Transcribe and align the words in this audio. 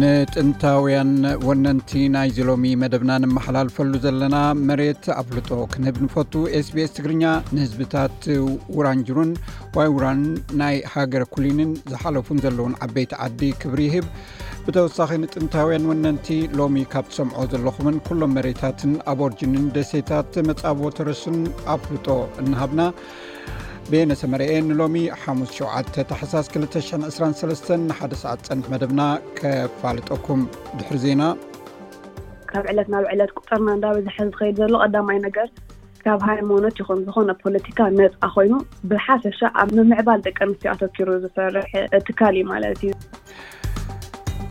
ንጥንታውያን 0.00 1.10
ወነንቲ 1.46 1.90
ናይዚ 2.14 2.36
ሎሚ 2.50 2.66
መደብና 2.82 3.12
ንመሓላልፈሉ 3.22 3.92
ዘለና 4.04 4.36
መሬት 4.68 5.04
ኣፍልጦ 5.20 5.50
ክንህብ 5.72 5.96
ንፈቱ 6.04 6.32
sbs 6.66 6.90
ትግርኛ 6.98 7.24
ንህዝብታት 7.54 8.20
ውራንጅሩን 8.76 9.32
ዋይ 9.76 9.88
ዉራንን 9.96 10.32
ናይ 10.60 10.76
ሃገረ 10.94 11.22
ኩሊንን 11.34 11.72
ዝሓለፉን 11.90 12.40
ዘለዉን 12.44 12.78
ዓበይቲ 12.86 13.12
ዓዲ 13.26 13.40
ክብሪ 13.64 13.80
ህብ 13.96 14.06
ብተወሳኺ 14.68 15.10
ንጥንታውያን 15.24 15.88
ወነንቲ 15.90 16.28
ሎሚ 16.60 16.82
ካብ 16.94 17.06
ትሰምዖ 17.10 17.38
ዘለኹምን 17.54 17.98
ኩሎም 18.08 18.34
መሬታትን 18.38 18.94
ኣብ 19.14 19.20
ርጅንን 19.32 19.66
ደሴታት 19.76 20.32
መፃቦተረስን 20.50 21.38
ኣፍልጦ 21.76 22.06
እናሃብና 22.44 22.80
ቤነሰመርአ 23.92 24.44
ንሎሚ 24.66 24.94
ሓሙ7 25.22 25.96
ተሓሳስ 26.10 26.46
223 26.52 27.72
ንሓደ 27.88 28.12
ሰዓት 28.20 28.40
ፀንት 28.46 28.64
መደብና 28.72 29.00
ከፋልጠኩም 29.38 30.40
ድሕሪ 30.78 30.96
ዜና 31.04 31.22
ካብ 32.50 32.64
ዕለት 32.72 32.88
ናብ 32.94 33.04
ዕለት 33.14 33.32
ቁፅርና 33.38 33.68
እዳ 33.78 33.86
ብዝሐ 33.96 34.16
ዝከድ 34.28 34.54
ዘሎ 34.62 34.74
ቀዳማይ 34.84 35.18
ነገር 35.26 35.48
ካብ 36.04 36.22
ሃይመውኖት 36.30 36.78
ይኹን 36.82 37.02
ዝኮነ 37.08 37.30
ፖለቲካ 37.44 37.78
ነፅኣ 37.98 38.24
ኮይኑ 38.36 38.54
ብሓፈሻ 38.92 39.40
ኣብ 39.62 39.68
ምምዕባል 39.78 40.22
ደቂ 40.28 40.38
ኣንስትዮ 40.46 40.70
ኣተኪሩ 40.74 41.08
ዝሰርሕ 41.24 41.70
ትካል 42.08 42.34
እዩ 42.40 42.46
ማለት 42.52 42.80
እዩ 42.84 42.92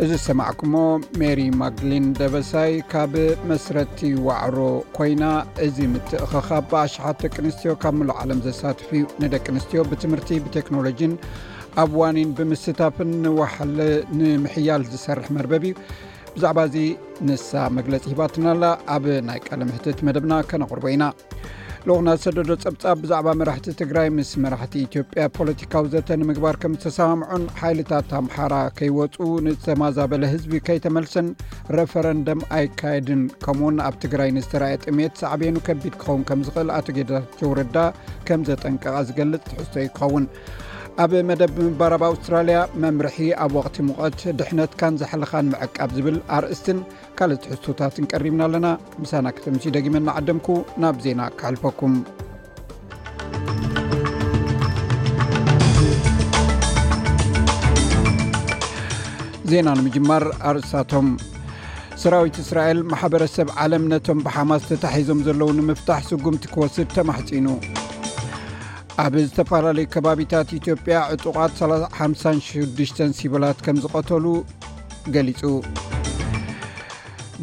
እዚ 0.03 0.11
ዝሰማዕኩሞ 0.19 0.75
ሜሪ 1.21 1.39
ማግሊን 1.61 2.05
ደበሳይ 2.19 2.71
ካብ 2.91 3.11
መስረቲ 3.49 3.99
ዋዕሮ 4.27 4.57
ኮይና 4.97 5.23
እዚ 5.65 5.77
ምትእኽኻ 5.95 6.47
ብኣሸሓት 6.69 7.17
ደቂ 7.23 7.35
ኣንስትዮ 7.43 7.73
ካብ 7.83 7.95
ምሎ 7.99 8.09
ዓለም 8.21 8.39
ዘሳትፍ 8.45 8.89
እዩ 8.99 9.03
ንደቂ 9.23 9.45
ኣንስትዮ 9.55 9.81
ብትምህርቲ 9.91 10.29
ብቴክኖሎጂን 10.45 11.13
ኣብ 11.83 11.91
ዋኒን 12.01 12.31
ብምስታፍን 12.39 13.11
ንዋሓል 13.27 13.75
ንምሕያል 14.21 14.85
ዝሰርሕ 14.93 15.27
መርበብ 15.37 15.65
እዩ 15.69 15.75
ብዛዕባ 16.35 16.59
እዙ 16.69 16.77
ንሳ 17.29 17.51
መግለፂ 17.77 18.03
ሂባትናኣላ 18.13 18.65
ኣብ 18.97 19.05
ናይ 19.29 19.39
ቀለም 19.49 19.71
ህትት 19.77 19.99
መደብና 20.09 20.33
ከነቕርቦ 20.51 20.85
ኢና 20.95 21.03
ልኹና 21.89 22.09
ዝሰደዶ 22.17 22.51
ጸብጻብ 22.63 22.97
ብዛዕባ 23.03 23.27
መራሕቲ 23.39 23.67
ትግራይ 23.79 24.07
ምስ 24.17 24.31
መራሕቲ 24.43 24.73
ኢትዮጵያ 24.87 25.21
ፖለቲካዊ 25.37 25.85
ዘተ 25.93 26.09
ንምግባር 26.21 26.55
ከም 26.61 26.73
ዝተሰማምዑን 26.77 27.43
ሓይልታት 27.61 28.11
ኣምሓራ 28.19 28.53
ከይወፁ 28.77 29.15
ንዝተማዛበለ 29.45 30.23
ህዝቢ 30.33 30.53
ከይተመልሰን 30.67 31.29
ረፈረንደም 31.77 32.41
ኣይካየድን 32.59 33.23
ከምውን 33.45 33.79
ኣብ 33.87 33.95
ትግራይ 34.03 34.31
ንስተራያ 34.37 34.75
ጥሜት 34.85 35.15
ሳዕብኑ 35.23 35.55
ከቢድ 35.69 35.95
ክኸውን 36.03 36.25
ከም 36.31 36.43
ዝኽእል 36.49 36.71
ኣቶ 36.79 36.87
ጌደታቸው 36.99 37.55
ርዳ 37.61 37.77
ከም 38.29 38.43
ዘጠንቀቐ 38.51 38.93
ዝገልጽ 39.09 39.43
ትሕዝቶ 39.51 39.75
እዩክኸውን 39.85 40.27
ኣብ 41.01 41.13
መደብ 41.27 41.55
ምባራብ 41.65 42.01
ኣውስትራልያ 42.07 42.57
መምርሒ 42.81 43.17
ኣብ 43.43 43.51
ወቕቲ 43.57 43.75
ምቐት 43.87 44.19
ድሕነትካንዝሓልኻንምዕቃብ 44.39 45.89
ዝብል 45.97 46.17
ኣርእስትን 46.37 46.79
ካልእት 47.17 47.43
ሕዝቶታት 47.51 47.95
ንቀሪብና 48.03 48.41
ኣለና 48.47 48.67
ምሳና 49.01 49.27
ከተምዙ 49.35 49.63
ደጊመናዓደምኩ 49.75 50.47
ናብ 50.83 50.97
ዜና 51.05 51.21
ክሕልፈኩም 51.39 51.93
ዜና 59.53 59.67
ንምጅማር 59.79 60.25
ኣርእስታቶም 60.51 61.09
ሰራዊት 62.03 62.37
እስራኤል 62.43 62.81
ማሕበረሰብ 62.91 63.49
ዓለም 63.63 63.85
ነቶም 63.93 64.21
በሓማስ 64.27 64.65
ተታሒዞም 64.73 65.21
ዘለዉ 65.29 65.49
ንምፍታሕ 65.61 66.03
ስጉምቲ 66.11 66.43
ክወስድ 66.53 66.89
ተማሕፂኑ 66.99 67.47
ኣብ 69.01 69.13
ዝተፈላለዩ 69.25 69.85
ከባቢታት 69.93 70.47
ኢትዮጵያ 70.57 70.95
ዕጡቓት 71.13 71.51
56 71.99 73.19
ሲብላት 73.19 73.57
ከም 73.65 73.77
ዝቐተሉ 73.83 74.25
ገሊጹ 75.15 75.41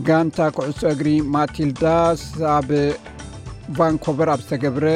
ጋንታ 0.08 0.38
ኩዕሶ 0.56 0.80
እግሪ 0.94 1.08
ማቲልዳ 1.36 1.82
ኣብ 2.56 2.68
ቫንኮቨር 3.78 4.28
ኣብ 4.34 4.40
ዝተገብረ 4.44 4.86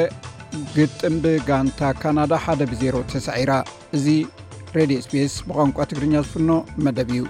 ግጥም 0.75 1.15
ብ 1.23 1.33
ጋንታ 1.49 1.81
ካናዳ 2.01 2.31
ሓደ 2.43 2.61
ብ0ሮ 2.73 2.95
ተሳዒራ 3.13 3.51
እዚ 3.97 4.05
ሬድዮ 4.77 4.99
ስፔስ 5.07 5.33
ብቋንቋ 5.49 5.77
ትግርኛ 5.91 6.15
ዝፍኖ 6.27 6.49
መደብ 6.85 7.09
እዩ 7.15 7.23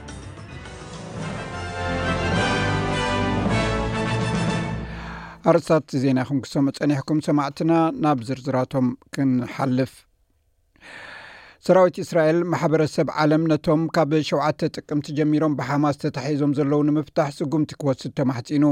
ኣርስታ 5.51 5.73
ዜና 6.01 6.17
ይኹም 6.23 6.37
ክሶም 6.43 6.65
ፀኒሕኩም 6.77 7.17
ሰማዕትና 7.25 7.71
ናብ 8.03 8.19
ዝርዝራቶም 8.27 8.85
ክንሓልፍ 9.13 9.93
ሰራዊት 11.67 11.97
እስራኤል 12.03 12.37
ማሕበረሰብ 12.51 13.07
ዓለም 13.23 13.43
ነቶም 13.51 13.81
ካብ 13.95 14.13
7ተ 14.29 14.61
ጥቅምቲ 14.75 15.07
ጀሚሮም 15.17 15.53
ብሓማስ 15.59 15.97
ተታሒዞም 16.03 16.53
ዘለዉ 16.57 16.79
ንምፍታሕ 16.89 17.31
ስጉምቲ 17.39 17.71
ክወስድ 17.81 18.11
ተማሕፂኑ 18.19 18.63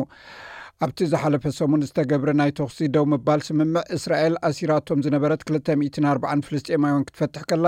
ኣብቲ 0.86 1.00
ዝሓለፈ 1.14 1.44
ሰሙን 1.58 1.82
ዝተገብረ 1.88 2.30
ናይ 2.42 2.52
ተክሲ 2.60 2.80
ደው 2.98 3.06
ምባል 3.14 3.42
ስምምዕ 3.48 3.84
እስራኤል 3.98 4.36
ኣሲራቶም 4.50 5.04
ዝነበረት 5.08 5.42
24 5.56 6.46
ፍልስጥማዮን 6.50 7.04
ክትፈትሕ 7.10 7.44
ከላ 7.50 7.68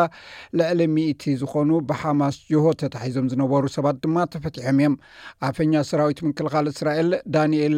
ልዕሊ 0.59 0.79
ምእቲ 0.95 1.23
ዝኮኑ 1.41 1.69
ብሓማስ 1.89 2.37
ጆሆ 2.53 2.65
ተታሒዞም 2.83 3.27
ዝነበሩ 3.33 3.65
ሰባት 3.77 3.99
ድማ 4.05 4.17
ተፈቲሖም 4.35 4.77
እዮም 4.83 4.95
ኣፈኛ 5.49 5.73
ሰራዊት 5.91 6.21
ምክልኻል 6.29 6.69
እስራኤል 6.73 7.11
ዳንኤል 7.37 7.75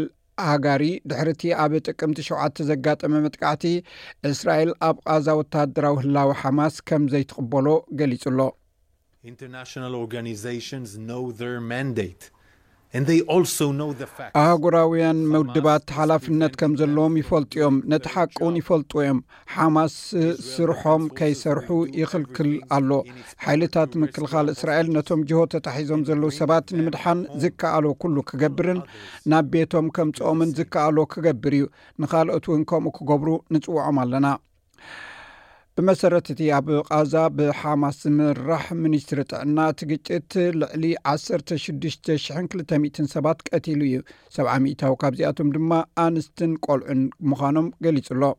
ሃጋሪ 0.50 0.84
ድሕር 1.09 1.28
እቲ 1.34 1.41
ኣብ 1.63 1.72
ጥቅምቲ 1.88 2.18
7ተ 2.29 2.56
ዘጋጠመ 2.69 3.12
መጥቃዕቲ 3.25 3.63
እስራኤል 4.31 4.72
ኣብ 4.88 4.96
ቃዛ 5.07 5.28
ወታደራዊ 5.41 5.96
ህላዊ 6.03 6.29
ሓማስ 6.41 6.75
ከም 6.90 7.03
ዘይትቕበሎ 7.13 7.68
ገሊጹ 8.00 8.23
ሎ 8.38 8.50
ኢንናና 9.29 9.85
ኦጋን 10.03 10.28
ማ 11.72 11.73
ኣህጉራውያን 14.42 15.18
ምውድባት 15.32 15.86
ሓላፍነት 15.98 16.54
ከም 16.60 16.74
ዘለዎም 16.82 17.16
ይፈልጡ 17.22 17.52
ዮም 17.62 17.78
ነቲ 17.92 18.06
ሓቂ 18.14 18.34
ውን 18.46 18.58
ይፈልጡ 18.60 18.92
እዮም 19.02 19.20
ሓማስ 19.54 19.96
ስርሖም 20.52 21.04
ከይሰርሑ 21.18 21.70
ይኽልክል 22.02 22.52
ኣሎ 22.78 22.92
ሓይልታት 23.46 23.92
ምክልኻል 24.04 24.50
እስራኤል 24.56 24.90
ነቶም 24.98 25.24
ጅሆ 25.32 25.42
ተታሒዞም 25.54 26.04
ዘለዉ 26.10 26.30
ሰባት 26.40 26.68
ንምድሓን 26.78 27.22
ዝከኣሎ 27.44 27.86
ኩሉ 28.04 28.16
ክገብርን 28.32 28.82
ናብ 29.34 29.48
ቤቶም 29.56 29.90
ከምጽኦምን 29.98 30.54
ዝከኣሎ 30.60 30.98
ክገብር 31.16 31.56
እዩ 31.60 31.66
ንካልኦት 32.04 32.48
እውን 32.52 32.64
ከምኡ 32.72 32.94
ክገብሩ 33.00 33.30
ንጽውዖም 33.56 34.00
ኣለና 34.06 34.26
ብመሰረት 35.80 36.28
እቲ 36.31 36.41
ኣብ 36.58 36.68
ቃዛ 36.90 37.13
ብሓማስ 37.38 37.96
ዝምራሕ 38.03 38.62
ሚኒስትሪ 38.84 39.18
ጥዕና 39.31 39.58
እቲ 39.72 39.81
ግጭት 39.90 40.34
ልዕሊ 40.59 40.84
16ሽ200 41.13 43.08
ሰባት 43.13 43.40
ቀትሉ 43.50 43.81
እዩ 43.88 43.96
7ዓሚታዊ 44.35 44.94
ካብዚኣቶም 45.02 45.50
ድማ 45.56 45.72
ኣንስትን 46.06 46.52
ቆልዑን 46.68 47.02
ምዃኖም 47.31 47.68
ገሊጹ 47.88 48.08
ሎ 48.22 48.30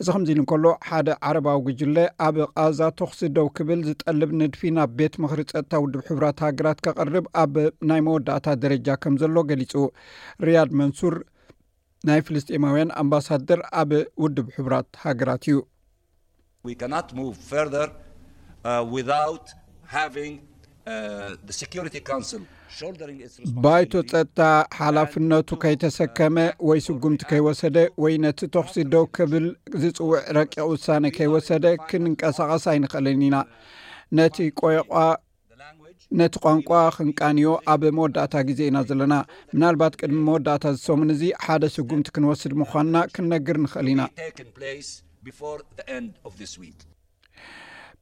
እዚ 0.00 0.08
ከምዚ 0.16 0.30
ኢሉ 0.34 0.40
እንከሎ 0.44 0.64
ሓደ 0.88 1.08
ዓረባዊ 1.30 1.60
ግጅለ 1.68 1.96
ኣብ 2.26 2.36
ቃዛ 2.56 2.80
ተኽስደው 3.02 3.46
ክብል 3.58 3.80
ዝጠልብ 3.90 4.32
ንድፊ 4.40 4.62
ናብ 4.80 4.90
ቤት 4.98 5.14
ምክሪ 5.26 5.40
ፀጥታ 5.52 5.72
ውድብ 5.86 6.02
ሕቡራት 6.10 6.42
ሃገራት 6.46 6.80
ከቐርብ 6.88 7.26
ኣብ 7.44 7.54
ናይ 7.92 8.02
መወዳእታ 8.08 8.46
ደረጃ 8.64 8.88
ከም 9.04 9.14
ዘሎ 9.22 9.36
ገሊፁ 9.52 9.74
ሪያድ 10.48 10.72
መንሱር 10.82 11.16
ናይ 12.10 12.20
ፍልስጢማውያን 12.26 12.94
ኣምባሳደር 13.04 13.62
ኣብ 13.82 13.92
ውድብ 14.24 14.48
ሕቡራት 14.58 14.90
ሃገራት 15.06 15.44
እዩ 15.50 15.56
Uh, 16.68 16.72
uh, 22.12 22.44
ባይቶ 23.64 23.92
ፀጥታ 24.10 24.40
ሓላፍነቱ 24.78 25.48
ከይተሰከመ 25.62 26.36
uh, 26.46 26.56
ወይ 26.68 26.80
ስጉምቲ 26.86 27.20
ከይወሰደ 27.30 27.76
ወይ 28.04 28.14
ነቲ 28.24 28.40
ተክሲዶ 28.56 28.94
ክብል 29.16 29.46
ዝፅውዕ 29.82 30.20
ረቂቕ 30.38 30.64
ውሳነ 30.72 31.04
ከይወሰደ 31.18 31.64
ክንንቀሳቐሳ 31.88 32.64
ኣይንክእልኒ 32.74 33.22
ኢና 33.28 33.36
ነቲ 36.18 36.26
ቋንቋ 36.44 36.68
ክንቃንዮ 36.96 37.48
ኣብ 37.74 37.82
መወዳእታ 37.98 38.34
ግዜ 38.50 38.60
ኢና 38.70 38.78
ዘለና 38.90 39.14
ምናልባት 39.56 39.94
ቅድሚ 40.00 40.18
መወዳእታ 40.28 40.64
ዝሰሙን 40.76 41.10
እዚ 41.16 41.22
ሓደ 41.46 41.62
ስጉምቲ 41.78 42.08
ክንወስድ 42.16 42.52
ምኳንና 42.62 42.96
ክንነግር 43.14 43.56
ንክእል 43.64 43.88
ኢና 43.94 44.02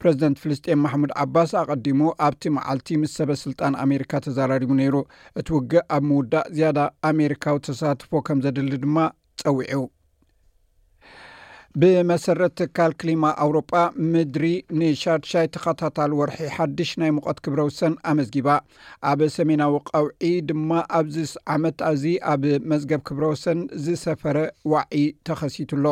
ፕረዚደንት 0.02 0.36
ፍልስጥን 0.42 0.78
ማሕሙድ 0.84 1.12
ዓባስ 1.22 1.50
ኣቀዲሙ 1.60 2.00
ኣብቲ 2.26 2.44
መዓልቲ 2.56 2.88
ምስ 3.02 3.12
ሰበስልጣን 3.18 3.76
ኣሜሪካ 3.84 4.12
ተዘራሪቡ 4.24 4.70
ነይሩ 4.80 4.96
እቲ 5.40 5.48
ውግእ 5.56 5.84
ኣብ 5.96 6.02
ምውዳእ 6.08 6.46
ዝያዳ 6.56 6.78
ኣሜሪካዊ 7.10 7.56
ተሳትፎ 7.68 8.10
ከም 8.28 8.40
ዘድሊ 8.46 8.72
ድማ 8.84 8.96
ፀዊዑ 9.42 9.82
ብመሰረት 11.82 12.52
ትካል 12.58 12.92
ክሊማ 13.00 13.24
ኣውሮጳ 13.44 13.72
ምድሪ 14.12 14.44
ንሻርሻይ 14.80 15.46
ተኸታታሊ 15.54 16.12
ወርሒ 16.20 16.36
ሓድሽ 16.56 16.90
ናይ 17.02 17.10
ሙቐት 17.16 17.38
ክብረ 17.44 17.60
ው 17.66 17.70
ሰን 17.78 17.94
ኣመዝጊባ 18.10 18.48
ኣብ 19.12 19.20
ሰሜናዊ 19.36 19.74
ቀውዒ 19.90 20.30
ድማ 20.50 20.70
ኣብዚስ 20.98 21.32
ዓመት 21.54 21.78
ኣዚ 21.90 22.02
ኣብ 22.32 22.44
መዝገብ 22.72 23.00
ክብረ 23.08 23.24
ውሰን 23.32 23.60
ዝሰፈረ 23.86 24.36
ዋዒ 24.74 25.02
ተኸሲቱ 25.30 25.72
ኣሎ 25.80 25.88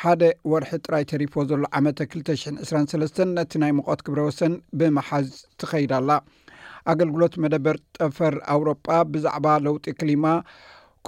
ሓደ 0.00 0.24
ወርሒ 0.50 0.68
ጥራይ 0.86 1.04
ተሪፎ 1.10 1.34
ዘሎ 1.50 1.60
ዓመተ 1.76 2.00
2 2.10 2.28
2ሰስ 2.68 3.14
ነቲ 3.36 3.52
ናይ 3.62 3.72
ሞቐት 3.78 4.00
ክብረ 4.06 4.18
ወሰን 4.26 4.52
ብመሓዝ 4.78 5.28
ትኸይዳ 5.60 5.92
ኣላ 6.00 6.10
ኣገልግሎት 6.92 7.34
መደበር 7.44 7.76
ጠፈር 7.96 8.34
ኣውሮጳ 8.54 8.86
ብዛዕባ 9.12 9.46
ለውጢ 9.64 9.86
ክሊማ 10.00 10.26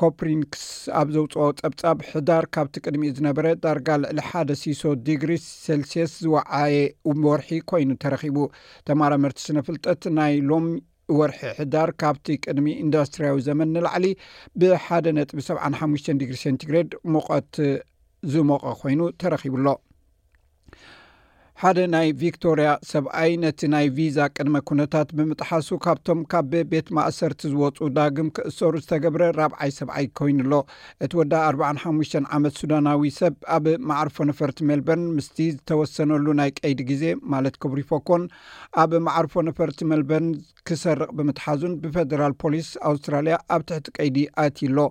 ኮፕሪንክስ 0.01 0.65
ኣብ 1.01 1.09
ዘውፅኦ 1.17 1.45
ፀብፃብ 1.61 2.01
ሕዳር 2.11 2.45
ካብቲ 2.57 2.75
ቅድሚ 2.87 3.05
ዝነበረ 3.19 3.47
ዳርጋ 3.67 3.89
ልዕሊ 4.05 4.19
ሓደ 4.31 4.51
ሲሶ 4.63 4.83
ዲግሪ 5.09 5.33
ሴልስስ 5.47 6.15
ዝወዓየ 6.25 6.81
ወርሒ 7.29 7.51
ኮይኑ 7.73 7.91
ተረኪቡ 8.05 8.37
ተማራምርቲ 8.91 9.39
ስነፍልጠት 9.49 10.03
ናይ 10.19 10.35
ሎሚ 10.51 10.69
ወርሒ 11.21 11.39
ሕዳር 11.61 11.91
ካብቲ 12.05 12.27
ቅድሚ 12.47 12.67
ኢንዳስትርያዊ 12.87 13.39
ዘመን 13.51 13.71
ንላዕሊ 13.77 14.07
ብሓደ 14.63 15.07
ነጥቢ 15.21 15.41
7 15.53 15.75
ሓሽተ 15.83 16.19
ዲግሪ 16.23 16.37
ሴንቲግሬድ 16.47 16.91
ሞቀት 17.15 17.55
ዚ 18.33 18.33
ሞቀ 18.49 18.65
ኮይኑ 18.81 19.01
ተረኺቡ 19.21 19.55
ሎ 19.65 19.69
ሓደ 21.63 21.79
ናይ 21.93 22.07
ቪክቶርያ 22.21 22.69
ሰብኣይ 22.91 23.33
ነቲ 23.41 23.61
ናይ 23.73 23.87
ቪዛ 23.97 24.19
ቅድመ 24.37 24.57
ኩነታት 24.69 25.09
ብምጥሓሱ 25.17 25.69
ካብቶም 25.85 26.21
ካብ 26.33 26.47
ብቤት 26.53 26.87
ማእሰርቲ 26.97 27.41
ዝወፁ 27.53 27.79
ዳግም 27.97 28.29
ክእሰሩ 28.37 28.73
ዝተገብረ 28.85 29.23
ራብዓይ 29.39 29.71
ሰብኣይ 29.79 30.07
ኮይኑኣሎ 30.19 30.53
እቲ 31.07 31.11
ወዳ 31.21 31.33
4ሓሽ 31.57 32.13
ዓመት 32.37 32.55
ሱዳናዊ 32.61 33.11
ሰብ 33.19 33.35
ኣብ 33.57 33.67
ማዕርፎ 33.91 34.17
ነፈርቲ 34.31 34.59
ሜልበርን 34.71 35.05
ምስቲ 35.17 35.39
ዝተወሰነሉ 35.57 36.27
ናይ 36.41 36.53
ቀይዲ 36.61 36.81
ግዜ 36.93 37.05
ማለት 37.35 37.59
ኮቡሪፎኮን 37.65 38.25
ኣብ 38.85 38.95
ማዕርፎ 39.09 39.35
ነፈርቲ 39.49 39.79
መልበርን 39.93 40.31
ክሰርቕ 40.71 41.11
ብምትሓዙን 41.21 41.77
ብፌደራል 41.85 42.35
ፖሊስ 42.45 42.71
ኣውስትራልያ 42.93 43.37
ኣብ 43.55 43.61
ትሕቲ 43.69 43.87
ቀይዲ 43.99 44.19
ኣትዩ 44.47 44.67
ሎ 44.79 44.87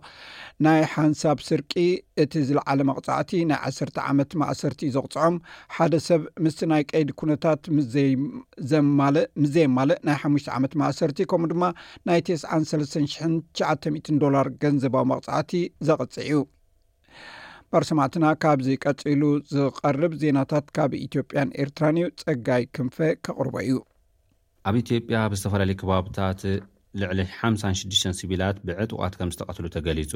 ናይ 0.68 0.80
ሓንሳብ 0.95 1.38
ስርቂ 1.50 1.74
እቲ 2.22 2.33
ዝለዓለ 2.48 2.80
መቕፃዕቲ 2.92 3.30
ናይ 3.50 3.60
1ሰተ 3.74 3.98
ዓመት 4.13 4.31
ማእሰርቲእዩ 4.44 4.94
ዘቕፅዖም 5.00 5.36
ሓደ 5.77 5.94
ሰብ 6.07 6.22
ምስ 6.45 6.56
ናይ 6.72 6.84
ቀይድ 6.92 7.10
ኩነታት 7.20 7.62
ዘምዘየማለእ 8.72 9.98
ናይ 10.08 10.18
ሓሽ 10.22 10.46
ዓመት 10.58 10.74
ማእሰርቲ 10.82 11.20
ከምኡ 11.32 11.50
ድማ 11.54 11.64
ናይ 12.10 12.20
93900 12.30 14.20
ዶላር 14.24 14.48
ገንዘባዊ 14.64 15.04
መቕፃዕቲ 15.12 15.54
ዘቕፅ 15.90 16.16
ዩ 16.32 16.42
ባርሰማዕትና 17.74 18.26
ካብዚቀፅሉ 18.44 19.24
ዝቀርብ 19.56 20.14
ዜናታት 20.22 20.68
ካብ 20.76 20.92
ኢትዮጵያን 21.08 21.50
ኤርትራን 21.64 21.98
እዩ 22.02 22.08
ፀጋይ 22.22 22.64
ክንፈ 22.76 22.98
ከቅርበ 23.26 23.56
እዩ 23.68 23.76
ኣብ 24.70 24.76
ኢትዮጵያ 24.84 25.18
ብዝተፈላለዩ 25.34 25.76
ከባብታት 25.82 26.42
ልዕሊ 27.02 27.20
56 27.36 28.20
ሲቪላት 28.20 28.58
ብዕጡቃት 28.68 29.14
ከም 29.20 29.30
ዝተቀትሉ 29.34 29.66
ተገሊፁ 29.76 30.14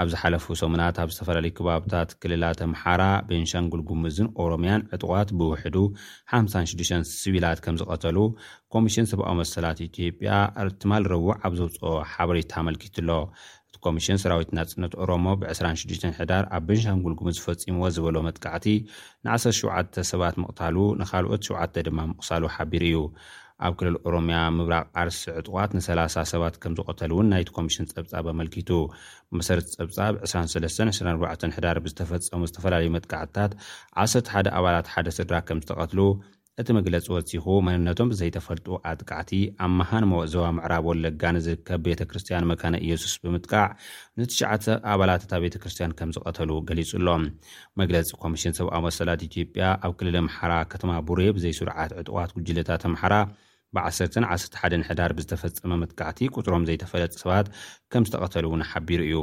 ኣብ 0.00 0.08
ዝሓለፉ 0.12 0.44
ሰሙናት 0.60 0.96
ኣብ 1.02 1.08
ዝተፈላለዩ 1.12 1.52
ከባብታት 1.58 2.10
ክልላት 2.22 2.58
ኣምሓራ 2.66 3.02
ቤንሻንጉል 3.28 3.80
ጉምዝን 3.88 4.28
ኦሮምያን 4.42 4.84
ዕጥዋት 4.94 5.30
ብውሕዱ 5.38 5.76
56 6.34 7.14
ስቢላት 7.22 7.58
ከም 7.64 7.76
ዝቐተሉ 7.80 8.18
ኮሚሽን 8.74 9.08
ሰብኣዊ 9.12 9.34
መሰላት 9.40 9.80
ኢትጵያ 9.86 10.32
ርትማ 10.68 10.92
ዝረዉዕ 11.06 11.28
ኣብ 11.46 11.54
ዘውፅኦ 11.60 11.92
ሓበሬታ 12.12 12.52
ኣመልኪት 12.62 12.94
ኣሎ 13.02 13.10
እቲ 13.70 13.76
ኮሚሽን 13.88 14.20
ሰራዊት 14.24 14.50
ናፅነት 14.58 14.94
ኦሮሞ 15.02 15.26
ብ26 15.42 16.08
ሕዳር 16.20 16.44
ኣብ 16.58 16.62
ቤንሻንጉል 16.70 17.16
ጉምዝ 17.22 17.38
ፈፂምዎ 17.46 17.84
ዝበሎ 17.98 18.16
መጥቃዕቲ 18.30 18.66
ን17 19.26 20.02
ሰባት 20.12 20.36
ምቕታሉ 20.44 20.76
ንኻልኦት 21.02 21.42
7ዓተ 21.52 21.74
ድማ 21.88 21.98
ምቕሳሉ 22.12 22.44
ሓቢሩ 22.56 22.84
እዩ 22.90 22.98
ኣብ 23.66 23.72
ክልል 23.78 23.96
ኦሮምያ 24.08 24.36
ምብራቅ 24.56 24.84
ኣርሲ 25.00 25.18
ዕጥዋት 25.38 25.70
ን3ላ0 25.78 26.26
ሰባት 26.32 26.54
ከም 26.62 26.72
ዝቐተሉ 26.78 27.10
እውን 27.16 27.28
ናይቲ 27.32 27.48
ኮሚሽን 27.56 27.88
ጸብጻብ 27.92 28.24
ኣመልኪቱ 28.32 28.70
ብመሰረቲ 29.32 29.68
ፀብጻብ 29.80 30.14
2324 30.28 31.56
ሕዳር 31.56 31.78
ብዝተፈፀሙ 31.86 32.40
ዝተፈላለዩ 32.50 32.90
መጥቃዕትታት 32.98 33.52
1ሰሓደ 34.04 34.46
ኣባላት 34.60 34.86
ሓደ 34.94 35.08
ስድራ 35.18 35.38
ከም 35.48 35.60
ዝተቐትሉ 35.64 36.00
እቲ 36.60 36.68
መግለፂ 36.78 37.06
ወሲኹ 37.16 37.44
መንነቶም 37.66 38.08
ብዘይተፈልጡ 38.12 38.66
ኣጥቃዕቲ 38.90 39.30
ኣብ 39.64 39.70
መሃን 39.80 40.04
መእዘባ 40.12 40.46
ምዕራብ 40.56 40.84
ወለጋንዝርከብ 40.90 41.78
ቤተ 41.86 42.00
ክርስትያን 42.10 42.48
መካነ 42.50 42.74
ኢየሱስ 42.86 43.12
ብምጥቃዕ 43.24 43.64
ንትሽተ 44.20 44.66
ኣባላት 44.94 45.22
እታ 45.26 45.32
ቤተ 45.44 45.54
ክርስትያን 45.62 45.94
ከም 46.00 46.10
ዝቐተሉ 46.16 46.50
ገሊጹ 46.70 46.90
ሎም 47.08 47.24
መግለፂ 47.82 48.10
ኮሚሽን 48.24 48.56
ሰብኣዊ 48.60 48.82
መሰላት 48.88 49.22
ኢትዮጵያ 49.28 49.64
ኣብ 49.88 49.94
ክልል 50.00 50.18
ኣምሓራ 50.22 50.52
ከተማ 50.74 50.90
ቡሬ 51.10 51.22
ብዘይስሩዓት 51.38 51.94
ዕጥዋት 52.02 52.32
ጉጅለታት 52.38 52.84
ኣምሓራ 52.90 53.14
ብ111 53.76 54.86
ሕዳር 54.88 55.10
ብዝተፈፀመ 55.16 55.72
ምጥካዕቲ 55.82 56.18
ቅፅሮም 56.34 56.62
ዘይተፈለጥ 56.68 57.12
ሰባት 57.22 57.46
ከም 57.92 58.04
ዝተቐተሉ 58.08 58.44
እውን 58.50 58.62
ሓቢሩ 58.70 59.00
እዩ 59.08 59.14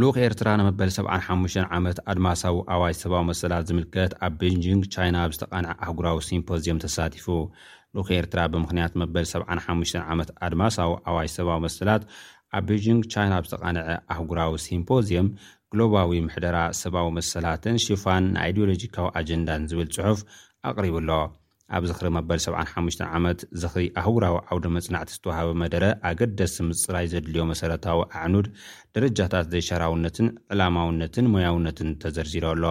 ልኡክ 0.00 0.16
ኤርትራ 0.26 0.48
ንመበል 0.60 0.90
75 0.98 1.58
ዓመት 1.76 1.98
ኣድማሳዊ 2.12 2.56
ኣዋጅ 2.74 2.94
ሰባዊ 3.04 3.20
መሰላት 3.30 3.66
ዝምልከት 3.68 4.12
ኣብ 4.26 4.32
ቤጂንግ 4.40 4.80
ቻይና 4.94 5.16
ብዝተቓንዐ 5.30 5.70
ኣህጉራዊ 5.84 6.16
ሲምፖዚየም 6.28 6.80
ተሳቲፉ 6.84 7.26
ልኡክ 7.96 8.08
ኤርትራ 8.20 8.40
ብምኽንያት 8.52 8.94
መበል 9.02 9.26
75 9.32 10.00
ዓመት 10.14 10.30
ኣድማሳዊ 10.48 10.90
ኣዋጅ 11.10 11.28
ሰባዊ 11.38 11.58
መሰላት 11.66 12.02
ኣብ 12.58 12.64
ቤጂንግ 12.70 13.04
ቻይና 13.12 13.34
ብ 13.42 13.46
ዝተቓንዐ 13.50 13.82
ኣህጉራዊ 14.14 14.52
ሲምፖዚየም 14.66 15.28
ግሎባዊ 15.74 16.10
ምሕደራ 16.26 16.56
ሰብዊ 16.80 17.06
መሰላትን 17.20 17.78
ሽፋን 17.86 18.24
ንኢድሎጂካዊ 18.36 19.08
ኣጀንዳን 19.20 19.62
ዝብል 19.72 19.88
ጽሑፍ 19.96 20.20
ኣቕሪቡ 20.72 20.96
ኣሎ 21.04 21.10
ኣብ 21.76 21.82
ዚኽሪ 21.88 22.06
መበል 22.16 22.38
75 22.44 23.02
ዓመት 23.18 23.40
ዘኽሪ 23.60 23.84
ኣህውራዊ 24.00 24.34
ዓውደ 24.52 24.66
መጽናዕቲ 24.76 25.08
ዝተዋሃበ 25.16 25.50
መደረ 25.62 25.84
ኣገደስ 26.08 26.54
ምፅራይ 26.68 27.06
ዘድልዮ 27.12 27.42
መሰረታዊ 27.50 28.00
ኣዕኑድ 28.22 28.48
ደረጃታት 28.96 29.46
ዘይሻራውነትን 29.52 30.26
ዕላማውነትን 30.54 31.30
ሞያውነትን 31.34 31.90
ተዘርዚሮ 32.02 32.44
ኣሎ 32.54 32.64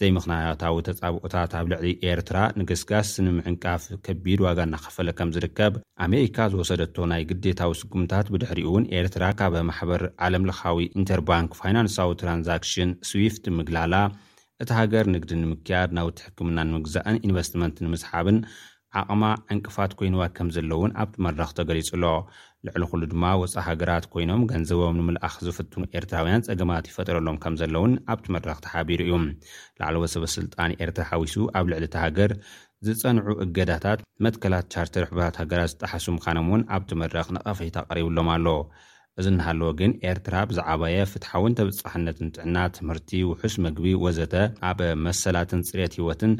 ዘይ 0.00 0.10
ምኽንያታዊ 0.16 0.76
ተጻብኦታት 0.88 1.52
ኣብ 1.58 1.66
ልዕሊ 1.74 1.86
ኤርትራ 2.12 2.38
ንግስጋስ 2.60 3.08
ንምዕንቃፍ 3.28 3.82
ከቢድ 4.08 4.40
ዋጋ 4.46 4.58
እናኸፈለ 4.66 5.10
ከም 5.18 5.32
ዝርከብ 5.36 5.74
ኣሜሪካ 6.06 6.38
ዝወሰደቶ 6.54 6.96
ናይ 7.12 7.22
ግዴታዊ 7.32 7.72
ስጉምታት 7.82 8.30
ብድሕሪኡ 8.34 8.68
እውን 8.72 8.88
ኤርትራ 9.00 9.24
ካብ 9.40 9.54
ማሕበር 9.70 10.04
ዓለም 10.28 10.46
ለኻዊ 10.50 10.78
ኢንተርባንክ 11.00 11.52
ፋይናንሳዊ 11.62 12.10
ትራንዛክሽን 12.22 12.92
ስዊፍት 13.10 13.46
ምግላላ 13.58 13.94
እቲ 14.62 14.70
ሃገር 14.80 15.04
ንግድን 15.14 15.40
ንምክያድ 15.44 15.90
ናብ 15.96 16.08
ትሕክምና 16.18 16.58
ንምግዛእን 16.68 17.16
ኢንቨስትመንት 17.26 17.76
ንምስሓብን 17.84 18.36
ዓቕማ 19.00 19.22
ዕንቅፋት 19.52 19.92
ኮይኑዋ 19.98 20.22
ከም 20.36 20.48
ዘለእውን 20.56 20.90
ኣብቲ 21.02 21.16
መድራኽ 21.26 21.50
ተገሊጹሎ 21.58 22.04
ልዕሊ 22.66 22.82
ኩሉ 22.90 23.02
ድማ 23.12 23.24
ወፃእ 23.42 23.64
ሃገራት 23.68 24.04
ኮይኖም 24.12 24.42
ገንዘቦም 24.50 24.98
ንምልኣኽ 24.98 25.34
ዝፍትኑ 25.46 25.82
ኤርትራውያን 25.98 26.44
ጸገማት 26.48 26.90
ይፈጥረሎም 26.90 27.38
ከም 27.44 27.54
ዘለውን 27.62 27.94
ኣብቲ 28.14 28.26
መድራኽ 28.34 28.58
ተሓቢሩ 28.66 29.00
እዩ 29.06 29.16
ላዕለዎ 29.80 30.04
ሰበስልጣን 30.14 30.76
ኤርትራ 30.86 31.04
ሓዊሱ 31.10 31.36
ኣብ 31.60 31.66
ልዕሊ 31.72 31.86
እቲ 31.90 31.96
ሃገር 32.04 32.32
ዝጸንዑ 32.88 33.34
እገዳታት 33.46 33.98
መትከላት 34.26 34.70
ቻርተር 34.74 35.04
ሕብራት 35.10 35.36
ሃገራት 35.42 35.70
ዝጣሓሱምካኖም 35.74 36.48
እውን 36.52 36.64
ኣብቲ 36.76 36.92
መድረኽ 37.04 37.26
ነቐፈይታ 37.38 37.78
ቐሪብሎም 37.92 38.30
ኣሎ 38.36 38.46
እዚ 39.20 39.26
እናሃለዎ 39.32 39.70
ግን 39.78 39.92
ኤርትራ 40.10 40.34
ብዛዓባየ 40.50 40.98
ፍትሓውን 41.12 41.56
ተበጻሕነትን 41.58 42.28
ጥዕና 42.36 42.56
ትምህርቲ 42.76 43.18
ውሑስ 43.30 43.54
መግቢ 43.64 43.86
ወዘተ 44.04 44.34
ኣብ 44.68 44.78
መሰላትን 45.06 45.64
ጽሬት 45.68 45.94
ህይወትን 45.98 46.32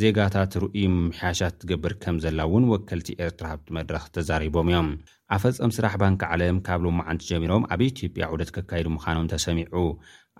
ዜጋታት 0.00 0.50
ትርእይ 0.54 0.86
ምምሓያሻት 0.92 1.54
ትገብር 1.62 1.94
ከም 2.04 2.18
ዘላ 2.24 2.38
እውን 2.50 2.66
ወከልቲ 2.72 3.08
ኤርትራ 3.26 3.48
ብቲ 3.58 3.68
መድረኽ 3.78 4.04
ተዛሪቦም 4.16 4.68
እዮም 4.72 4.90
ኣብ 5.36 5.40
ፈጸም 5.44 5.74
ስራሕ 5.78 5.94
ባንኪ 6.04 6.22
ዓለም 6.36 6.58
ካብ 6.68 6.80
ሎሚ 6.86 7.00
ዓንቲ 7.10 7.22
ጀሚሮም 7.32 7.66
ኣብ 7.74 7.82
ኢትዮጵያ 7.90 8.30
ዑደት 8.34 8.52
ከካይዲ 8.58 8.88
ምዃኖም 8.96 9.28
ተሰሚዑ 9.34 9.74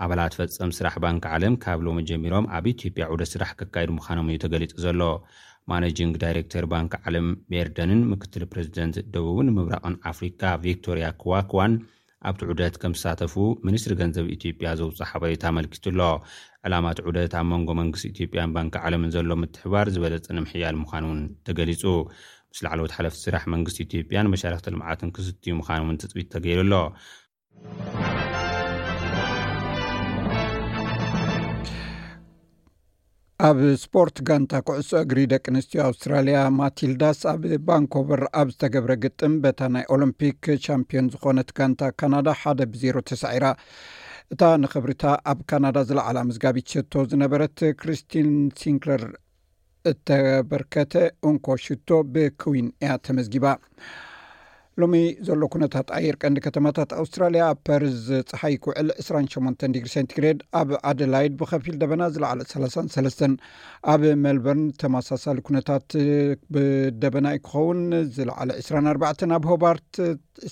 ኣባላት 0.04 0.34
ፈጸም 0.40 0.72
ስራሕ 0.80 0.94
ባንኪ 1.06 1.24
ዓለም 1.36 1.54
ካብ 1.64 1.80
ሎሚ 1.88 2.00
ጀሚሮም 2.10 2.46
ኣብ 2.58 2.64
ኢትዮጵያ 2.76 3.06
ዑደት 3.14 3.32
ስራሕ 3.34 3.52
ከካይድ 3.62 3.92
ምዃኖም 3.98 4.30
እዩ 4.32 4.38
ተገሊጹ 4.44 4.72
ዘሎ 4.86 5.02
ማነጅንግ 5.70 6.14
ዳይረክተር 6.22 6.64
ባንኪ 6.72 6.94
ዓለም 7.08 7.26
ሜርደንን 7.52 8.00
ምክትል 8.12 8.42
ፕረዚደንት 8.52 8.96
ደቡብ 9.14 9.38
ምብራቕን 9.56 9.96
ኣፍሪካ 10.10 10.42
ቪክቶርያ 10.64 11.06
ክዋክዋን 11.22 11.72
ኣብቲዑደት 12.28 12.74
ከም 12.80 12.94
ዝሳተፉ 12.98 13.34
ሚኒስትሪ 13.66 13.92
ገንዘብ 14.00 14.26
ኢትዮጵያ 14.36 14.70
ዘውፅሕ 14.80 15.08
ሓበሬታ 15.12 15.44
መልኪት 15.58 15.86
ኣሎ 15.92 16.00
ዕላማት 16.68 16.98
ዑደት 17.06 17.34
ኣብ 17.40 17.46
መንጎ 17.52 17.70
መንግስቲ 17.80 18.06
ኢትዮጵያን 18.14 18.54
ባንኪ 18.56 18.74
ዓለምን 18.88 19.12
ዘሎ 19.16 19.32
ምትሕባር 19.42 19.90
ዝበለፅ 19.94 20.28
ንምሕያል 20.38 20.76
ምዃን 20.82 21.06
እውን 21.08 21.22
ተገሊፁ 21.48 21.84
ምስ 22.52 22.60
ላዕለወት 22.66 22.94
ሓለፍቲ 22.98 23.20
ስራሕ 23.26 23.44
መንግስቲ 23.56 23.80
ኢትዮጵያ 23.88 24.26
መሻርክቲ 24.34 24.70
ልምዓትን 24.74 25.14
ክስትዩ 25.18 25.54
ምዃን 25.62 25.82
እውን 25.84 26.00
ትፅቢት 26.04 26.30
ተገይሩ 26.36 26.70
ኣሎ 26.80 26.84
ኣብ 33.48 33.58
ስፖርት 33.82 34.16
ጋንታ 34.28 34.52
ኩዕሶ 34.68 34.90
እግሪ 35.02 35.18
ደቂ 35.32 35.44
ኣንስትዮ 35.52 35.78
ኣውስትራልያ 35.88 36.38
ማትልዳስ 36.56 37.20
ኣብ 37.30 37.42
ባንኮቨር 37.68 38.22
ኣብ 38.40 38.48
ዝተገብረ 38.54 38.92
ግጥም 39.04 39.34
በታ 39.44 39.60
ናይ 39.74 39.84
ኦሎምፒክ 39.94 40.40
ቻምፒዮን 40.64 41.06
ዝኮነት 41.12 41.50
ጋንታ 41.60 41.80
ካናዳ 42.00 42.28
ሓደ 42.40 42.60
ብዜሮ 42.72 42.96
ተሳዒራ 43.10 43.46
እታ 44.36 44.42
ንክብሪታ 44.64 45.04
ኣብ 45.32 45.38
ካናዳ 45.52 45.76
ዝለዕለ 45.90 46.18
መስጋቢት 46.32 46.68
ሽቶ 46.74 46.92
ዝነበረት 47.12 47.56
ክርስትን 47.80 48.30
ሲንክለር 48.60 49.04
እተበርከተ 49.92 50.94
እንኮ 51.32 51.46
ሽቶ 51.66 51.88
ብኩዊን 52.12 52.68
እያ 52.84 52.90
ተመዝጊባ 53.08 53.54
ሎሚ 54.82 54.96
ዘሎ 55.26 55.44
ኩነታት 55.52 55.88
ኣየርቀንዲ 55.96 56.38
ከተማታት 56.44 56.90
ኣውስትራልያ 57.00 57.40
ኣብ 57.52 57.58
ፐርዝ 57.66 58.02
ፀሓይክውዕል 58.30 58.88
28 59.04 59.64
ዲግሪ 59.74 59.88
ሴንቲግሬድ 59.94 60.38
ኣብ 60.60 60.68
ኣደላይድ 60.90 61.32
ብከፊል 61.40 61.76
ደበና 61.82 62.02
ዝለዕለ 62.14 62.40
3ሰ 62.52 63.20
ኣብ 63.92 64.02
ሜልበርን 64.24 64.62
ተመሳሳሊ 64.82 65.38
ኩነታት 65.48 65.88
ብደበና 66.56 67.26
ይክኸውን 67.36 67.80
ዝለዕለ 68.18 68.52
2ኣባ 68.68 69.02
ኣብ 69.38 69.46
ሆባርት 69.52 69.90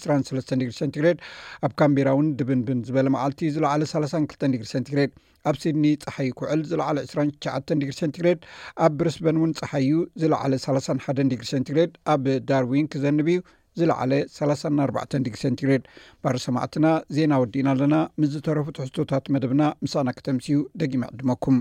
2ሰ 0.00 0.50
ዲግሪ 0.62 0.74
ሰንቲግሬድ 0.82 1.20
ኣብ 1.68 1.72
ካምቢራ 1.82 2.08
እውን 2.16 2.28
ድብንብን 2.40 2.80
ዝበለ 2.88 3.08
መዓልቲ 3.16 3.42
ዝለዕለ 3.56 3.84
32 3.92 4.46
ዲግሪ 4.56 4.68
ሰቲግሬድ 4.76 5.12
ኣብ 5.50 5.56
ሲድኒ 5.64 5.84
ፀሓይ 6.06 6.30
ክውዕል 6.40 6.62
ዝለዕለ 6.72 6.96
2ሸ 7.12 7.54
ዲግሪ 7.82 7.94
ሴንቲግሬድ 8.02 8.40
ኣብ 8.86 8.92
ብርስበን 9.02 9.38
እውን 9.40 9.54
ፀሓዩ 9.60 9.92
ዝለዕለ 10.22 10.52
31 10.66 11.22
ዲግሪ 11.34 11.46
ሴንቲግሬድ 11.54 11.92
ኣብ 12.14 12.24
ዳርዊን 12.50 12.88
ክዘንብ 12.94 13.26
እዩ 13.34 13.40
ዝለዓለ 13.80 14.12
34 14.38 15.18
ዲግሰንትግሬድ 15.26 15.82
ባር 16.24 16.36
ሰማዕትና 16.46 16.86
ዜና 17.18 17.32
ወዲእና 17.42 17.68
ኣለና 17.76 17.96
ምስዝተረፉ 18.20 18.66
ትሕቶታት 18.78 19.26
መደብና 19.36 19.62
ምሳና 19.86 20.08
ክተምስዩ 20.18 20.58
ደጊመ 20.82 21.02
ዕድመኩም 21.14 21.58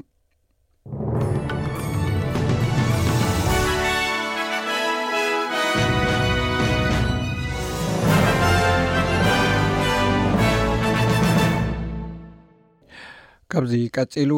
ካብዚ 13.53 13.73
ቀፂሉ 13.97 14.31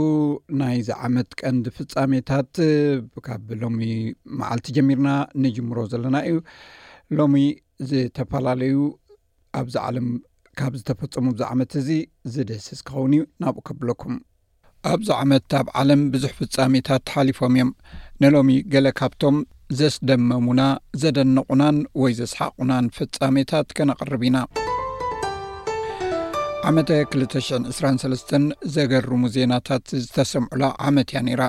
ናይ 0.60 0.76
ዝዓመት 0.88 1.30
ቀንዲ 1.40 1.66
ፍፃሜታት 1.76 2.52
ካብ 3.26 3.46
ሎሚ 3.62 3.80
መዓልቲ 4.40 4.68
ጀሚርና 4.76 5.10
ንጅምሮ 5.44 5.78
ዘለና 5.92 6.18
እዩ 6.30 6.36
ሎሚ 7.18 7.36
ዝተፈላለዩ 7.90 8.76
ኣብዚ 9.60 9.76
ዓለም 9.90 10.08
ካብ 10.60 10.74
ዝተፈፀሙ 10.80 11.26
ዛ 11.40 11.48
ዓመት 11.54 11.72
እዚ 11.80 11.90
ዝደስ 12.34 12.66
ዝክኸውን 12.80 13.12
እዩ 13.16 13.22
ናብኡ 13.44 13.62
ከብለኩም 13.68 14.16
ኣብዚ 14.92 15.08
ዓመት 15.22 15.54
ኣብ 15.60 15.68
ዓለም 15.82 16.02
ብዙሕ 16.14 16.32
ፍጻሜታት 16.40 17.04
ሓሊፎም 17.14 17.54
እዮም 17.58 17.72
ንሎሚ 18.24 18.50
ገለ 18.74 18.88
ካብቶም 19.00 19.38
ዘስደመሙና 19.80 20.62
ዘደነቑናን 21.04 21.80
ወይ 22.02 22.14
ዘስሓቁናን 22.20 22.86
ፍፃሜታት 22.98 23.68
ከነቐርብ 23.80 24.24
ኢና 24.30 24.38
ዓመ 26.70 26.76
223 26.92 28.36
ዘገርሙ 28.76 29.22
ዜናታት 29.38 29.86
ዝተሰምዑላ 30.06 30.64
ዓመት 30.90 31.10
እያ 31.14 31.20
ነይራ 31.30 31.44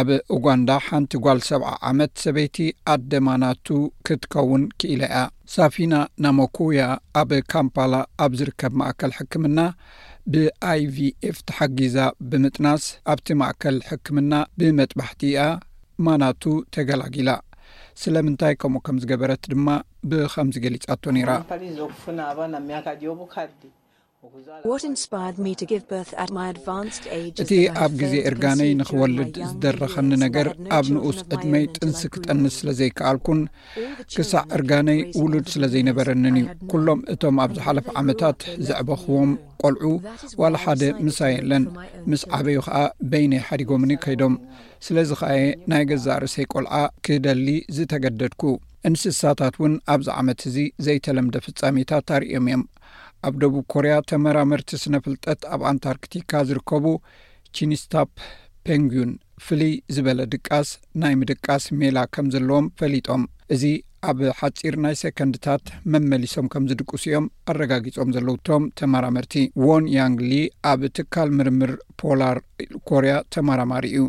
ኣብ 0.00 0.08
ኡጋንዳ 0.34 0.68
ሓንቲ 0.84 1.12
ጓል 1.24 1.40
ሰብዓ 1.48 1.70
ዓመት 1.88 2.12
ሰበይቲ 2.22 2.56
ኣደ 2.92 3.12
ማናቱ 3.26 3.66
ክትከውን 4.06 4.62
ክኢለእያ 4.80 5.18
ሳፊና 5.54 5.94
ናሞኩያ 6.24 6.82
ኣብ 7.22 7.30
ካምፓላ 7.54 7.94
ኣብ 8.26 8.32
ዝርከብ 8.40 8.72
ማእከል 8.82 9.12
ሕክምና 9.18 9.58
ብኣይvኤፍ 10.34 11.36
ተሓጊዛ 11.50 11.96
ብምጥናስ 12.30 12.84
ኣብቲ 13.14 13.28
ማእከል 13.42 13.76
ሕክምና 13.90 14.32
ብመጥባሕቲ 14.60 15.22
እኣ 15.32 15.46
ማናቱ 16.08 16.42
ተገላጊላ 16.76 17.30
ስለምንታይ 18.04 18.54
ከምኡ 18.62 18.80
ከም 18.88 19.00
ዝገበረት 19.04 19.44
ድማ 19.52 19.68
ብኸምዚገሊጻቶ 20.10 21.04
ነይራ 21.18 21.30
እቲ 27.42 27.52
ኣብ 27.84 27.92
ግዜ 28.00 28.14
እርጋነይ 28.28 28.70
ንኽወልድ 28.80 29.32
ዝደረኸኒ 29.50 30.10
ነገር 30.24 30.46
ኣብ 30.78 30.84
ንኡስ 30.94 31.18
ዕድመይ 31.34 31.64
ጥንስ 31.76 32.00
ክጠንስ 32.14 32.54
ስለ 32.60 32.68
ዘይከኣልኩን 32.80 33.40
ክሳዕ 34.14 34.42
እርጋነይ 34.56 35.00
ውሉድ 35.22 35.46
ስለ 35.54 35.62
ዘይነበረኒን 35.72 36.36
እዩ 36.40 36.44
ኵሎም 36.74 37.00
እቶም 37.14 37.38
ኣብዝሓለፈ 37.44 37.88
ዓመታት 38.02 38.38
ዘዕበኽዎም 38.68 39.32
ቈልዑ 39.62 39.90
ዋላሓደ 40.42 40.82
ምሳይ 41.06 41.32
የለን 41.38 41.66
ምስ 42.12 42.22
ዓበዪ 42.38 42.58
ከዓ 42.66 42.76
በይነይ 43.12 43.42
ሓዲጎምኒ 43.48 43.92
ከይዶም 44.04 44.36
ስለዚ 44.88 45.10
ኸየ 45.22 45.42
ናይ 45.72 45.84
ገዛ 45.92 46.06
ርእሰይ 46.26 46.46
ቈልዓ 46.54 46.74
ክደሊ 47.08 47.48
ዝተገደድኩ 47.78 48.44
እንስሳታት 48.90 49.56
እውን 49.60 49.74
ኣብዚ 49.96 50.08
ዓመት 50.20 50.40
እዚ 50.50 50.56
ዘይተለምደ 50.86 51.36
ፍጻሜታት 51.48 52.08
ኣርእዮም 52.18 52.46
እዮም 52.50 52.62
ኣብ 53.28 53.34
ደቡብ 53.42 53.64
ኮርያ 53.72 53.94
ተመራመርቲ 54.10 54.68
ስነ 54.82 54.96
ፍልጠት 55.04 55.40
ኣብ 55.54 55.60
ኣንታርክቲካ 55.70 56.30
ዝርከቡ 56.48 56.86
ቺኒስታፕ 57.56 58.10
ፔንጉዩን 58.66 59.12
ፍልይ 59.44 59.74
ዝበለ 59.94 60.18
ድቃስ 60.32 60.68
ናይ 61.02 61.14
ምድቃስ 61.20 61.64
ሜላ 61.80 61.98
ከም 62.14 62.26
ዘለዎም 62.34 62.66
ፈሊጦም 62.80 63.22
እዚ 63.56 63.64
ኣብ 64.10 64.18
ሓጺር 64.38 64.74
ናይ 64.84 64.94
ሴከንድታት 65.02 65.64
መመሊሶም 65.94 66.46
ከም 66.54 66.64
ዝድቅስ 66.70 67.04
እኦም 67.10 67.26
ኣረጋጊጾም 67.52 68.10
ዘለው 68.16 68.36
ቶም 68.48 68.64
ተመራመርቲ 68.80 69.34
ዎን 69.66 69.86
ያንግ 69.96 70.20
ሊ 70.30 70.34
ኣብ 70.72 70.82
ትካል 70.98 71.30
ምርምር 71.40 71.72
ፖላር 72.02 72.38
ኮርያ 72.90 73.14
ተመራማሪ 73.36 73.84
እዩ 73.92 74.04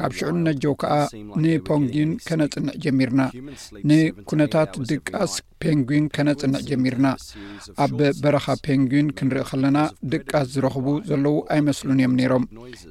ካብ 0.00 0.12
ሽዑነትጆው 0.18 0.74
ከዓ 0.82 0.96
ንፓንግን 1.44 2.10
ከነጽንዕ 2.28 2.74
ጀሚርና 2.84 3.20
ንኩነታት 3.90 4.72
ድቃስ 4.92 5.34
ፔንጉን 5.64 6.06
ከነጽንዕ 6.18 6.60
ጀሚርና 6.70 7.06
ኣብ 7.86 7.92
በረኻ 8.22 8.46
ፔንግን 8.68 9.06
ክንርኢ 9.18 9.44
ከለና 9.50 9.78
ድቃስ 10.14 10.48
ዝረኽቡ 10.54 10.88
ዘለዉ 11.10 11.36
ኣይመስሉን 11.54 12.00
እዮም 12.02 12.16
ነይሮም 12.20 12.44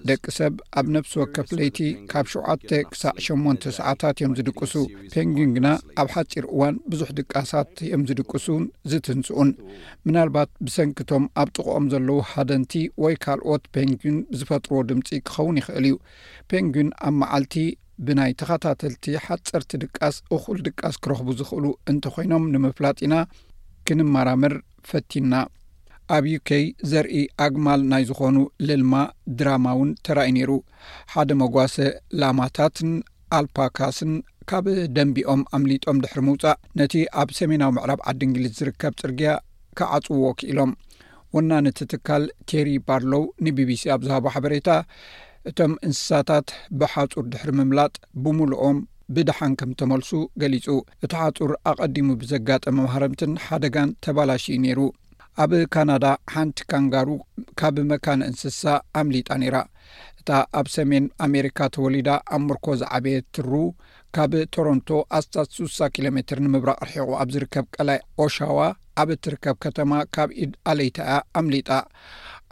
ደቂ 0.10 0.24
ሰብ 0.40 0.54
ኣብ 0.80 0.86
ነፍሲ 0.98 1.14
ወከፍ 1.22 1.50
ለይቲ 1.60 1.80
ካብ 2.14 2.26
7ዓተ 2.38 2.70
ክሳዕ 2.94 3.14
8 3.30 3.70
ሰዓታት 3.80 4.16
እዮ 4.24 4.30
ዝድቅሱ 4.38 4.74
ፔንግን 5.14 5.50
ግና 5.56 5.68
ኣብ 6.02 6.10
ሓፂር 6.16 6.46
እዋን 6.54 6.76
ብዙሕ 6.92 7.10
ድቃሳት 7.20 7.72
እዮም 7.86 8.04
ዝድቅሱን 8.10 8.64
ዝትንስኡን 8.92 9.50
ምናልባት 10.08 10.50
ብሰንኪቶም 10.66 11.24
ኣብ 11.44 11.50
ጥቕኦም 11.56 11.86
ዘለዉ 11.94 12.18
ሃደንቲ 12.32 12.74
ወይ 13.04 13.16
ካልኦት 13.26 13.66
ፔንግን 13.78 14.16
ዝፈጥርዎ 14.42 14.80
ድምፂ 14.92 15.10
ክኸውን 15.30 15.60
ይኽእል 15.62 15.86
እዩ 15.92 15.96
ፔንግን 16.52 16.90
ኣብ 17.08 17.14
መዓልቲ 17.24 17.58
ብናይ 18.06 18.32
ተኸታተልቲ 18.42 19.06
ሓፀርቲ 19.26 19.72
ድቃስ 19.84 20.16
እኹል 20.36 20.58
ድቃስ 20.68 20.96
ክረኽቡ 21.04 21.28
ዝኽእሉ 21.40 21.66
እንተኮይኖም 21.92 22.46
ንምፍላጥ 22.54 22.98
ኢና 23.08 23.16
ክንመራምር 23.88 24.54
ፈቲና 24.92 25.34
ኣብ 26.16 26.24
ዩኬይ 26.36 26.64
ዘርኢ 26.92 27.16
ኣግማል 27.44 27.82
ናይ 27.92 28.04
ዝኾኑ 28.10 28.38
ልልማ 28.68 28.94
ድራማ 29.40 29.68
ውን 29.80 29.92
ተራይ 30.06 30.30
ነይሩ 30.38 30.52
ሓደ 31.12 31.30
መጓሰ 31.42 31.76
ላማታትን 32.22 32.92
ኣልፓካስን 33.38 34.14
ካብ 34.50 34.66
ደንቢኦም 34.96 35.42
ኣምሊጦም 35.56 35.98
ድሕሪ 36.04 36.20
ምውፃእ 36.28 36.58
ነቲ 36.80 36.94
ኣብ 37.22 37.30
ሰሜናዊ 37.40 37.70
ምዕራብ 37.76 38.00
ዓዲ 38.10 38.22
እንግሊዝ 38.28 38.52
ዝርከብ 38.60 38.94
ፅርግያ 39.02 39.30
ካዓፅውዎ 39.78 40.28
ክኢሎም 40.40 40.72
ወናነቲ 41.36 41.80
ትካል 41.92 42.24
ቴሪ 42.50 42.70
ባርሎው 42.88 43.24
ንቢቢሲ 43.46 43.84
ኣብዝሃቦ 43.96 44.26
ሓበሬታ 44.36 44.70
እቶም 45.50 45.74
እንስሳታት 45.88 46.50
ብሓፁር 46.82 47.26
ድሕሪ 47.32 47.50
ምምላጥ 47.60 47.94
ብምልኦም 48.24 48.78
ብድሓን 49.16 49.54
ከም 49.60 49.72
ተመልሱ 49.80 50.12
ገሊጹ 50.42 50.68
እቲ 51.06 51.12
ሓፁር 51.22 51.52
ኣቐዲሙ 51.72 52.08
ብዘጋጠመ 52.22 52.76
ምሃረምትን 52.88 53.34
ሓደጋን 53.46 53.90
ተባላሽ 54.06 54.46
ነይሩ 54.66 54.80
ኣብ 55.44 55.52
ካናዳ 55.74 56.06
ሓንቲ 56.34 56.60
ካንጋሩ 56.72 57.10
ካብ 57.62 57.78
መካነ 57.92 58.22
እንስሳ 58.32 58.64
ኣምሊጣ 59.00 59.30
ነይራ 59.44 59.58
እታ 60.26 60.34
ኣብ 60.60 60.68
ሰሜን 60.76 61.06
ኣሜሪካ 61.26 61.60
ተወሊዳ 61.76 62.10
ኣብ 62.36 62.42
ምርኮ 62.50 62.66
ዝዓበየ 62.82 63.16
ትሩ 63.36 63.52
ካብ 64.16 64.32
ቶሮንቶ 64.54 64.90
ኣስታት 65.18 65.50
ሱሳ 65.56 65.78
ኪሎ 65.94 66.06
ሜትር 66.18 66.40
ንምብራቕ 66.44 66.80
ርሒቑ 66.90 67.10
ኣብ 67.22 67.30
ዝርከብ 67.34 67.66
ቀላይ 67.76 68.00
ኦሻዋ 68.26 68.60
ኣብ 69.02 69.10
እትርከብ 69.16 69.56
ከተማ 69.66 69.92
ካብ 70.16 70.30
ኢድ 70.44 70.54
ኣለይታ 70.72 70.98
እያ 71.10 71.18
ኣምሊጣ 71.40 71.70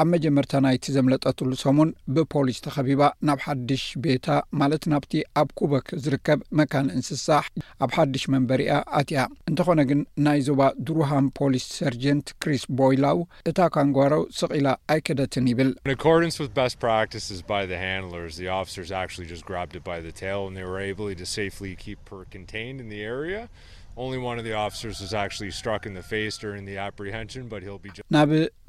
ኣብ 0.02 0.08
መጀመርታ 0.14 0.54
ናይቲ 0.66 0.86
ዘምለጠትሉ 0.96 1.50
ሰሙን 1.64 1.90
ብፖሊስ 2.16 2.60
ተኸቢባ 2.66 3.02
ናብ 3.28 3.40
ሓድሽ 3.46 3.84
ቤታ 4.06 4.28
ማለት 4.62 4.84
ናብቲ 4.92 5.12
ኣብ 5.42 5.50
ኩበክ 5.60 5.86
ዝርከብ 6.04 6.40
መካን 6.60 6.88
ንስሳሕ 7.00 7.44
ኣብ 7.86 7.92
ሓድሽ 7.96 8.24
መንበሪእያ 8.34 8.74
ኣትያ 9.00 9.20
እንተኾነ 9.50 9.80
ግን 9.90 10.00
ናይ 10.28 10.40
ዞባ 10.48 10.62
ድሩሃም 10.88 11.26
ፖሊስ 11.40 11.66
ሰርጀንት 11.80 12.28
ክሪስ 12.46 12.64
ቦይላው 12.82 13.18
እታ 13.52 13.60
ካንጓረው 13.76 14.24
ስቂላ 14.40 14.68
ኣይከደትን 14.92 15.46
ይብልብ 15.52 15.74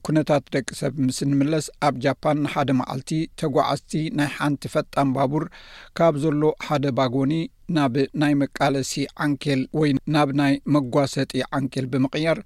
ኩነታት 0.07 0.45
ደቂ 0.55 0.69
ሰብ 0.79 0.95
ምስ 1.07 1.19
እንምለስ 1.27 1.67
ኣብ 1.87 1.95
ጃፓን 2.05 2.39
ንሓደ 2.45 2.71
መዓልቲ 2.79 3.11
ተጓዓዝቲ 3.41 3.93
ናይ 4.19 4.29
ሓንቲ 4.37 4.63
ፈጣን 4.75 5.11
ባቡር 5.17 5.45
ካብ 5.99 6.15
ዘሎ 6.25 6.43
ሓደ 6.67 6.85
ባጎኒ 7.01 7.35
ናብ 7.77 7.95
ናይ 8.21 8.33
መቃለሲ 8.41 8.93
ዓንኬል 9.25 9.61
ወይ 9.81 9.91
ናብ 10.15 10.31
ናይ 10.41 10.53
መጓሰጢ 10.75 11.33
ዓንኬል 11.59 11.87
ብምቕያር 11.93 12.39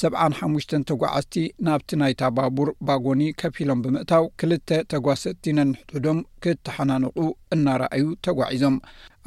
ሰሓሙሽተ 0.00 0.72
ተጓዓዝቲ 0.90 1.36
ናብቲ 1.66 1.90
ናይታ 2.00 2.22
ባቡር 2.36 2.70
ባጎኒ 2.88 3.22
ከፍሎም 3.40 3.82
ብምእታው 3.84 4.24
ክልተ 4.42 4.70
ተጓሰጥቲ 4.92 5.44
ነንሕትዶም 5.58 6.20
ክተሓናንቑ 6.46 7.18
እናረአዩ 7.56 8.04
ተጓዒዞም 8.26 8.78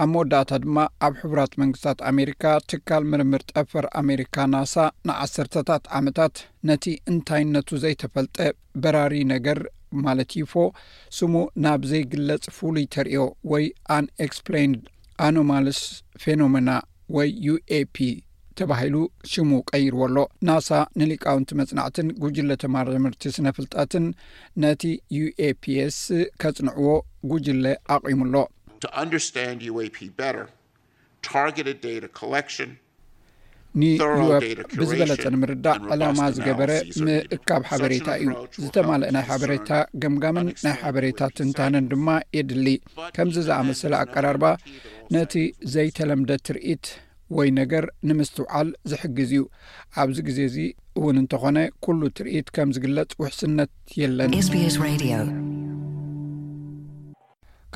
ኣብ 0.03 0.09
መወዳእታ 0.13 0.51
ድማ 0.63 0.77
ኣብ 1.05 1.13
ሕብራት 1.21 1.53
መንግስታት 1.61 1.99
ኣሜሪካ 2.11 2.43
ትካል 2.71 3.03
ምርምር 3.11 3.43
ጠብፈር 3.51 3.85
ኣሜሪካ 4.01 4.35
ናሳ 4.55 4.75
ንዓሰርተታት 5.09 5.85
ዓመታት 5.99 6.35
ነቲ 6.67 6.85
እንታይነቱ 7.11 7.69
ዘይተፈልጠ 7.83 8.37
በራሪ 8.83 9.15
ነገር 9.33 9.59
ማለት 10.05 10.31
ይፎ 10.41 10.53
ስሙ 11.17 11.33
ናብ 11.65 11.81
ዘይግለጽ 11.91 12.43
ፍሉይ 12.57 12.85
ተርእዮ 12.93 13.21
ወይ 13.51 13.65
አን 13.95 14.05
ኤስፕነድ 14.25 14.79
ኣኖማልስ 15.27 15.79
ፌኖሜና 16.23 16.71
ወይ 17.17 17.29
uኤፒ 17.53 17.97
ተባሂሉ 18.59 18.95
ሽሙ 19.31 19.49
ቀይርዎ 19.71 20.01
ኣሎ 20.07 20.17
ናሳ 20.47 20.69
ንሊቃውንት 20.99 21.49
መጽናዕትን 21.59 22.07
ጉጅለ 22.23 22.49
ተማር 22.63 22.87
ትምህርቲ 22.95 23.31
ስነፍልጠትን 23.35 24.05
ነቲ 24.63 24.83
uኤፒስ 25.21 25.97
ኬጽንዕዎ 26.43 26.89
ጉጅለ 27.31 27.65
አቂሙኣሎ 27.97 28.35
ንወ 33.81 34.21
ብዝበለፀ 34.79 35.23
ንምርዳእ 35.33 35.77
ዕላማ 35.93 36.19
ዝገበረ 36.35 36.71
ምእካብ 37.05 37.63
ሓበሬታ 37.69 38.07
እዩ 38.21 38.29
ዝተማልእ 38.63 39.11
ናይ 39.15 39.25
ሓበሬታ 39.29 39.69
ገምጋምን 40.03 40.47
ናይ 40.65 40.75
ሓበሬታ 40.81 41.19
ትንታነን 41.39 41.89
ድማ 41.91 42.07
የድሊ 42.37 42.67
ከምዚ 43.17 43.37
ዝኣመስለ 43.49 43.93
ኣቀራርባ 44.03 44.45
ነቲ 45.15 45.33
ዘይተለምደ 45.73 46.31
ትርኢት 46.49 46.87
ወይ 47.37 47.49
ነገር 47.59 47.85
ንምስትውዓል 48.09 48.67
ዝሕግዝ 48.91 49.31
እዩ 49.35 49.43
ኣብዚ 50.03 50.17
ግዜ 50.29 50.39
እዚ 50.51 50.57
እውን 50.99 51.17
እንተኾነ 51.23 51.57
ኩሉ 51.87 52.01
ትርኢት 52.19 52.49
ከም 52.57 52.71
ዝግለጽ 52.77 53.11
ውሕስነት 53.23 53.73
የለን 54.03 54.33
ss 54.47 54.51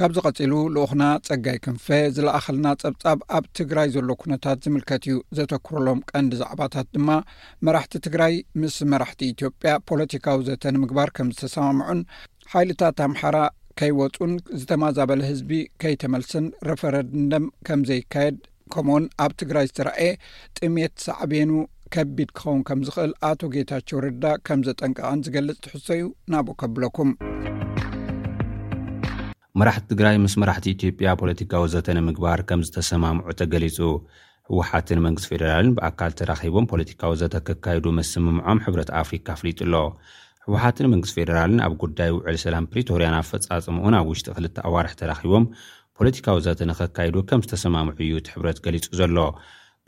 ካብዚ 0.04 0.20
ቐጺሉ 0.26 0.54
ልኡኹና 0.76 1.04
ጸጋይ 1.28 1.58
ክንፈ 1.64 1.88
ዝለእኸልና 2.14 2.68
ጸብጻብ 2.82 3.18
ኣብ 3.38 3.44
ትግራይ 3.58 3.88
ዘሎ 3.96 4.08
ኩነታት 4.22 4.64
ዝምልከት 4.66 5.04
እዩ 5.10 5.18
ዘተክርሎም 5.38 6.00
ቀንዲ 6.12 6.32
ዛዕባታት 6.40 6.88
ድማ 6.96 7.10
መራሕቲ 7.68 7.94
ትግራይ 8.08 8.34
ምስ 8.62 8.78
መራሕቲ 8.94 9.22
ኢትዮጵያ 9.34 9.74
ፖለቲካዊ 9.90 10.40
ዘተን 10.48 10.78
ምግባር 10.84 11.12
ከም 11.20 11.30
ዝተሰማምዑን 11.36 12.02
ሓይልታት 12.56 12.98
ኣምሓራ 13.08 13.38
ከይወፁን 13.82 14.34
ዝተማዛበለ 14.62 15.22
ህዝቢ 15.32 15.52
ከይተመልስን 15.84 16.48
ረፈረንደም 16.70 17.46
ከም 17.70 17.84
ዘይካየድ 17.92 18.40
ከምኡውን 18.76 19.06
ኣብ 19.26 19.34
ትግራይ 19.44 19.68
ዝተረእየ 19.72 20.12
ጥሜት 20.60 20.96
ሳዕቤኑ 21.08 21.54
ከቢድ 21.98 22.32
ክኸውን 22.40 22.64
ከም 22.70 22.82
ዝኽእል 22.88 23.14
ኣቶ 23.32 23.40
ጌታቸው 23.58 24.02
ርዳ 24.08 24.26
ከም 24.50 24.62
ዘጠንቀቐን 24.70 25.24
ዝገልጽ 25.28 25.60
ትሕሶ 25.68 25.88
እዩ 26.02 26.06
ናብኡ 26.34 26.56
ከብለኩም 26.64 27.12
መራሕቲ 29.60 29.86
ትግራይ 29.92 30.16
ምስ 30.24 30.34
መራሕቲ 30.42 30.66
ኢትዮጵያ 30.76 31.08
ፖለቲካዊ 31.22 31.64
ዘተንምግባር 31.72 32.40
ከም 32.50 32.60
ዝተሰማምዑ 32.68 33.26
ተ 33.40 33.44
ገሊጹ 33.54 33.78
ሕወሓትን 34.50 35.00
መንግስ 35.06 35.26
ፌደራልን 35.30 35.74
ብኣካል 35.78 36.12
ተራኺቦም 36.20 36.68
ፖለቲካዊ 36.72 37.12
ዘተ 37.22 37.36
ኬካይዱ 37.48 37.86
መስምምዖም 37.98 38.62
ሕብረት 38.66 38.90
ኣፍሪካ 39.02 39.26
ኣፍሊጡ 39.36 39.60
ኣሎ 39.66 39.76
ሕወሓትን 40.46 40.88
መንግስቲ 40.94 41.16
ፌደራልን 41.20 41.60
ኣብ 41.66 41.74
ጕዳይ 41.82 42.12
ውዕል 42.18 42.38
ሰላም 42.46 42.68
ፕሪቶርያን 42.76 43.18
ኣብ 43.20 43.26
ፈጻጽሙኡን 43.32 43.98
ኣብ 44.00 44.08
ውሽጢ 44.12 44.28
ኽልተ 44.38 44.56
ኣዋርሒ 44.70 44.96
ተራኺቦም 45.02 45.46
ፖለቲካዊ 46.00 46.38
ዘተንኼካይዱ 46.48 47.16
ከም 47.32 47.44
ዝተሰማምዑ 47.48 47.98
እዩ 48.08 48.14
እቲ 48.22 48.28
ሕብረት 48.36 48.62
ገሊጹ 48.68 48.86
ዘሎ 49.00 49.18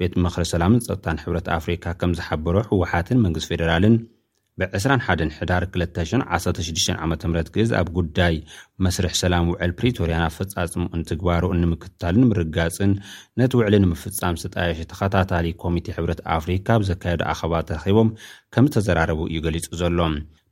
ቤት 0.02 0.14
ምኽሪ 0.26 0.44
ሰላምን 0.54 0.84
ጸጥጣን 0.90 1.22
ሕብረት 1.24 1.48
ኣፍሪካ 1.60 1.86
ከም 2.02 2.14
ዝሓበሩ 2.20 2.56
ሕውሓትን 2.72 3.24
መንግስቲ 3.28 3.50
ፌደራልን 3.54 3.96
ብ21ሕዳር216ዓ 4.60 7.00
ም 7.30 7.32
ግዝ 7.56 7.70
ኣብ 7.80 7.88
ጉዳይ 7.98 8.36
መስርሕ 8.86 9.14
ሰላም 9.22 9.46
ውዕል 9.52 9.72
ፕሪቶርያ 9.80 10.16
ናብ 10.24 10.34
ፈፃፅሙ 10.36 10.84
እንትግባሩ 10.98 11.44
ንምክትታል 11.62 12.16
ንምርጋፅን 12.22 12.92
ነቲ 13.42 13.52
ውዕሊ 13.60 13.76
ንምፍፃም 13.86 14.36
ዝጣየሽ 14.44 14.80
ተኸታታሊ 14.92 15.46
ኮሚ 15.64 15.76
ሕብረት 15.98 16.22
ኣፍሪካ 16.38 16.68
ብዘካየዱ 16.84 17.22
ኣኸባ 17.32 17.54
ተረኺቦም 17.70 18.10
ከምተዘራረቡ 18.56 19.20
እዩ 19.32 19.40
ገሊጹ 19.48 19.66
ዘሎ 19.82 19.98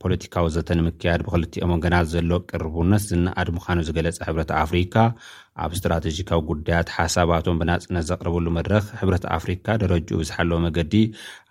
ፖለቲካዊ 0.04 0.46
ዘተ 0.56 0.70
ንምክያድ 0.80 1.20
ብክልቲዮም 1.26 1.72
ወገናት 1.76 2.06
ዘሎ 2.14 2.30
ቅርቡነት 2.52 3.02
ዝነኣድ 3.10 3.48
ምዃኑ 3.58 3.78
ዝገለፀ 3.88 4.18
ሕብረት 4.28 4.52
ኣፍሪካ 4.64 4.96
ኣብ 5.64 5.72
እስትራተጂካዊ 5.76 6.42
ጉዳያት 6.50 6.90
ሓሳባቶም 6.98 7.58
ብናፅነት 7.62 8.06
ዘቅርበሉ 8.12 8.46
መድረክ 8.58 8.86
ሕብረት 9.00 9.26
ኣፍሪካ 9.38 9.66
ደረጅኡ 9.84 10.12
ብዝሓለወ 10.22 10.58
መገዲ 10.68 10.94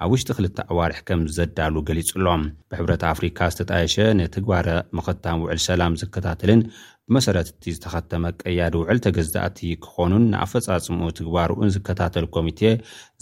ኣብ 0.04 0.10
ውሽጢ 0.14 0.30
ክልተ 0.38 0.58
ኣዋርሕ 0.74 1.00
ከም 1.08 1.22
ዘዳሉ 1.38 1.74
ገሊጹ 1.90 2.10
ኣሎም 2.20 2.44
ብሕብረት 2.72 3.04
ኣፍሪካ 3.12 3.38
ዝተጣየሸ 3.54 3.96
ንትግባር 4.20 4.68
ምክታን 5.00 5.42
ውዕል 5.44 5.60
ሰላም 5.68 5.98
ዝከታተልን 6.02 6.62
ብመሰረትቲ 7.10 7.64
ዝተኸተመ 7.76 8.24
ቀያድ 8.42 8.74
ውዕል 8.80 8.98
ተገዝዛእቲ 9.04 9.60
ክኾኑን 9.84 10.24
ንኣፈፃፅምኡ 10.32 11.06
ትግባሩኡን 11.18 11.72
ዝከታተል 11.74 12.26
ኮሚቴ 12.36 12.60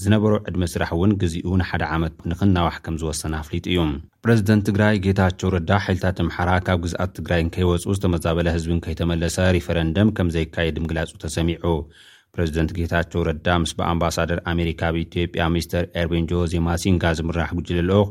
ዝነበሩ 0.02 0.32
ዕድሚ 0.48 0.62
ስራሕ 0.72 0.90
እውን 0.96 1.12
ግዚኡ 1.22 1.48
ንሓደ 1.60 1.82
ዓመት 1.96 2.14
ንክናዋሕ 2.30 2.74
ከም 2.86 2.96
ዝወሰነ 3.02 3.32
ኣፍሊጥ 3.42 3.64
እዩ 3.70 3.78
ፕረዚደንት 4.24 4.64
ትግራይ 4.68 4.94
ጌታቸው 5.06 5.52
ረዳ 5.56 5.70
ሓይልታት 5.84 6.18
ኣምሓራ 6.24 6.50
ካብ 6.66 6.78
ግዛኣት 6.84 7.12
ትግራይ 7.18 7.42
ከይወፁ 7.54 7.86
ዝተመዛበለ 7.98 8.46
ህዝብ 8.56 8.70
ከይተመለሰ 8.86 9.36
ሪፈረንደም 9.56 10.12
ከምዘይካየ 10.18 10.67
ድምግላጹ 10.76 11.10
ተሰሚዑ 11.24 11.66
ፕሬዚደንት 12.34 12.70
ጌታቸው 12.78 13.20
ረዳ 13.28 13.46
ምስ 13.62 13.72
ብኣምባሳደር 13.78 14.38
ኣሜሪካ 14.52 14.80
ብኢትዮጵያ 14.94 15.42
ሚስተር 15.54 15.84
ኤርቤን 16.00 16.26
ጆዚ 16.32 16.54
ማሲንጋ 16.68 17.04
ዚምራሕ 17.18 17.50
ጕጅለ 17.58 17.80
ልኦኽ 17.88 18.08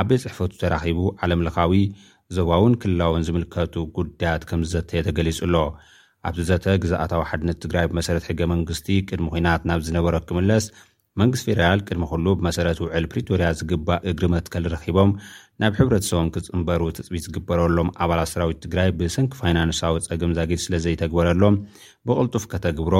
ኣብ 0.00 0.06
በት 0.10 0.20
ጽሕፈቱ 0.24 0.52
ተራኺቡ 0.62 0.98
ዓለምለኻዊ 1.24 1.74
ዞባእውን 2.36 2.74
ክልላውን 2.82 3.24
ዚምልከቱ 3.28 3.74
ጕዳያት 3.96 4.44
ከም 4.50 4.62
ዚዘተየ 4.68 5.00
ተገሊጹ 5.08 5.38
ኣሎ 5.46 5.56
ኣብቲ 6.28 6.38
ዘተ 6.50 6.64
ግዛኣታዊ 6.82 7.22
ሓድነት 7.30 7.58
ትግራይ 7.62 7.86
ብመሰረት 7.90 8.26
ሕገ 8.30 8.40
መንግስቲ 8.52 8.86
ቅድሚ 9.08 9.26
ዄናት 9.36 9.64
ናብ 9.68 9.80
ዝነበሮ 9.86 10.14
ኪምለስ 10.28 10.66
መንግስቲ 11.20 11.46
ፌደራል 11.48 11.80
ቅድሚ 11.88 12.04
ዅሉ 12.12 12.26
ብመሰረት 12.38 12.78
ውዕል 12.84 13.04
ፕሪቶርያ 13.12 13.48
ዚግባእ 13.58 14.00
እግር 14.10 14.24
መት 14.34 14.46
ከልረኺቦም 14.52 15.10
ናብ 15.62 15.74
ሕብረተሰቦም 15.80 16.28
ክፅምበሩ 16.34 16.82
ትፅቢት 16.96 17.24
ዝግበረሎም 17.26 17.88
ኣባላት 18.04 18.28
ሰራዊት 18.32 18.58
ትግራይ 18.64 18.88
ብስንኪ 18.98 19.30
ፋይናንሳዊ 19.40 19.96
ፀግም 20.06 20.30
ዘጊድ 20.38 20.60
ስለ 20.64 20.74
ዘይተግበረሎም 20.84 21.56
ብቕልጡፍ 22.06 22.44
ከተግብሮ 22.52 22.96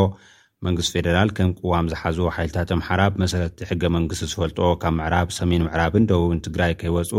መንግስት 0.66 0.90
ፌደራል 0.94 1.28
ከም 1.36 1.50
ቅዋም 1.60 1.86
ዝሓዝዎ 1.92 2.28
ሓይልታት 2.36 2.68
ኣምሓራ 2.76 3.02
መሰረቲ 3.22 3.58
ሕገ 3.70 3.82
መንግስቲ 3.96 4.26
ዝፈልጥዎ 4.32 4.68
ካብ 4.82 4.94
ምዕራብ 5.00 5.28
ሰሜን 5.38 5.64
ምዕራብን 5.66 6.06
ደቡብን 6.10 6.40
ትግራይ 6.46 6.72
ከይወፁ 6.82 7.12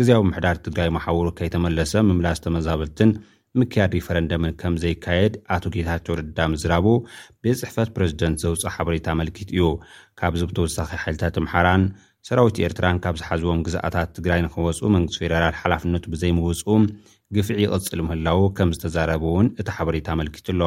ግዜያዊ 0.00 0.22
ምሕዳር 0.30 0.56
ትግራይ 0.66 0.90
ማሓውሩ 0.96 1.28
ከይተመለሰ 1.40 1.92
ምምላስ 2.08 2.40
ተመዛበልትን 2.46 3.12
ምክያድ 3.60 3.90
ሪፈረንደምን 3.98 4.54
ከም 4.60 4.74
ዘይካየድ 4.84 5.34
ኣቶ 5.56 5.64
ጌታቸው 5.76 6.14
ርዳ 6.20 6.38
ምዝራቡ 6.54 6.86
ቤት 7.44 7.58
ፅሕፈት 7.62 7.90
ፕረዚደንት 7.98 8.40
ዘውፅእ 8.44 8.72
ሓበሬታ 8.76 9.06
መልኪት 9.20 9.50
እዩ 9.56 9.66
ካብዚ 10.20 10.42
ብተወሳኺ 10.50 10.90
ሓይልታት 11.04 11.36
ኣምሓራን 11.42 11.84
ሰራዊት 12.28 12.58
ኤርትራን 12.66 12.98
ካብ 13.04 13.16
ዝሓዝቦም 13.20 13.62
ግዛኣታት 13.64 14.10
ትግራይ 14.16 14.40
ንክወፁኡ 14.44 14.88
መንግስቲ 14.94 15.18
ፌደራል 15.24 15.56
ሓላፍነቱ 15.62 16.04
ብዘይምውፁኡ 16.12 16.76
ግፍዒ 17.36 17.56
ይቅፅል 17.64 18.00
ምህላው 18.06 18.40
ከም 18.56 18.70
ዝተዛረቡ 18.76 19.24
እውን 19.32 19.48
እቲ 19.60 19.68
ሓበሬታ 19.78 20.08
ኣመልኪቱ 20.16 20.46
ኣሎ 20.54 20.62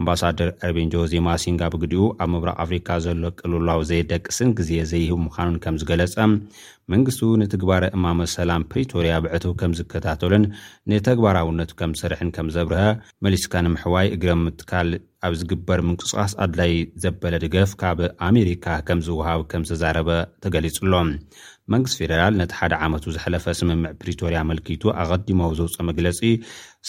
ኣምባሳደር 0.00 0.48
አርቤንጆዚማሲንጋብግዲኡ 0.66 2.04
ኣብ 2.22 2.28
ምብራቅ 2.32 2.54
ኣፍሪካ 2.64 2.88
ዘሎ 3.04 3.22
ቅልላዊ 3.40 3.80
ዘይ 3.90 4.00
ደቂስን 4.10 4.50
ግዜ 4.58 4.70
ዘይህቡ 4.90 5.16
ምዃኑን 5.26 5.56
ከም 5.64 5.76
ዝገለጸ 5.82 6.16
መንግስት 6.92 7.20
ንትግባረ 7.42 7.84
እማመ 7.96 8.18
ሰላም 8.34 8.64
ፕሪቶርያ 8.72 9.14
ብዕት 9.24 9.44
ከም 9.60 9.72
ዝከታተሉን 9.78 10.44
ንተግባራውነቱ 10.90 11.70
ከም 11.80 11.92
ዝሰርሕን 11.98 12.30
ከም 12.36 12.50
ዘብርሀ 12.56 12.84
መሊስካ 13.26 13.52
ንምሕዋይ 13.66 14.08
እግረ 14.16 14.34
ምትካል 14.44 14.90
ኣብ 15.26 15.34
ዝግበር 15.40 15.80
ምንቅስቓስ 15.88 16.32
ኣድላይ 16.44 16.72
ዘበለ 17.04 17.34
ድገፍ 17.44 17.72
ካብ 17.80 17.98
ኣሜሪካ 18.28 18.66
ከም 18.88 19.00
ዝውሃብ 19.06 19.42
ከም 19.52 19.64
ዝተዛረበ 19.68 20.08
ተገሊጹ 20.44 20.76
ኣሎም 20.86 21.08
መንግስት 21.74 21.94
ፌደራል 22.00 22.34
ነቲ 22.40 22.52
ሓደ 22.58 22.74
ዓመቱ 22.86 23.04
ዝሓለፈ 23.14 23.44
ስምምዕ 23.60 23.90
ፕሪቶርያ 24.00 24.40
መልኪቱ 24.50 24.82
ኣቐዲሞ 25.02 25.40
ዘውፅኦ 25.58 25.82
መግለፂ 25.88 26.20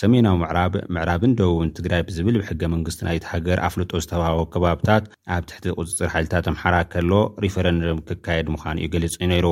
ሰሜናዊ 0.02 0.36
ምዕራብ 0.42 0.74
ምዕራብን 0.96 1.32
ደቡብን 1.40 1.70
ትግራይ 1.78 2.02
ብዝብል 2.08 2.36
ብሕገ 2.42 2.62
መንግስቲ 2.74 3.00
ናይቲ 3.08 3.24
ሃገር 3.32 3.60
ኣፍልጦ 3.68 3.92
ዝተባሃቦ 4.04 4.42
ከባብታት 4.56 5.06
ኣብ 5.36 5.44
ትሕቲ 5.52 5.66
ቅፅፅር 5.78 6.12
ሓይልታት 6.16 6.48
ኣምሓራ 6.52 6.76
ከሎ 6.92 7.12
ሪፈረንድም 7.46 8.04
ክካየድ 8.10 8.50
ምዃን 8.56 8.82
እዩ 8.84 8.90
ገልጹ 8.96 9.14
እዩ 9.20 9.28
ነይሩ 9.34 9.48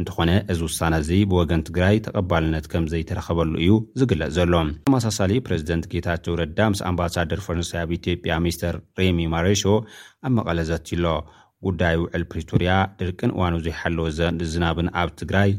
እንትኾነ 0.00 0.30
እዚ 0.54 0.60
ውሳነ 0.68 0.94
እዚ 1.02 1.10
ብወገን 1.32 1.66
ትግራይ 1.70 1.98
ተቐባልነት 2.08 2.68
ከምዘይተረኸበሉ 2.74 3.54
እዩ 3.64 3.70
ዝግለፅ 4.02 4.32
ዘሎ 4.38 4.54
ተመሳሳሊ 4.88 5.32
ፕሬዚደንት 5.48 5.90
ጌታቸው 5.94 6.38
ረዳ 6.42 6.58
ምስ 6.74 6.82
ኣምባሳደር 6.92 7.42
ፈረንስይ 7.48 7.78
ኣብ 7.84 7.92
ኢትዮጵያ 8.00 8.40
ሚስተር 8.46 8.76
ሬሚ 9.02 9.20
ማሬሾ 9.36 9.64
ኣ 10.26 10.30
መቐለ 10.38 10.58
ዘትሎ 10.72 11.04
ጉዳይ 11.66 11.94
ውዕል 12.02 12.22
ፕሪቶርያ 12.32 12.70
ድርቅን 13.00 13.32
እዋን 13.34 13.54
ዙይ 13.64 13.74
ሓለወ 13.80 14.06
ዝናብን 14.52 14.88
ኣብ 15.00 15.10
ትግራይ 15.20 15.50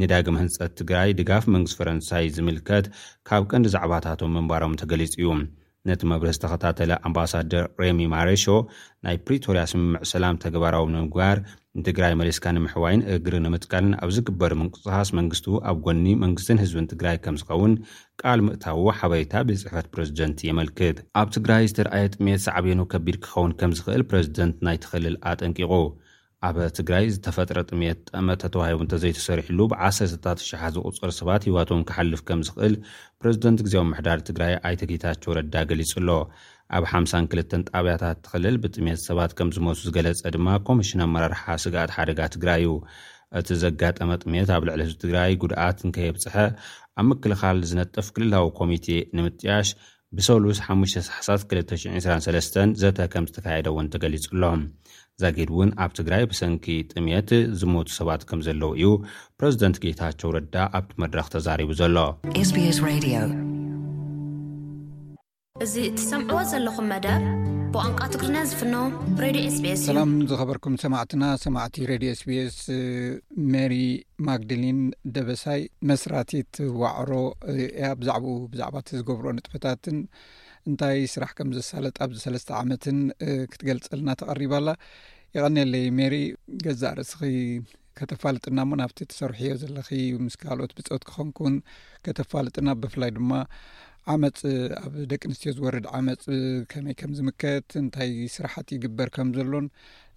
ንዳግም 0.00 0.38
ህንፀት 0.42 0.72
ትግራይ 0.80 1.10
ድጋፍ 1.20 1.44
መንግስት 1.54 1.76
ፈረንሳይ 1.80 2.24
ዝምልከት 2.36 2.86
ካብ 3.28 3.42
ቀንዲ 3.50 3.68
ዛዕባታቶም 3.74 4.32
ምንባሮም 4.36 4.76
ተገሊፁ 4.82 5.14
እዩ 5.20 5.28
ነቲ 5.88 6.02
መብረህ 6.12 6.34
ዝተኸታተለ 6.36 6.92
ኣምባሳደር 7.08 7.64
ረሚ 7.82 8.00
ማሬሾ 8.14 8.44
ናይ 9.04 9.16
ፕሪቶርያ 9.26 9.62
ስምምዕ 9.72 10.02
ሰላም 10.12 10.36
ተግባራዊ 10.44 10.84
ንምግባር 10.94 11.38
ንትግራይ 11.80 12.12
መሌስካ 12.20 12.46
ንምሕዋይን 12.54 13.02
እግሪ 13.16 13.34
ንምትካልን 13.44 13.92
ኣብ 14.04 14.10
ዚግበር 14.16 14.52
ምንቅጽኻስ 14.60 15.10
መንግስት 15.18 15.46
ኣብ 15.70 15.76
ጐኒ 15.86 16.06
መንግስትን 16.24 16.60
ህዝብን 16.62 16.88
ትግራይ 16.90 17.16
ከም 17.24 17.36
ዝኸውን 17.40 17.74
ቃል 18.22 18.40
ምእታዉ 18.46 18.82
ሓበሬታ 18.98 19.32
ቤተትጽሕፈት 19.48 19.86
ፕረዚደንቲ 19.94 20.40
የመልክት 20.48 20.98
ኣብ 21.20 21.28
ትግራይ 21.36 21.64
ዝተረኣየ 21.70 22.10
ጥምየት 22.14 22.44
ሰዕብኑ 22.46 22.80
ከቢድ 22.94 23.16
ክኸውን 23.24 23.54
ከም 23.62 23.72
ዝኽእል 23.80 24.04
ፕረዚደንት 24.12 24.58
ናይ 24.68 24.78
ትኽልል 24.84 25.16
ኣጠንቂቑ 25.32 25.72
ኣበ 26.48 26.56
ትግራይ 26.80 27.04
ዝተፈጥረ 27.14 27.58
ጥምት 27.72 27.98
ጠመተተዋሂቡ 28.12 28.78
እንተ 28.84 28.94
ዘይተሰሪሕሉ 29.02 29.58
ብ1ሰታትሽሓ 29.72 30.60
ዝቝጹር 30.76 31.10
ሰባት 31.20 31.42
ሂዋቶም 31.48 31.84
ክሓልፍ 31.88 32.22
ከም 32.28 32.40
ዝኽእል 32.48 32.74
ፕረዚደንት 33.20 33.60
ግዜ 33.68 33.74
ምሕዳር 33.92 34.20
ትግራይ 34.30 34.54
ኣይተኪታቸ 34.70 35.22
ረዳ 35.38 35.54
ገሊጹ 35.72 35.92
ኣሎ 36.02 36.08
ኣብ 36.76 36.84
52 36.96 37.64
ጣብያታት 37.70 38.18
እትኽልል 38.20 38.56
ብጥሜት 38.64 39.00
ሰባት 39.08 39.32
ከም 39.38 39.48
ዝመቱ 39.56 39.78
ዝገለጸ 39.88 40.22
ድማ 40.36 40.48
ኮሚሽን 40.68 41.02
ኣመራርሓ 41.06 41.42
ስጋኣት 41.64 41.90
ሓደጋ 41.96 42.20
ትግራይ 42.34 42.62
እዩ 42.66 42.72
እቲ 43.38 43.48
ዘጋጠመ 43.62 44.08
ጥሜት 44.22 44.48
ኣብ 44.56 44.62
ልዕሊ 44.68 44.80
ህዝቢ 44.86 44.98
ትግራይ 45.04 45.32
ጉድኣት 45.42 45.78
ንከየብፅሐ 45.88 46.34
ኣብ 47.00 47.06
ምክልኻል 47.10 47.58
ዝነጥፍ 47.70 48.08
ክልላዊ 48.16 48.46
ኮሚቴ 48.60 48.86
ንምጥያሽ 49.18 49.68
ብሰሉስ 50.16 50.58
5ሳሓ223 50.72 52.58
ዘተ 52.82 52.98
ከም 53.12 53.26
ዝተካየደ 53.30 53.66
እውን 53.72 53.86
ተገሊጹ 53.94 54.26
ኣሎም 54.36 54.62
ዘጊድ 55.22 55.50
እውን 55.54 55.70
ኣብ 55.84 55.90
ትግራይ 55.98 56.24
ብሰንኪ 56.32 56.66
ጥሜት 56.92 57.30
ዝሞቱ 57.60 57.88
ሰባት 58.00 58.22
ከም 58.30 58.42
ዘለው 58.48 58.72
እዩ 58.78 58.90
ፕረዚደንት 59.38 59.80
ጌታቸው 59.86 60.34
ረዳ 60.38 60.56
ኣብቲ 60.80 60.94
መድረኽ 61.04 61.26
ተዛሪቡ 61.36 61.72
ዘሎss 61.80 63.50
እዚ 65.64 65.74
እትሰምዕዎ 65.86 66.38
ዘለኹም 66.50 66.86
መደብ 66.90 67.22
ብቋንቋ 67.72 67.98
ትግሪና 68.12 68.36
ዝፍኖ 68.50 68.74
ሬድዮ 69.24 69.42
ኤስ 69.50 69.56
ቤኤስ 69.64 69.82
ሰላም 69.88 70.12
ዝኸበርኩም 70.30 70.74
ሰማዕትና 70.84 71.24
ሰማዕቲ 71.42 71.76
ሬድዮ 71.90 72.10
ስ 72.20 72.26
ቢኤስ 72.28 72.56
ሜሪ 73.54 73.74
ማግደሊን 74.28 74.80
ደበሳይ 75.16 75.60
መስራቲት 75.90 76.54
ዋዕሮ 76.82 77.10
እያ 77.54 77.90
ብዛዕባኡ 78.02 78.32
ብዛዕባ 78.54 78.74
እቲ 78.84 78.90
ዝገብርኦ 79.00 79.32
ንጥፈታትን 79.40 79.98
እንታይ 80.70 81.02
ስራሕ 81.16 81.32
ከም 81.40 81.50
ዘሳለጥ 81.58 81.94
ኣብዚ 82.06 82.18
ሰለስተ 82.26 82.50
ዓመትን 82.62 82.98
ክትገልፀልና 83.52 84.08
ተቐሪባኣላ 84.22 84.70
ይቐኒለይ 85.38 85.86
ሜሪ 86.00 86.16
ገዛእ 86.66 86.96
ርእስኺ 87.02 87.20
ከተፋልጥና 88.00 88.58
ሞ 88.68 88.72
ናብቲ 88.80 88.98
ተሰርሑ 89.12 89.38
ዮ 89.50 89.54
ዘለኺ 89.62 89.88
ምስ 90.26 90.34
ካልኦት 90.42 90.70
ብፅበት 90.76 91.02
ክኸንኩውን 91.10 91.56
ከተፋልጥና 92.06 92.68
ብፍላይ 92.82 93.10
ድማ 93.16 93.32
ዓመፅ 94.12 94.40
ኣብ 94.86 94.94
ደቂ 95.10 95.20
ኣንስትዮ 95.28 95.50
ዝወርድ 95.56 95.84
ዓመፅ 95.96 96.22
ከመይ 96.72 96.94
ከም 97.00 97.10
ዝምከት 97.18 97.66
እንታይ 97.80 98.10
ስራሕት 98.36 98.68
ይግበር 98.74 99.08
ከም 99.16 99.28
ዘሎን 99.36 99.66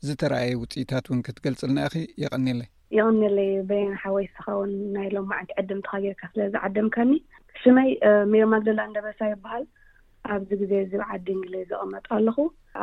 ዝተረኣየ 0.07 0.55
ውፅኢታት 0.61 1.05
እውን 1.09 1.19
ክትገልፅል 1.27 1.71
ናኢኺ 1.77 2.01
ይቅኒለይ 2.23 2.67
ይቅኒለይ 2.97 3.51
በየና 3.69 3.93
ሓወስካ 4.03 4.45
ውን 4.61 4.71
ናይ 4.95 5.07
ሎማዕንቲ 5.17 5.51
ዕድምትካ 5.61 5.93
ጌርካ 6.05 6.21
ስለዝዓደምካኒ 6.33 7.11
ሽመይ 7.61 7.91
ሜዮ 8.33 8.43
ማግደላ 8.53 8.79
እንደበሳ 8.89 9.19
ይበሃል 9.33 9.65
ኣብዚ 10.35 10.49
ግዜ 10.61 10.73
ዝብዓዲ 10.93 11.27
እንግሊ 11.37 11.55
ዝቐመጡ 11.71 12.05
ኣለኹ 12.17 12.37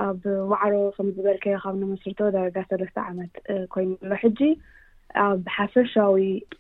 ኣብ 0.07 0.23
ዋዕሮ 0.53 0.75
ከምዝበልከዮ 0.99 1.57
ካብ 1.65 1.77
ንምስርቶ 1.83 2.21
ደረጋ 2.37 2.57
ሰለስተ 2.71 2.97
ዓመት 3.11 3.35
ኮይኑ 3.75 3.91
ሎ 4.11 4.19
ሕጂ 4.23 4.41
ኣብ 5.29 5.43
ሓፈሻዊ 5.57 6.19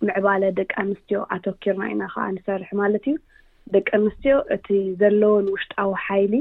ምዕባለ 0.09 0.43
ደቂ 0.61 0.73
ኣንስትዮ 0.85 1.21
ኣተኪርና 1.37 1.85
ኢና 1.95 2.03
ከዓ 2.15 2.27
ንሰርሕ 2.39 2.73
ማለት 2.83 3.07
እዩ 3.13 3.17
ደቂ 3.75 3.89
ኣንስትዮ 3.99 4.35
እቲ 4.55 4.69
ዘለዎን 5.01 5.47
ውሽጣዊ 5.55 5.91
ሓይሊ 6.07 6.35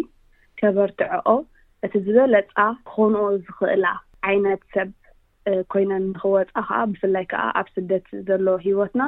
ተበርትዐኦ 0.59 1.29
እቲ 1.85 1.93
ዝበለፃ 2.07 2.55
ክኮንኦ 2.87 3.23
ዝኽእላ 3.45 3.85
ዓይነት 4.29 4.61
ሰብ 4.75 4.89
ኮይነን 5.73 6.03
ንኽወፃ 6.13 6.49
ከዓ 6.67 6.79
ብፍላይ 6.91 7.25
ከዓ 7.31 7.43
ኣብ 7.59 7.67
ስደት 7.75 8.07
ዘሎ 8.27 8.47
ሂወትና 8.65 9.01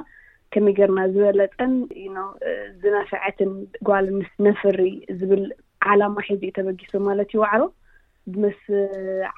ከመይ 0.53 0.73
ገርና 0.79 0.99
ዝበለፀን 1.13 1.73
ዩ 2.05 2.11
ዝነፍዐትን 2.81 3.51
ጓል 3.87 4.07
ምስ 4.17 4.31
ንፍሪ 4.47 4.79
ዝብል 5.19 5.45
ዓላማሒዚኡ 5.93 6.51
ተበጊሶ 6.57 6.91
ማለት 7.09 7.29
እዩ 7.33 7.39
ዋዕሮ 7.45 7.63
ምስ 8.41 8.59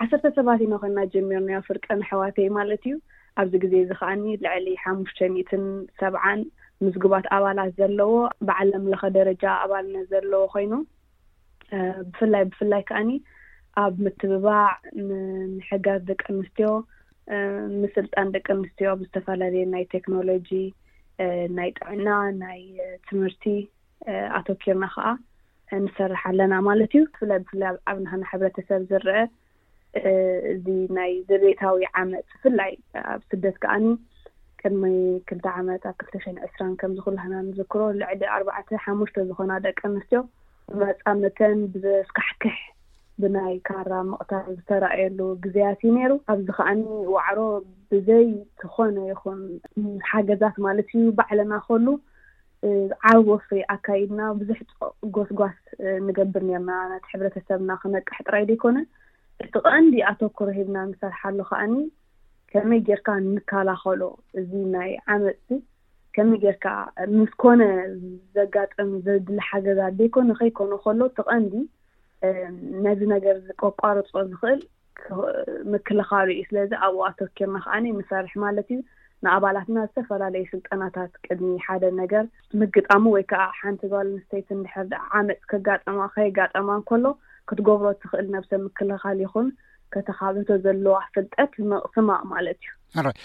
ዓሰርተ 0.04 0.26
ሰባት 0.38 0.60
ኢናኽንና 0.66 1.00
ጀሚርናዮ 1.14 1.60
ፍርቀ 1.68 1.86
መሕዋተይ 2.02 2.48
ማለት 2.60 2.84
እዩ 2.90 2.96
ኣብዚ 3.42 3.54
ግዜ 3.64 3.74
ዝ 3.90 3.96
ከኣኒ 4.00 4.26
ልዕሊ 4.46 4.68
ሓሙሽተ 4.84 5.20
ሚትን 5.36 5.64
ሰብዓን 6.02 6.42
ምስግባት 6.84 7.26
ኣባላት 7.36 7.70
ዘለዎ 7.80 8.14
ብዓለምለኸ 8.48 9.04
ደረጃ 9.18 9.44
ኣባልነት 9.66 10.06
ዘለዎ 10.14 10.42
ኮይኑ 10.54 10.74
ብፍላይ 12.08 12.44
ብፍላይ 12.50 12.82
ከዓኒ 12.90 13.10
ኣብ 13.84 13.94
ምትብባዕ 14.06 14.68
ንምሕጋዝ 15.08 16.02
ደቂ 16.10 16.22
ኣንስትዮ 16.36 16.68
ምስልጣን 17.84 18.28
ደቂ 18.36 18.46
ኣንስትዮ 18.58 18.86
ኣብ 18.94 19.00
ዝተፈላለየ 19.06 19.64
ናይ 19.76 19.84
ቴክኖሎጂ 19.94 20.50
ናይ 21.58 21.70
ጥዕና 21.78 22.08
ናይ 22.44 22.60
ትምህርቲ 23.08 23.44
ኣተወኪርና 24.40 24.86
ከዓ 24.96 25.08
ንሰርሓ 25.84 26.22
ኣለና 26.32 26.54
ማለት 26.70 26.92
እዩ 26.98 27.04
ብፍላይ 27.14 27.40
ብፍላይ 27.44 27.70
ኣብናና 27.92 28.22
ሕብረተሰብ 28.32 28.82
ዝርአ 28.92 29.16
እዚ 30.54 30.66
ናይ 30.98 31.12
ዝቤታዊ 31.30 31.86
ዓመፅ 32.02 32.28
ብፍላይ 32.36 32.72
ኣብ 33.14 33.22
ስደት 33.32 33.58
ከዓኒ 33.64 33.86
ሕድማይ 34.66 34.96
2ልተ 35.30 35.48
ዓመት 35.62 35.84
ኣብ 35.88 35.96
ክልተ 36.00 36.16
ሽን 36.22 36.38
ዕስራን 36.46 36.72
ከምዝኽሉ 36.82 37.16
ሃና 37.24 37.34
ንዘክሮ 37.48 37.82
ልዕሊ 38.00 38.22
ኣርባዕተ 38.36 38.70
ሓሙሽተ 38.84 39.16
ዝኮና 39.30 39.52
ደቂ 39.66 39.80
ኣምስትዮ 39.90 40.22
ብመፃመተን 40.78 41.60
ብዘስካሕክሕ 41.74 42.56
ብናይ 43.24 43.54
ካራ 43.68 43.92
ምቕታር 44.08 44.48
ዝተራኣየሉ 44.56 45.20
ግዜያት 45.44 45.80
እዩ 45.86 45.92
ነይሩ 45.98 46.14
ኣብዚ 46.32 46.48
ከዓኒ 46.58 46.82
ዋዕሮ 47.16 47.40
ብዘይትኾነ 47.92 48.96
ይኹን 49.12 49.40
ሓገዛት 50.10 50.56
ማለት 50.66 50.90
እዩ 51.00 51.06
ባዕለና 51.20 51.54
ከሉ 51.68 51.86
ዓብ 53.12 53.22
ወፍሪ 53.34 53.60
ኣካይድና 53.76 54.22
ብዙሕ 54.40 54.60
ጎስጓስ 55.18 55.58
ንገብር 56.08 56.46
ነርና 56.52 56.72
ቲ 57.04 57.06
ሕብረተሰብና 57.14 57.70
ክነቃሕ 57.84 58.18
ጥራይ 58.28 58.46
ዶ 58.50 58.52
ኣይኮነ 58.56 58.78
እቲ 59.46 59.54
ቀንዲ 59.70 59.96
ኣተክሮ 60.14 60.48
ሂብና 60.60 60.78
ንሰርሓሉ 60.90 61.38
ከዓኒ 61.52 61.74
ከመይ 62.56 62.82
ጌይርካ 62.88 63.08
ምከላኸሎ 63.36 64.02
እዚ 64.40 64.52
ናይ 64.74 64.92
ዓመፅ 65.14 65.40
ከመይ 66.16 66.38
ጌይርካ 66.44 66.66
ምስኮነ 67.20 67.62
ዘጋጠም 68.38 68.92
ዘድሊ 69.06 69.38
ሓገዛ 69.48 69.80
ደይኮን 70.00 70.30
ከይኮኑ 70.40 70.72
ከሎ 70.86 71.02
ተቀንዲ 71.18 71.54
ነዚ 72.86 73.02
ነገር 73.14 73.36
ዝቆቋርፆ 73.48 74.12
ዝኽእል 74.30 74.62
ምክልኻሊ 75.74 76.30
እዩ 76.38 76.46
ስለዚ 76.50 76.72
ኣብኡ 76.88 77.02
ኣቶኬርና 77.10 77.56
ከዓነ 77.66 77.84
መሳርሒ 77.98 78.34
ማለት 78.46 78.68
እዩ 78.76 78.80
ንኣባላትና 79.26 79.78
ዝተፈላለዩ 79.90 80.46
ስልጠናታት 80.54 81.12
ቅድሚ 81.26 81.52
ሓደ 81.66 81.84
ነገር 82.02 82.26
ምግጣሙ 82.62 83.04
ወይ 83.18 83.24
ከዓ 83.34 83.44
ሓንቲ 83.60 83.82
ልኣንስተይት 83.92 84.48
እንድሕር 84.60 84.88
ዓመፅ 85.20 85.42
ከጋጠማ 85.52 86.00
ከየጋጠማ 86.16 86.70
ንከሎ 86.82 87.06
ክትገብሮ 87.50 87.88
ትኽእል 88.02 88.28
ናብሰብ 88.36 88.62
ምክልኻሊ 88.68 89.20
ይኹን 89.26 89.48
ከተካበቶ 89.94 90.50
ዘለዋ 90.66 90.98
ፍልጠት 91.14 91.54
መቕስማ 91.72 92.10
ማለት 92.32 92.60
እዩ 92.68 92.74
ኣራይ 93.00 93.16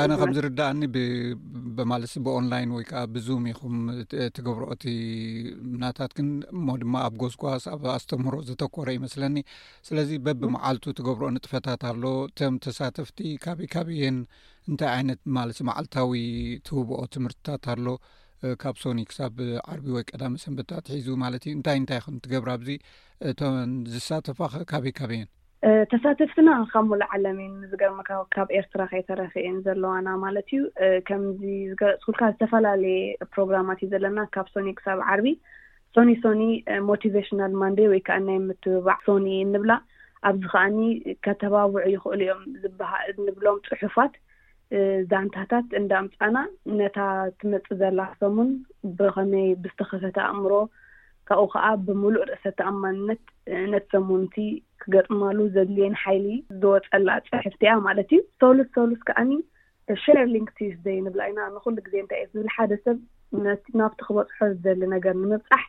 ኣነ 0.00 0.10
ከምዝርዳእኒ 0.20 0.80
ማለሲ 1.92 2.12
ብኦንላይን 2.26 2.70
ወይከዓ 2.76 3.02
ብዙም 3.14 3.44
ኢኹም 3.52 3.76
ትገብርኦ 4.36 4.68
እቲ 4.76 4.84
ምናታትክን 5.72 6.28
እሞ 6.54 6.66
ድማ 6.82 6.94
ኣብ 7.06 7.14
ጎስጓስ 7.22 7.64
ኣብ 7.74 7.84
ኣስተምህሮ 7.96 8.36
ዘተኮረ 8.50 8.88
ይመስለኒ 8.98 9.36
ስለዚ 9.88 10.10
በብ 10.28 10.42
መዓልቱ 10.56 10.84
ትገብርኦ 11.00 11.28
ንጥፈታት 11.36 11.84
ኣሎ 11.92 12.04
እቶም 12.30 12.56
ተሳተፍቲ 12.66 13.18
ካበይ 13.46 13.68
ካበየን 13.76 14.18
እንታይ 14.70 14.90
ዓይነት 14.96 15.20
ማለት 15.38 15.60
መዓልታዊ 15.70 16.12
ትውብኦ 16.68 17.00
ትምህርትታት 17.16 17.64
ኣሎ 17.74 17.86
ካብ 18.62 18.74
ሶኒ 18.82 19.00
ክሳብ 19.08 19.34
ዓርቢ 19.72 19.86
ወይ 19.96 20.04
ቀዳሚ 20.10 20.34
ሰንበታት 20.44 20.84
ሒዝ 20.94 21.08
ማለት 21.24 21.42
እዩ 21.48 21.54
እንታይ 21.58 21.76
እንታይ 21.80 21.98
ክንትገብር 22.04 22.48
ኣዚ 22.56 22.68
እቶ 23.30 23.40
ዝሳተፋኸ 23.96 24.54
ካበይ 24.72 24.92
ካበየን 24.98 25.28
ተሳትፍትና 25.90 26.50
ከምሉዓለም 26.72 27.38
ምዝገርምካ 27.62 28.10
ካብ 28.34 28.48
ኤርትራ 28.58 28.82
ከይተረፍአን 28.92 29.56
ዘለዋና 29.66 30.06
ማለት 30.22 30.46
እዩ 30.56 30.60
ከምዚ 31.08 31.42
ዝገለፅ 31.70 32.00
ኩልካ 32.06 32.22
ዝተፈላለየ 32.34 33.00
ፕሮግራማት 33.34 33.80
እዩ 33.84 33.88
ዘለና 33.94 34.18
ካብ 34.36 34.46
ሶኒ 34.54 34.68
ክሳብ 34.78 35.00
ዓርቢ 35.10 35.26
ሶኒ 35.96 36.10
ሶኒ 36.22 36.42
ሞቲቨሽናል 36.90 37.52
ማንዴይ 37.62 37.90
ወይከዓ 37.92 38.18
ናይ 38.28 38.38
ምትብባዕ 38.48 38.98
ሶኒ 39.10 39.28
ንብላ 39.52 39.72
ኣብዚ 40.28 40.44
ከዓኒ 40.52 40.78
ከተባውዑ 41.26 41.84
ይኽእሉ 41.94 42.20
እዮም 42.26 42.42
ንብሎም 43.28 43.56
ፅሑፋት 43.70 44.14
ዛንታታት 45.10 45.68
እንዳኣምፃና 45.80 46.36
ነታ 46.80 46.98
ትመፅ 47.38 47.68
ዘላሶሙን 47.82 48.50
ብኸመይ 48.98 49.48
ብዝተኸፈተ 49.62 50.16
ኣእምሮ 50.28 50.52
ካብብኡ 51.30 51.46
ከዓ 51.52 51.66
ብምሉእ 51.86 52.24
ርእሰብ 52.28 52.54
ተኣማንነት 52.60 53.20
ነቲ 53.72 53.84
ሰሙንቲ 53.92 54.36
ክገጥማሉ 54.82 55.38
ዘድልየን 55.54 55.94
ሓይሊ 56.02 56.26
ዝወፀላ 56.62 57.08
ፅሕፍቲያ 57.32 57.70
ማለት 57.86 58.08
እዩ 58.16 58.22
ሰሉስ 58.42 58.68
ሰሉስ 58.76 59.00
ከዓኒ 59.08 59.30
ሸር 60.04 60.18
ሊንክቲዩስዘይ 60.32 60.98
ንብል 61.04 61.22
ይና 61.28 61.38
ንኩሉ 61.54 61.76
ግዜ 61.86 61.94
እንታይ 62.02 62.20
እ 62.24 62.26
ዝብል 62.32 62.48
ሓደ 62.56 62.72
ሰብ 62.84 62.98
ናብቲ 63.80 63.98
ክበፅሖ 64.08 64.38
ዘሊ 64.64 64.82
ነገር 64.96 65.14
ንምብፃሕ 65.22 65.64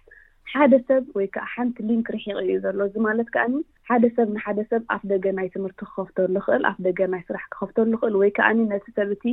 ሓደ 0.53 0.73
ሰብ 0.89 1.03
ወይ 1.17 1.27
ከዓ 1.35 1.45
ሓንቲ 1.53 1.77
ሊንክ 1.89 2.07
ርሕይቕል 2.17 2.49
ዩ 2.53 2.57
ዘሎ 2.65 2.79
እዚ 2.89 2.95
ማለት 3.09 3.29
ከዓኒ 3.35 3.53
ሓደ 3.89 4.03
ሰብ 4.17 4.29
ንሓደ 4.37 4.59
ሰብ 4.71 4.83
ኣፍ 4.95 5.03
ደገ 5.13 5.25
ናይ 5.39 5.49
ትምህርቲ 5.55 5.79
ክኸፍቶሉ 5.89 6.29
ልኽእል 6.37 6.65
ኣፍ 6.71 6.79
ደገ 6.89 6.99
ናይ 7.15 7.23
ስራሕ 7.29 7.45
ክከፍቶሉ 7.53 7.87
ልኽእል 7.95 8.15
ወይ 8.23 8.31
ከዓኒ 8.39 8.59
ነቲ 8.73 8.87
ሰብእቲ 8.99 9.25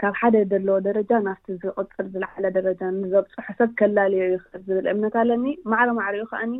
ካብ 0.00 0.14
ሓደ 0.18 0.36
ዘለዎ 0.50 0.74
ደረጃ 0.86 1.10
ናብቲ 1.26 1.46
ዝቅፅር 1.62 2.04
ዝለዓለ 2.14 2.44
ደረጃ 2.56 2.80
ንዘብፅሑሰብ 2.98 3.70
ከላልዮ 3.78 4.20
ይኽእል 4.32 4.60
ዝብል 4.66 4.86
እምነት 4.92 5.14
ኣለኒ 5.22 5.44
ማዕሪ 5.72 5.88
ማዕሪኡ 5.98 6.24
ከዓኒ 6.32 6.52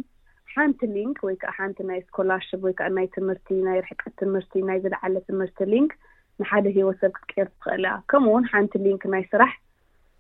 ሓንቲ 0.53 0.81
ሊንክ 0.95 1.19
ወይከዓ 1.27 1.51
ሓንቲ 1.59 1.79
ናይ 1.91 2.01
ስኮላርሽፕ 2.07 2.61
ወይከዓ 2.67 2.87
ናይ 2.97 3.07
ትምህርቲ 3.17 3.49
ናይ 3.67 3.79
ርሕቀት 3.85 4.15
ትምህርቲ 4.23 4.53
ናይ 4.69 4.79
ዝለዓለ 4.85 5.15
ትምህርቲ 5.29 5.59
ሊንክ 5.75 5.93
ንሓደ 6.43 6.67
ሂወትሰብ 6.79 7.13
ክትቅር 7.19 7.47
ትኽእል 7.57 7.83
እያ 7.89 7.93
ከምኡ 8.13 8.33
ውን 8.35 8.49
ሓንቲ 8.53 8.73
ሊንክ 8.87 9.05
ናይ 9.15 9.23
ስራሕ 9.33 9.53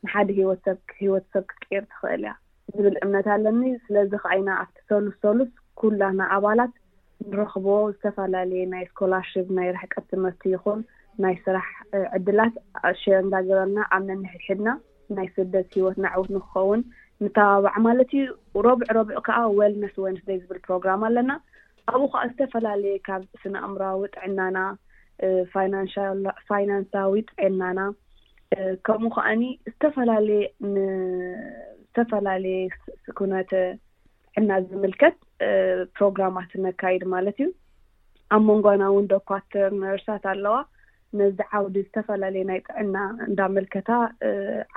ንሓደ 0.07 0.28
ሂወትሰብ 0.38 0.78
ሂወትሰብ 1.00 1.44
ክቅር 1.54 1.83
ትኽእል 1.94 2.22
እያ 2.26 2.33
ዝብል 2.76 2.96
እምነት 3.04 3.28
ኣለኒ 3.37 3.62
ስለዚ 3.87 4.12
ከዓ 4.22 4.33
ኢና 4.42 4.50
ኣብቲ 4.62 4.76
ሰሉስ 4.92 5.16
ሰሉስ 5.26 5.50
ኩላና 5.83 6.20
ኣባላት 6.37 6.74
ንረኽቦ 7.31 7.66
ዝተፈላለየ 7.94 8.62
ናይ 8.76 8.87
ስኮላርሽፕ 8.92 9.46
ናይ 9.59 9.68
ርሕቀት 9.78 10.07
ትምህርቲ 10.14 10.44
ይኹን 10.57 10.81
ናይ 11.24 11.37
ስራሕ 11.44 11.68
ዕድላት 12.16 12.54
ሽር 13.00 13.16
እናገበልና 13.24 13.78
ኣብነንሕድሕድና 13.96 14.68
ናይ 15.16 15.26
ስደት 15.37 15.70
ሂወት 15.78 15.96
ናዕውት 16.04 16.31
ንክኸውን 16.37 16.81
ንተባብዕ 17.24 17.74
ማለት 17.87 18.11
እዩ 18.18 18.24
ረብዕ 18.66 18.88
ረብዒ 18.96 19.12
ከዓ 19.28 19.38
ዋልነስ 19.61 19.94
ወንስደይ 20.04 20.38
ዝብል 20.42 20.59
ፕሮግራም 20.66 21.00
ኣለና 21.09 21.31
ኣብኡ 21.92 22.09
ከዓ 22.12 22.22
ዝተፈላለየ 22.31 22.94
ካብ 23.07 23.22
ስነ 23.42 23.54
እምራዊ 23.68 24.00
ጥዕናና 24.14 24.59
ፋይናንሳዊ 26.44 27.12
ጥዕናና 27.31 27.81
ከምኡ 28.88 29.11
ከዓኒ 29.16 29.42
ዝፈላለየዝተፈላለየ 29.81 32.59
ኩነተ 33.20 33.52
ጥዕና 34.33 34.50
ዝምልከት 34.68 35.16
ፕሮግራማት 35.98 36.50
ነካይድ 36.66 37.02
ማለት 37.14 37.37
እዩ 37.42 37.48
ኣብ 38.37 38.42
መንጎና 38.50 38.83
እውን 38.92 39.04
ዶ 39.11 39.12
ኳተር 39.28 39.68
ንቨርስታት 39.81 40.24
ኣለዋ 40.35 40.57
ነዚ 41.18 41.36
ዓውዲ 41.58 41.76
ዝተፈላለየ 41.86 42.42
ናይ 42.50 42.58
ጥዕና 42.68 42.96
እንዳ 43.28 43.40
መልከታ 43.56 43.90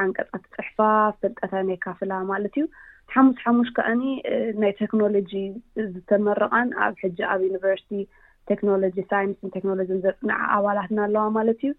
ዓንቀፃት 0.04 0.44
ፅሕፋ 0.56 0.78
ፍልጠታ 1.22 1.54
ነይካፍላ 1.70 2.12
ማለት 2.32 2.54
እዩ 2.60 2.66
ሓሙስ 3.14 3.38
ሓሙሽ 3.46 3.70
ከዓኒ 3.78 4.04
ናይ 4.64 4.74
ቴክኖሎጂ 4.82 5.32
ዝተመረቐን 5.94 6.70
ኣብ 6.86 6.94
ሕጂ 7.04 7.18
ኣብ 7.32 7.40
ዩኒቨርስቲ 7.48 7.90
ቴክኖሎጂ 8.52 8.96
ሳይንስን 9.12 9.48
ቴክኖሎጂን 9.56 10.02
ዘርፅንዓ 10.06 10.38
ኣባላትና 10.58 11.00
ኣለዋ 11.08 11.26
ማለት 11.40 11.60
እዩ 11.66 11.72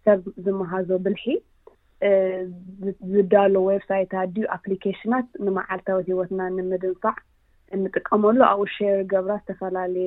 ሰብ 0.05 0.21
ዝመሃዞ 0.45 0.89
ብልሒ 1.05 1.25
ዝዳሎ 3.13 3.55
ዌብሳይትት 3.75 4.29
ድዩ 4.35 4.45
ኣፕሊኬሽናት 4.57 5.27
ንመዓልታዊ 5.45 6.01
ሂወትና 6.09 6.41
ንምድንፋዕ 6.57 7.17
ንጥቀመሉ 7.83 8.37
ኣብኡ 8.51 8.63
ሸር 8.75 8.99
ገብራ 9.13 9.33
ዝተፈላለየ 9.41 10.03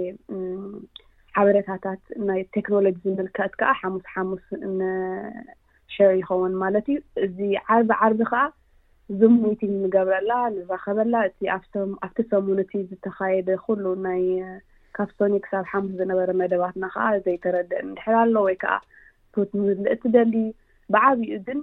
ሓበረታታት 1.38 2.02
ናይ 2.28 2.40
ቴክኖሎጂ 2.54 2.96
ዝምልክእት 3.10 3.52
ከዓ 3.60 3.72
ሓሙስ 3.80 4.04
ሓሙስ 4.14 4.44
ንሽር 4.78 6.10
ይኸውን 6.20 6.54
ማለት 6.62 6.86
እዩ 6.94 6.98
እዚ 7.24 7.36
ዓርቢ 7.74 7.90
ዓርቢ 8.06 8.20
ከዓ 8.30 8.42
እዝሙቲን 9.12 9.72
ንገብረላ 9.84 10.32
ንራኸበላ 10.56 11.14
እኣብቲ 11.44 12.24
ሰሙንቲ 12.32 12.72
ዝተካየደ 12.90 13.48
ኩሉ 13.64 13.84
ናይ 14.08 14.22
ካፕሶኒ 14.98 15.34
ክሳብ 15.44 15.64
ሓሙስ 15.72 15.92
ዝነበረ 16.00 16.30
መደባትና 16.42 16.84
ከዓ 16.94 17.06
ዘይተረድእ 17.26 17.82
ድሕላኣሎ 17.98 18.34
ወይ 18.46 18.56
ከዓ 18.62 18.76
ቶ 19.34 19.46
ምልእ 19.62 19.92
ትደሊ 20.02 20.34
ብዓብኡ 20.94 21.34
ግን 21.46 21.60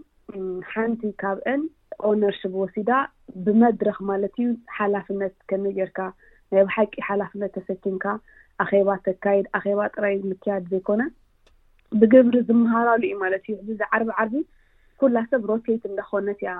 ሓንቲ 0.72 1.02
ካብአን 1.22 1.62
ኦነርሽፕ 2.10 2.54
ወሲዳ 2.62 2.90
ብመድረክ 3.46 3.98
ማለት 4.12 4.34
እዩ 4.42 4.48
ሓላፍነት 4.78 5.36
ከነጀርካ 5.50 6.00
ናይ 6.52 6.62
ኣብ 6.64 6.70
ሓቂ 6.76 6.92
ሓላፍነት 7.08 7.52
ተሰኪምካ 7.58 8.06
ኣኼባ 8.64 8.90
ተካይድ 9.06 9.46
ኣኼባ 9.58 9.80
ጥራይ 9.96 10.16
ምክያድ 10.30 10.64
ዘይኮነ 10.72 11.02
ብግብሪ 12.00 12.36
ዝመሃራሉ 12.48 13.04
እ 13.10 13.18
ማለት 13.24 13.44
እዩ 13.48 13.54
ሕዚዚ 13.60 13.82
ዓርቢ 13.96 14.08
ዓርቢ 14.22 14.36
ኩላ 15.02 15.18
ሰብ 15.32 15.44
ሮቴት 15.52 15.84
እንዳኮነት 15.90 16.40
እያ 16.44 16.54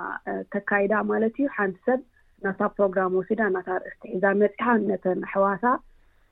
ተካይዳ 0.52 0.92
ማለት 1.12 1.34
እዩ 1.40 1.46
ሓንቲ 1.56 1.76
ሰብ 1.88 2.00
ናታ 2.44 2.60
ፕሮግራም 2.76 3.14
ወሲዳ 3.18 3.40
እናታ 3.50 3.68
ርእቲሒዛ 3.86 4.24
መፂሓን 4.42 4.82
ነተን 4.90 5.20
ኣሕዋታ 5.28 5.64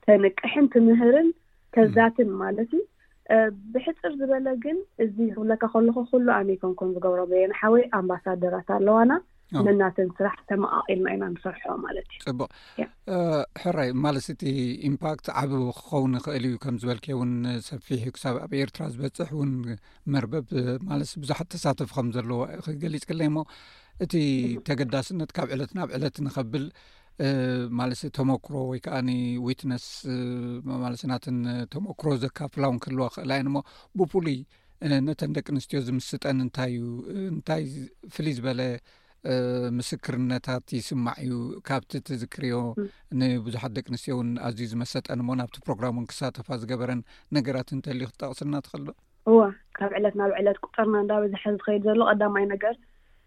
ተንቅሕን 0.07 0.67
ትምህርን 0.75 1.29
ከዛትን 1.77 2.31
ማለት 2.43 2.69
እዩ 2.79 2.83
ብሕፅር 3.75 4.13
ዝበለ 4.19 4.47
ግን 4.65 4.77
እዚ 5.05 5.17
ክብለካ 5.37 5.63
ከልኩ 5.75 5.97
ኩሉ 6.13 6.27
ኣመይ 6.41 6.59
ከምከም 6.63 6.93
ዝገብሮ 6.97 7.21
በየና 7.33 7.53
ሓወይ 7.63 7.85
ኣምባሳደራት 7.99 8.69
ኣለዋና 8.79 9.13
መናተን 9.67 10.09
ስራሕ 10.19 10.37
ተምኣቂል 10.51 11.01
ማኢና 11.05 11.25
ሰርሑ 11.43 11.65
ማለት 11.85 12.07
እዩፅቡቅ 12.15 12.51
ሕራይ 13.63 13.91
ማለስእቲ 14.07 14.43
ኢምፓክት 14.89 15.27
ዓብ 15.43 15.53
ክኸውን 15.79 16.15
ክእል 16.25 16.45
እዩ 16.49 16.55
ከም 16.65 16.79
ዝበልከ 16.83 17.07
ውን 17.21 17.33
ሰፊሕ 17.69 18.03
ክሳብ 18.17 18.37
ኣብ 18.45 18.53
ኤርትራ 18.63 18.87
ዝበፅሕ 18.95 19.31
እውን 19.37 19.53
መርበብ 20.15 20.49
ማለስ 20.91 21.13
ብዙሓት 21.23 21.49
ተሳተፍ 21.55 21.93
ከምዘለዎ 21.99 22.41
ክገሊፅ 22.67 23.05
ክለ 23.13 23.21
ሞ 23.37 23.45
እቲ 24.07 24.15
ተገዳስነት 24.69 25.31
ካብ 25.39 25.49
ዕለትንኣብ 25.57 25.91
ዕለት 25.99 26.17
ንኸብል 26.27 26.67
ማለስ 27.81 28.01
ተመክሮ 28.19 28.55
ወይከዓ 28.73 28.97
ዊትነስ 29.47 29.85
ማለስናትን 30.85 31.39
ተመክሮ 31.75 32.09
ዘካፍላውንክህልዎ 32.25 33.07
ክእላየን 33.15 33.49
ሞ 33.55 33.59
ብፉሉይ 33.99 34.39
ነተን 35.07 35.31
ደቂ 35.37 35.47
ኣንስትዮ 35.57 35.79
ዝምስጠን 35.87 36.41
እንታ 36.45 36.59
እዩ 36.75 36.85
እንታይ 37.33 37.65
ፍልይ 38.15 38.35
ዝበለ 38.39 38.61
ምስክርነታት 39.79 40.67
ይስማዕ 40.79 41.17
እዩ 41.27 41.33
ካብቲ 41.69 41.93
ትዝክርዮ 42.09 42.55
ንብዙሓት 43.21 43.73
ደቂ 43.77 43.87
ኣንስትዮ 43.95 44.15
ውን 44.21 44.31
ኣዝዩ 44.49 44.67
ዝመሰጠን 44.73 45.23
እሞ 45.25 45.31
ናብቲ 45.43 45.57
ፕሮግራም 45.69 45.97
እን 46.03 46.09
ክሳተፋ 46.11 46.49
ዝገበረን 46.65 47.01
ነገራት 47.39 47.71
እንተልዩ 47.77 48.05
ክትጠቕስልና 48.11 48.61
ትከልዶ 48.67 48.91
እዋ 49.31 49.39
ካብ 49.79 49.93
ዕለት 50.01 50.17
ናብ 50.21 50.33
ዕለት 50.43 50.59
ቁጠርና 50.65 50.97
እዳ 51.05 51.13
ብዝሕ 51.25 51.43
ዝኸይድ 51.59 51.83
ዘሎ 51.89 52.01
ቀዳማይ 52.11 52.45
ነገር 52.55 52.77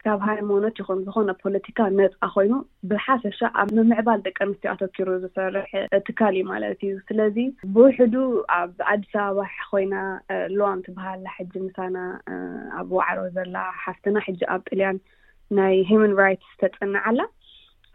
ካብ 0.03 0.19
ሃይ 0.27 0.37
መውኖት 0.49 0.75
ይኹን 0.79 0.99
ዝኮነ 1.05 1.31
ፖለቲካ 1.41 1.79
ነፅ 1.99 2.13
ኮይኑ 2.33 2.53
ብሓፈሻ 2.91 3.39
ኣብ 3.61 3.69
ምምዕባል 3.77 4.19
ደቂ 4.27 4.37
ኣንስትዮ 4.45 4.69
ኣተኪሩ 4.73 5.07
ዝሰርሕ 5.23 5.71
ትካል 6.07 6.35
እዩ 6.37 6.43
ማለት 6.51 6.79
እዩ 6.87 6.93
ስለዚ 7.09 7.37
ብውሕዱ 7.75 8.15
ኣብ 8.59 8.71
ኣዲስ 8.93 9.11
ኣበባ 9.25 9.45
ኮይና 9.71 9.95
ልዋም 10.57 10.83
ትበሃልሕጂ 10.85 11.51
ምሳና 11.67 11.97
ኣብ 12.81 12.89
ዋዕሮ 12.99 13.19
ዘላ 13.37 13.55
ሓፍትና 13.83 14.15
ሕጂ 14.27 14.39
ኣብ 14.55 14.63
ጥልያን 14.71 14.99
ናይ 15.57 15.75
ሂማን 15.89 16.11
ራይትስ 16.21 16.49
ተፅናዓላ 16.61 17.19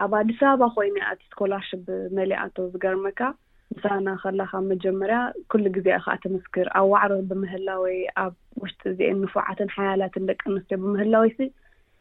ኣብ 0.05 0.13
ኣዲስ 0.21 0.39
ኣበባ 0.51 0.67
ኮይኑ 0.77 0.97
ኣ 1.09 1.11
ስኮላሽ 1.31 1.69
ብመሊኣቶ 1.87 2.57
ዝገርመካ 2.73 3.21
ንሳና 3.75 4.07
ከላካብ 4.23 4.65
መጀመርያ 4.73 5.19
ኩሉ 5.51 5.65
ግዜኢ 5.77 5.97
ከዓ 6.05 6.15
ተምስክር 6.25 6.67
ኣብ 6.79 6.87
ዋዕሮት 6.95 7.23
ብምህላዊ 7.31 7.85
ኣብ 8.23 8.35
ውሽጢ 8.63 8.83
እዚአን 8.93 9.21
ንፉዓትን 9.25 9.71
ሓያላትን 9.77 10.27
ደቂ 10.31 10.41
ኣንስትዮ 10.51 10.79
ብምህላዊ 10.85 11.31
ሲ 11.37 11.41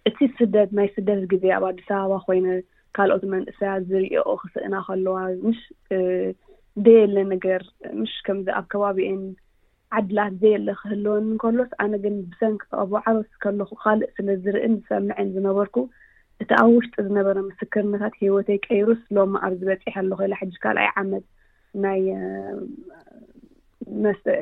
እቲ 0.09 0.17
ስደት 0.39 0.71
ናይ 0.79 0.89
ስደት 0.95 1.21
ግዜ 1.33 1.45
ኣብ 1.57 1.65
ኣዲስ 1.69 1.87
ኣበባ 1.99 2.17
ኮይነ 2.25 2.47
ካልኦት 2.97 3.23
መንእሰያ 3.35 3.73
ዝርኦኦ 3.91 4.33
ክስእና 4.41 4.73
ከለዋ 4.87 5.17
ምሽ 5.45 5.61
ደየለ 6.85 7.15
ነገር 7.33 7.61
ምሽ 8.01 8.13
ከምዚ 8.27 8.47
ኣብ 8.59 8.65
ከባቢኤን 8.73 9.21
ዓድላት 9.97 10.33
ዘ 10.41 10.51
የለ 10.53 10.69
ክህልወን 10.81 11.25
ከሎስ 11.41 11.71
ኣነ 11.83 11.93
ግን 12.03 12.15
ብሰንኣ 12.29 12.65
ዕሮስ 13.09 13.29
ከለኩ 13.43 13.71
ካልእ 13.83 14.09
ስለዝርእን 14.17 14.75
ዝሰምዐን 14.81 15.27
ዝነበርኩ 15.35 15.75
እቲ 16.43 16.51
ኣብ 16.59 16.69
ውሽጢ 16.75 16.95
ዝነበረ 17.07 17.37
ምስክርነታት 17.49 18.13
ሂወተይ 18.21 18.57
ቀይሩስ 18.67 19.01
ሎም 19.17 19.33
ኣብ 19.45 19.53
ዝበፂሐ 19.59 19.95
ኣሎኮኢላ 20.03 20.33
ሕጂ 20.41 20.53
ካልኣይ 20.63 20.89
ዓመት 21.01 21.25
ናይ 21.83 22.01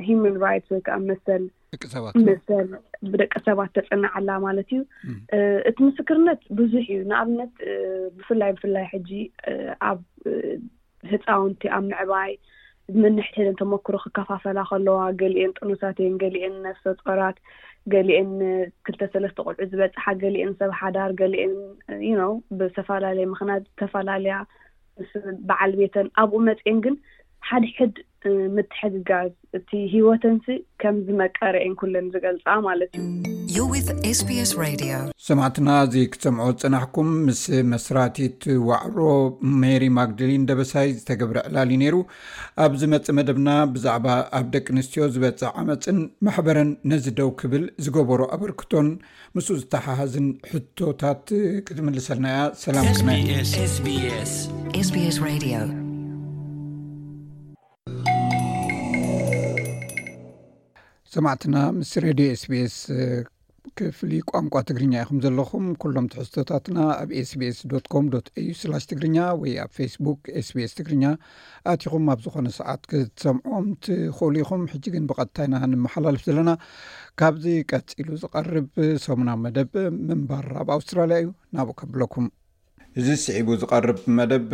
ሂማን 0.05 0.35
ራይትስ 0.45 0.69
ወይከዓ 0.73 0.95
መሰልመሰል 1.09 2.67
ብደቂ 3.11 3.33
ሰባት 3.47 3.71
ተፅናዓላ 3.77 4.29
ማለት 4.47 4.69
እዩ 4.75 4.81
እቲ 5.69 5.77
ምስክርነት 5.89 6.41
ብዙሕ 6.59 6.85
እዩ 6.95 6.99
ንኣብነት 7.11 7.53
ብፍላይ 8.17 8.51
ብፍላይ 8.57 8.85
ሕጂ 8.93 9.09
ኣብ 9.89 10.01
ህፃውንቲ 11.11 11.61
ኣብ 11.77 11.83
ምዕባይ 11.91 12.31
መን 13.01 13.15
ሕትሕደን 13.25 13.57
ተመክሮ 13.59 13.95
ክከፋፈላ 14.05 14.59
ከለዋ 14.69 14.99
ገሊአን 15.21 15.51
ጥኑሳትን 15.59 16.13
ገሊአን 16.23 16.53
ነፍሰ 16.67 16.85
ፀራት 17.05 17.37
ገሊአን 17.93 18.29
ክልተሰለስተ 18.85 19.45
ቆልዑ 19.47 19.65
ዝበፅሓ 19.71 20.05
ገሊአን 20.23 20.51
ሰብ 20.59 20.71
ሓዳር 20.79 21.11
ገሊአን 21.21 21.53
ዩ 22.09 22.11
ነ 22.21 22.25
ብዝተፈላለየ 22.59 23.25
ምክናት 23.33 23.63
ዝተፈላለያ 23.69 24.35
ስ 25.11 25.21
በዓል 25.49 25.71
ቤተን 25.81 26.07
ኣብኡ 26.23 26.39
መፅአን 26.49 26.79
ግን 26.85 26.95
ሓደ 27.49 27.65
ሕድ 27.79 27.95
ምትሕዲ 28.55 28.95
ጋዝ 29.09 29.31
እቲ 29.57 29.69
ሂወተን 29.93 30.35
ከምዝመቀረአን 30.81 31.73
ኩለን 31.79 32.07
ዝገልፃ 32.13 32.45
ማለት 32.65 32.91
እዩ 33.53 33.57
ዩ 33.57 33.79
ስስ 33.87 34.51
ሰማዕትና 35.27 35.69
እዚ 35.85 35.95
ክሰምዖ 36.13 36.47
ዝፅናሕኩም 36.59 37.09
ምስ 37.27 37.41
መስራቲት 37.71 38.43
ዋዕሮ 38.69 38.97
ሜሪ 39.63 39.85
ማግደሊን 39.97 40.45
ደበሳይ 40.51 40.87
ዝተገብረ 40.99 41.37
ዕላሊ 41.51 41.73
ነይሩ 41.83 41.97
ኣብ 42.65 42.75
ዝመፅእ 42.83 43.15
መደብና 43.19 43.49
ብዛዕባ 43.73 44.07
ኣብ 44.39 44.45
ደቂ 44.55 44.65
ኣንስትዮ 44.77 45.05
ዝበፅእ 45.17 45.51
ዓመፅን 45.63 45.99
ማሕበረን 46.27 46.71
ነዝደው 46.93 47.31
ክብል 47.41 47.65
ዝገበሮ 47.85 48.21
ኣበርክቶን 48.37 48.89
ምስኡ 49.37 49.57
ዝተሓሃዝን 49.63 50.27
ሕቶታት 50.53 51.25
ክትምልሰልና 51.67 52.27
እያ 52.35 52.41
ሰላናስስስስ 52.63 53.77
ሰማዕትና 61.13 61.57
ምስ 61.77 61.89
ሬድዮ 62.03 62.27
ስቢስ 62.41 62.75
ክፍሊ 63.79 64.11
ቋንቋ 64.29 64.53
ትግርኛ 64.67 64.93
ኢኹም 65.03 65.17
ዘለኹም 65.23 65.63
ኩሎም 65.81 66.05
ትሕዝቶታትና 66.11 66.77
ኣብ 66.99 67.09
ስቢስ 67.31 67.57
ዶኮም 67.71 68.05
ዩ 68.43 68.77
ትግርኛ 68.91 69.17
ወይ 69.41 69.53
ኣብ 69.63 69.71
ፌስቡክ 69.77 70.19
ስቢስ 70.47 70.71
ትግርኛ 70.77 71.03
ኣትኹም 71.71 72.05
ኣብ 72.13 72.19
ዝኮነ 72.25 72.47
ሰዓት 72.59 72.81
ክትሰምዑዎም 72.91 73.65
ትክእሉ 73.87 74.33
ኢኹም 74.43 74.63
ሕጂግን 74.73 75.05
ብቐጥታይና 75.09 75.59
ንመሓላልፍ 75.73 76.21
ዘለና 76.29 76.51
ካብዚ 77.21 77.45
ቀፂሉ 77.71 78.07
ዝቀርብ 78.23 78.69
ሰሙናዊ 79.07 79.37
መደብ 79.45 79.73
ምንባርብ 80.07 80.71
ኣውስትራልያ 80.77 81.17
እዩ 81.23 81.27
ናብኡ 81.57 81.75
ከምብለኩም 81.81 82.29
እዚ 83.01 83.07
ስዒቡ 83.25 83.49
ዝቀርብ 83.65 83.99
መደብ 84.21 84.47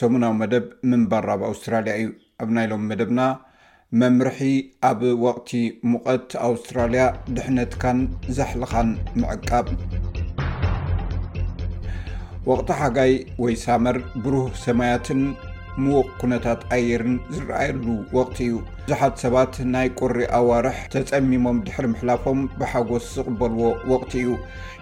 ሰሙናዊ 0.00 0.34
መደብ 0.42 0.66
ምንባርብ 0.92 1.42
ኣውስትራልያ 1.52 1.94
እዩ 2.02 2.08
ኣብ 2.44 2.48
ናይሎም 2.60 2.84
መደብና 2.92 3.20
መምርሒ 4.00 4.38
ኣብ 4.88 5.00
ወቕቲ 5.24 5.50
ሙቐት 5.90 6.30
ኣውስትራልያ 6.46 7.04
ድሕነትካን 7.36 7.98
ዛሕልኻን 8.36 8.88
ምዕቃብ 9.20 9.66
ወቕቲ 12.48 12.68
ሓጋይ 12.80 13.12
ወይ 13.42 13.54
ሳመር 13.62 13.98
ብሩህ 14.24 14.48
ሰማያትን 14.64 15.22
ምዉቕ 15.84 16.04
ኩነታት 16.20 16.60
ኣየርን 16.76 17.14
ዝረኣየሉ 17.36 17.86
ወቕቲ 18.16 18.36
እዩ 18.48 18.54
ብዙሓት 18.84 19.14
ሰባት 19.24 19.54
ናይ 19.74 19.88
ቁሪ 20.00 20.18
ኣዋርሕ 20.40 20.78
ተፀሚሞም 20.94 21.60
ድሕሪ 21.68 21.86
ምሕላፎም 21.94 22.42
ብሓጎስ 22.60 23.06
ዝቕበልዎ 23.18 23.62
ወቕቲ 23.92 24.12
እዩ 24.24 24.28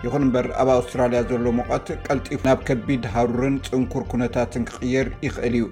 ይኹን 0.07 0.25
እምበር 0.27 0.49
ኣብ 0.63 0.69
ኣውስትራልያ 0.79 1.21
ዘሎ 1.31 1.47
ሙቐት 1.61 1.87
ቀልጢፉ 2.09 2.41
ናብ 2.49 2.59
ከቢድ 2.71 3.05
ሃሩርን 3.15 3.57
ፅንኩር 3.71 4.05
ኩነታትን 4.15 4.65
ክቅየር 4.73 5.09
ይኽእል 5.29 5.57
እዩ 5.61 5.67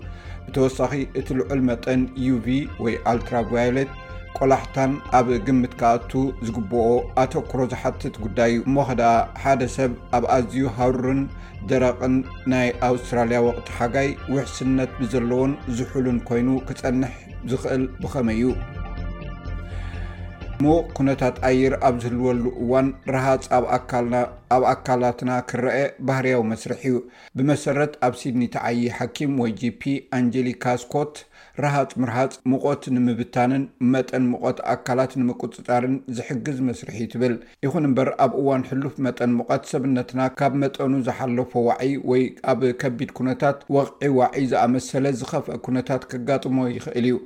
ብተወሳኺ 0.49 0.93
እቲ 1.19 1.29
ልዑል 1.41 1.61
መጠን 1.69 2.01
ዩv 2.27 2.47
ወይ 2.85 2.95
ኣልትራቫይሌት 3.13 3.91
ቆላሕታን 4.39 4.93
ኣብ 5.19 5.27
ግምትካኣቱ 5.47 6.13
ዝግብኦ 6.47 6.87
ኣተክሮ 7.23 7.59
ዝሓትት 7.73 8.15
ጉዳይ 8.25 8.53
እዩ 8.55 8.63
እሞ 8.69 8.77
ኸ 8.89 8.97
ደኣ 9.01 9.13
ሓደ 9.43 9.61
ሰብ 9.77 9.93
ኣብ 10.19 10.25
ኣዝዩ 10.37 10.65
ሃሩርን 10.79 11.21
ደረቕን 11.71 12.15
ናይ 12.55 12.69
ኣውስትራልያ 12.91 13.39
ወቅቲ 13.49 13.69
ሓጋይ 13.79 14.09
ውሕስነት 14.33 14.91
ብዘለዎን 15.01 15.55
ዝሕሉን 15.77 16.19
ኮይኑ 16.31 16.49
ክጸንሕ 16.71 17.15
ዝኽእል 17.53 17.85
ብኸመይ 18.03 18.39
እዩ 18.41 18.47
እሞ 20.61 20.67
ኩነታት 20.97 21.37
ኣየር 21.49 21.75
ኣብ 21.87 21.95
ዝህልወሉ 22.03 22.43
እዋን 22.63 22.89
ረሃፅ 23.15 23.43
ኣካልና 23.77 24.15
ኣብ 24.57 24.63
ኣካላትና 24.73 25.31
ክረአ 25.51 25.77
ባህርያዊ 26.09 26.43
መስርሕ 26.51 26.81
እዩ 26.91 26.97
ብመሰረት 27.39 27.95
ኣብ 28.07 28.15
ሲድኒ 28.21 28.43
ተዓዪ 28.55 28.79
ሓኪም 28.99 29.33
ወይጂp 29.45 29.83
ኣንጀሊካስኮት 30.19 31.15
ረሃፅ 31.63 31.91
ምርሃፅ 32.03 32.33
ሙቆት 32.53 32.85
ንምብታንን 32.95 33.65
መጠን 33.93 34.25
ምቆት 34.31 34.59
ኣካላት 34.73 35.13
ንምቁፅጣርን 35.21 35.95
ዝሕግዝ 36.17 36.57
መስርሕ 36.69 36.97
ትብል 37.13 37.35
ይኹን 37.65 37.85
እምበር 37.89 38.09
ኣብ 38.25 38.33
እዋን 38.41 38.63
ሕሉፍ 38.71 38.95
መጠን 39.07 39.33
ሙቆት 39.39 39.67
ሰብነትና 39.73 40.21
ካብ 40.41 40.55
መጠኑ 40.63 40.93
ዝሓለፎ 41.09 41.53
ዋዒይ 41.69 41.93
ወይ 42.13 42.25
ኣብ 42.53 42.61
ከቢድ 42.81 43.13
ኩነታት 43.19 43.59
ወቕዒ 43.77 44.11
ዋዒ 44.19 44.35
ዝኣመሰለ 44.53 45.07
ዝኸፍአ 45.21 45.59
ኩነታት 45.67 46.05
ከጋጥሞ 46.13 46.57
ይክእል 46.77 47.07
እዩ 47.11 47.19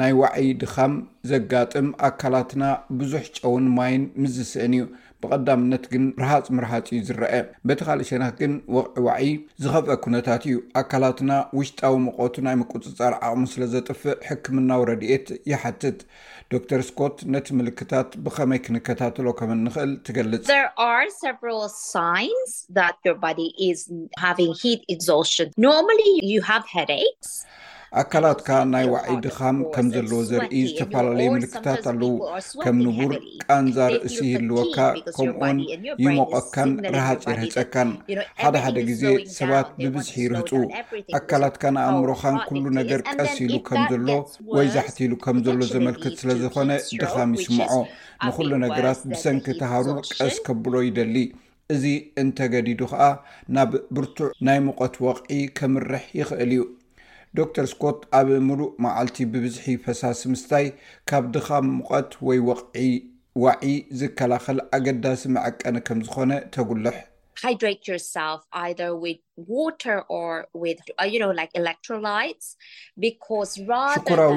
ናይ 0.00 0.12
ዋዒይ 0.20 0.48
ድኻም 0.62 0.92
ዘጋጥም 1.30 1.88
ኣካላትና 2.08 2.64
ብዙሕ 2.98 3.22
ጨውን 3.38 3.64
ማይን 3.78 4.02
ምዝስእን 4.22 4.74
እዩ 4.80 4.84
ብቐዳምነት 5.22 5.84
ግን 5.92 6.04
ርሃፅ 6.22 6.46
ምርሃፅ 6.56 6.86
እዩ 6.92 7.00
ዝረአ 7.08 7.36
በቲ 7.68 7.80
ካሊእ 7.86 8.08
ሸና 8.10 8.24
ግን 8.40 8.52
ወቕዒ 8.76 9.02
ዋዒ 9.06 9.24
ዝኸፍአ 9.62 9.96
ኩነታት 10.04 10.42
እዩ 10.48 10.54
ኣካላትና 10.80 11.32
ውሽጣዊ 11.58 11.94
ምቆቱ 12.06 12.34
ናይ 12.46 12.56
ምቁፅፃር 12.60 13.14
ዓቕሚ 13.28 13.42
ስለ 13.54 13.64
ዘጥፍእ 13.74 14.18
ሕክምናዊ 14.28 14.82
ረድኤት 14.90 15.26
ይሓትት 15.52 15.98
ዶክተር 16.54 16.80
ስኮት 16.88 17.16
ነቲ 17.32 17.46
ምልክታት 17.58 18.10
ብኸመይ 18.26 18.60
ክንከታተሎ 18.66 19.26
ከም 19.40 19.50
እንክእል 19.56 19.92
ትገልጽ 20.08 20.46
ስ 27.32 27.36
ኣካላትካ 27.98 28.48
ናይ 28.72 28.84
ዋዒ 28.92 29.12
ድኻም 29.24 29.56
ከም 29.74 29.86
ዘለዎ 29.94 30.18
ዘርኢ 30.30 30.58
ዝተፈላለየ 30.68 31.28
ምልክታት 31.36 31.84
ኣለው 31.92 32.12
ከም 32.62 32.76
ንቡር 32.84 33.12
ቃን 33.44 33.64
ዛርእሲ 33.76 34.16
ይህልወካከምኦን 34.30 35.58
ይሞቆካን 36.04 36.70
ረሃፂ 36.94 37.22
ይርህፀካን 37.34 37.90
ሓደሓደ 38.42 38.76
ግዜ 38.90 39.02
ሰባት 39.38 39.68
ብብዝሒ 39.82 40.16
ይርህፁ 40.26 40.50
ኣካላትካ 41.20 41.62
ንእምሮካን 41.76 42.36
ኩሉ 42.46 42.64
ነገር 42.80 43.02
ቀስ 43.16 43.34
ኢሉ 43.46 43.56
ከም 43.68 43.82
ዘሎ 43.92 44.08
ወይ 44.56 44.68
ዛሕት 44.76 44.98
ኢሉ 45.06 45.12
ከም 45.26 45.38
ዘሎ 45.48 45.60
ዘመልክት 45.74 46.14
ስለ 46.22 46.30
ዝኾነ 46.42 46.70
ድኻም 47.02 47.32
ይስምዖ 47.38 47.72
ንኩሉ 48.26 48.50
ነገራት 48.66 49.02
ብሰንኪ 49.12 49.46
ተሃሩር 49.62 49.98
ቀስ 50.18 50.36
ከብሎ 50.46 50.72
ይደሊ 50.88 51.16
እዚ 51.74 51.84
እንተገዲዱ 52.20 52.80
ከዓ 52.92 53.02
ናብ 53.56 53.72
ብርቱዕ 53.96 54.30
ናይ 54.46 54.58
ሙቆት 54.66 54.94
ወቕዒ 55.06 55.40
ከምርሕ 55.58 56.04
ይኽእል 56.20 56.50
እዩ 56.54 56.62
ዶተር 57.38 57.66
ስኮት 57.72 57.98
ኣብ 58.18 58.28
ሙሉእ 58.48 58.72
መዓልቲ 58.84 59.18
ብብዝሒ 59.32 59.66
ፈሳሲ 59.84 60.20
ምስታይ 60.32 60.64
ካብ 61.10 61.24
ድኻም 61.34 61.66
ሙቀት 61.76 62.10
ወይ 62.28 62.38
ወቕዒ 62.48 62.88
ዋዒ 63.42 63.62
ዝከላከል 63.98 64.58
ኣገዳሲ 64.78 65.22
መዐቀነ 65.36 65.76
ከም 65.86 65.98
ዝኮነ 66.06 66.30
ተጉልሕሽኮራዊ 66.54 67.30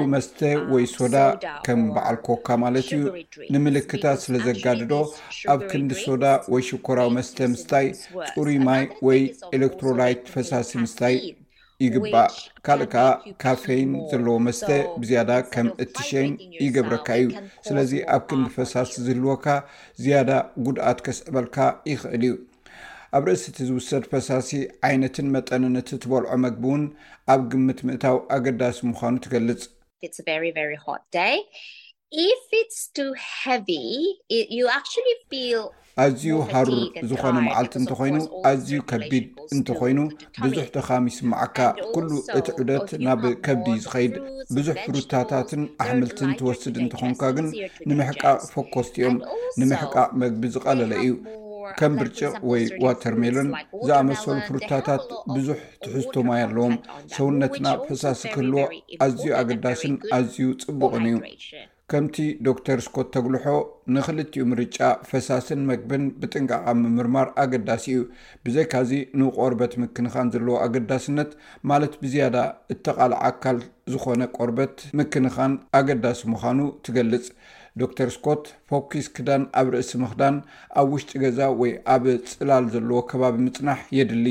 uh, 0.04 0.10
መስተ 0.14 0.40
um, 0.54 0.62
ወይ 0.74 0.84
ሶዳ 0.96 1.16
ከም 1.68 1.82
በዓልኮካ 1.96 2.48
ማለት 2.64 2.88
እዩ 2.96 3.02
ንምልክታት 3.54 4.20
ስለዘጋድዶ 4.26 4.92
ኣብ 5.54 5.60
ክንዲ 5.72 5.92
ሶዳ 6.08 6.24
ወይ 6.54 6.62
ሽኮራዊ 6.72 7.10
መስተ 7.20 7.36
ምስታይ 7.54 7.88
ፁሩማይ 8.36 8.84
ወይ 9.08 9.20
ኤሌክትሮላይት 9.58 10.22
ፈሳሲ 10.36 10.70
ምስታይ 10.86 11.16
ይግባእ 11.84 12.34
ካልእ 12.66 12.88
ከዓ 12.92 13.04
ካፌይን 13.42 13.90
ዘለዎ 14.10 14.34
መስተ 14.46 14.68
ብዝያዳ 15.00 15.30
ከም 15.52 15.68
እት 15.82 15.94
ሸን 16.08 16.30
ይገብረካ 16.64 17.08
እዩ 17.22 17.26
ስለዚ 17.66 17.92
ኣብ 18.16 18.22
ክንዲ 18.28 18.46
ፈሳሲ 18.56 18.92
ዝህልወካ 19.06 19.46
ዝያዳ 20.02 20.30
ጉድኣት 20.66 20.98
ከስዕበልካ 21.06 21.56
ይኽእል 21.92 22.22
እዩ 22.28 22.34
ኣብ 23.16 23.24
ርእሲ 23.28 23.44
እቲ 23.50 23.58
ዝውሰድ 23.70 24.04
ፈሳሲ 24.12 24.50
ዓይነትን 24.88 25.28
መጠንን 25.36 25.76
እትትበልዖ 25.80 26.30
መግቢ 26.44 26.64
እውን 26.70 26.84
ኣብ 27.34 27.40
ግምት 27.52 27.80
ምእታው 27.88 28.16
ኣገዳሲ 28.36 28.78
ምዃኑ 28.90 29.14
ትገልፅ 29.24 29.62
ኣዝዩ 36.02 36.26
ሃሩር 36.50 36.80
ዝኾነ 37.08 37.36
መዓልቲ 37.46 37.74
እንተኮይኑ 37.80 38.16
ኣዝዩ 38.50 38.72
ከቢድ 38.90 39.24
እንተኮይኑ 39.54 39.98
ብዙሕ 40.42 40.64
ቲኻሚ 40.74 41.04
ይስመዓካ 41.12 41.58
ኩሉ 41.94 42.10
እቲ 42.38 42.46
ዑደት 42.60 42.88
ናብ 43.06 43.22
ከብዲ 43.46 43.66
ዝኸይድ 43.84 44.14
ብዙሕ 44.56 44.74
ፍሩታታትን 44.86 45.62
ኣሕምልትን 45.82 46.30
ትወስድ 46.38 46.74
እንትኾንካ 46.84 47.22
ግን 47.36 47.48
ንምሕቃ 47.90 48.22
ፎኮስቲ 48.54 48.96
እዮም 49.04 49.16
ንምሕቃ 49.62 49.94
መግቢ 50.22 50.42
ዝቀለለ 50.54 50.92
እዩ 51.02 51.12
ከም 51.80 51.92
ብርጭቕ 52.00 52.34
ወይ 52.52 52.64
ዋተርሜሎን 52.84 53.50
ዝኣመሰሉ 53.86 54.36
ፍሩታታት 54.48 55.04
ብዙሕ 55.34 55.58
ትሕዝቶማይ 55.84 56.42
ኣለዎም 56.48 56.74
ሰውነትና 57.14 57.66
ፍሳስ 57.86 58.20
ክህልዎ 58.32 58.58
ኣዝዩ 59.06 59.26
ኣገዳሲን 59.42 59.94
ኣዝዩ 60.18 60.44
ፅቡቕን 60.66 61.06
እዩ 61.12 61.18
ከምቲ 61.92 62.16
ዶ 62.46 62.50
ተር 62.66 62.80
ስኮት 62.84 63.08
ተጉልሖ 63.14 63.42
ንክልቲኡ 63.94 64.44
ምርጫ 64.50 64.76
ፈሳስን 65.08 65.60
መግብን 65.70 66.04
ብጥንቃቓ 66.20 66.64
ምምርማር 66.82 67.28
ኣገዳሲ 67.42 67.84
እዩ 67.94 67.98
ብዘይካዚ 68.44 68.90
ንቆርበት 69.20 69.72
ምክንኻን 69.82 70.30
ዘለዎ 70.36 70.54
ኣገዳስነት 70.66 71.32
ማለት 71.72 71.94
ብዝያዳ 72.04 72.36
እተቓልዓካል 72.74 73.58
ዝኾነ 73.94 74.22
ቆርበት 74.38 74.76
ምክንኻን 75.00 75.54
ኣገዳሲ 75.82 76.22
ምዃኑ 76.34 76.60
ትገልጽ 76.88 77.28
ዶ 77.80 77.90
ተር 78.00 78.10
ስኮት 78.16 78.42
ፎኪስ 78.72 79.08
ክዳን 79.18 79.44
ኣብ 79.62 79.66
ርእሲ 79.76 79.92
ምክዳን 80.04 80.38
ኣብ 80.82 80.88
ውሽጢ 80.94 81.12
ገዛ 81.26 81.40
ወይ 81.60 81.74
ኣብ 81.96 82.06
ፅላል 82.36 82.66
ዘለዎ 82.76 83.00
ከባቢ 83.12 83.36
ምፅናሕ 83.46 83.80
የድሊ 84.00 84.26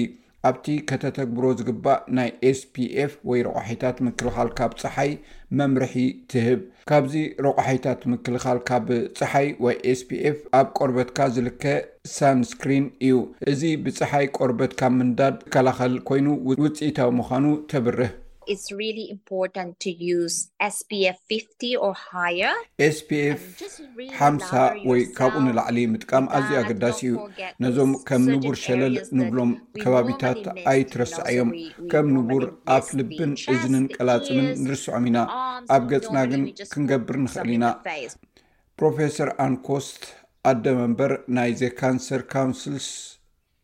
ኣብቲ 0.48 0.66
ከተተግብሮ 0.90 1.44
ዝግባእ 1.60 2.00
ናይ 2.16 2.30
ስፒኤፍ 2.62 3.12
ወይ 3.30 3.40
ረቑሒታት 3.48 3.98
ምክልኻል 4.08 4.50
ካብ 4.58 4.72
ፀሓይ 4.82 5.12
መምርሒ 5.60 5.94
ትህብ 6.32 6.60
ካብዚ 6.90 7.14
ረቆሒታት 7.46 8.02
ምክልኻል 8.14 8.60
ካብ 8.70 8.88
ፀሓይ 9.20 9.48
ወይ 9.66 9.76
ስፒf 10.00 10.38
ኣብ 10.60 10.68
ቆርበትካ 10.80 11.20
ዝልከ 11.36 11.64
ሳንስክሪን 12.16 12.88
እዩ 13.10 13.18
እዚ 13.54 13.64
ብፀሓይ 13.86 14.28
ቆርበትካ 14.40 14.82
ምንዳድ 14.98 15.38
ዝከላኸል 15.46 15.96
ኮይኑ 16.10 16.28
ውፅኢታዊ 16.64 17.12
ምዃኑ 17.22 17.46
ተብርህ 17.74 18.14
ኤስፒኤፍ 22.88 23.42
ሓሳ 24.20 24.52
ወይ 24.90 25.02
ካብኡ 25.18 25.38
ንላዕሊ 25.46 25.78
ምጥቃም 25.94 26.26
ኣዝዩ 26.38 26.54
ኣገዳሲ 26.62 27.00
እዩ 27.10 27.16
ነዞም 27.66 27.92
ከም 28.10 28.22
ንቡር 28.34 28.56
ሸለል 28.64 28.96
ንብሎም 29.20 29.52
ከባቢታት 29.82 30.42
ኣይትረስዐዮም 30.74 31.50
ከም 31.94 32.06
ንቡር 32.18 32.44
ኣፍልብን 32.78 33.32
ዕዝንን 33.56 33.86
ቀላፅምን 33.98 34.48
ንርስዖም 34.64 35.06
ኢና 35.12 35.20
ኣብ 35.78 35.84
ገፅና 35.94 36.18
ግን 36.34 36.44
ክንገብር 36.74 37.18
ንክእል 37.26 37.50
ኢና 37.58 37.66
ፕሮፌሰር 38.80 39.30
ኣንኮስት 39.48 40.02
ኣደመንበር 40.52 41.12
ናይ 41.36 41.52
ዘ 41.60 41.62
ካንሰር 41.82 42.22
ካውንስልስ 42.36 42.88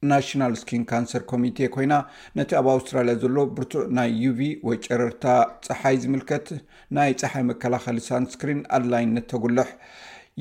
ናሽናል 0.09 0.53
ስኪን 0.59 0.83
ካንሰር 0.89 1.23
ኮሚቴ 1.31 1.57
ኮይና 1.75 1.93
ነቲ 2.37 2.49
ኣብ 2.59 2.67
ኣውስትራልያ 2.73 3.13
ዘሎ 3.23 3.37
ብርቱእ 3.55 3.83
ናይ 3.97 4.09
ዩቪ 4.23 4.39
ወይ 4.67 4.77
ጨረርታ 4.85 5.25
ፀሓይ 5.65 5.97
ዝምልከት 6.03 6.47
ናይ 6.97 7.11
ፀሓይ 7.21 7.43
መከላኸሊ 7.49 7.99
ሳንስክሪን 8.09 8.61
ኣድላይነት 8.77 9.27
ተጉልሕ 9.33 9.69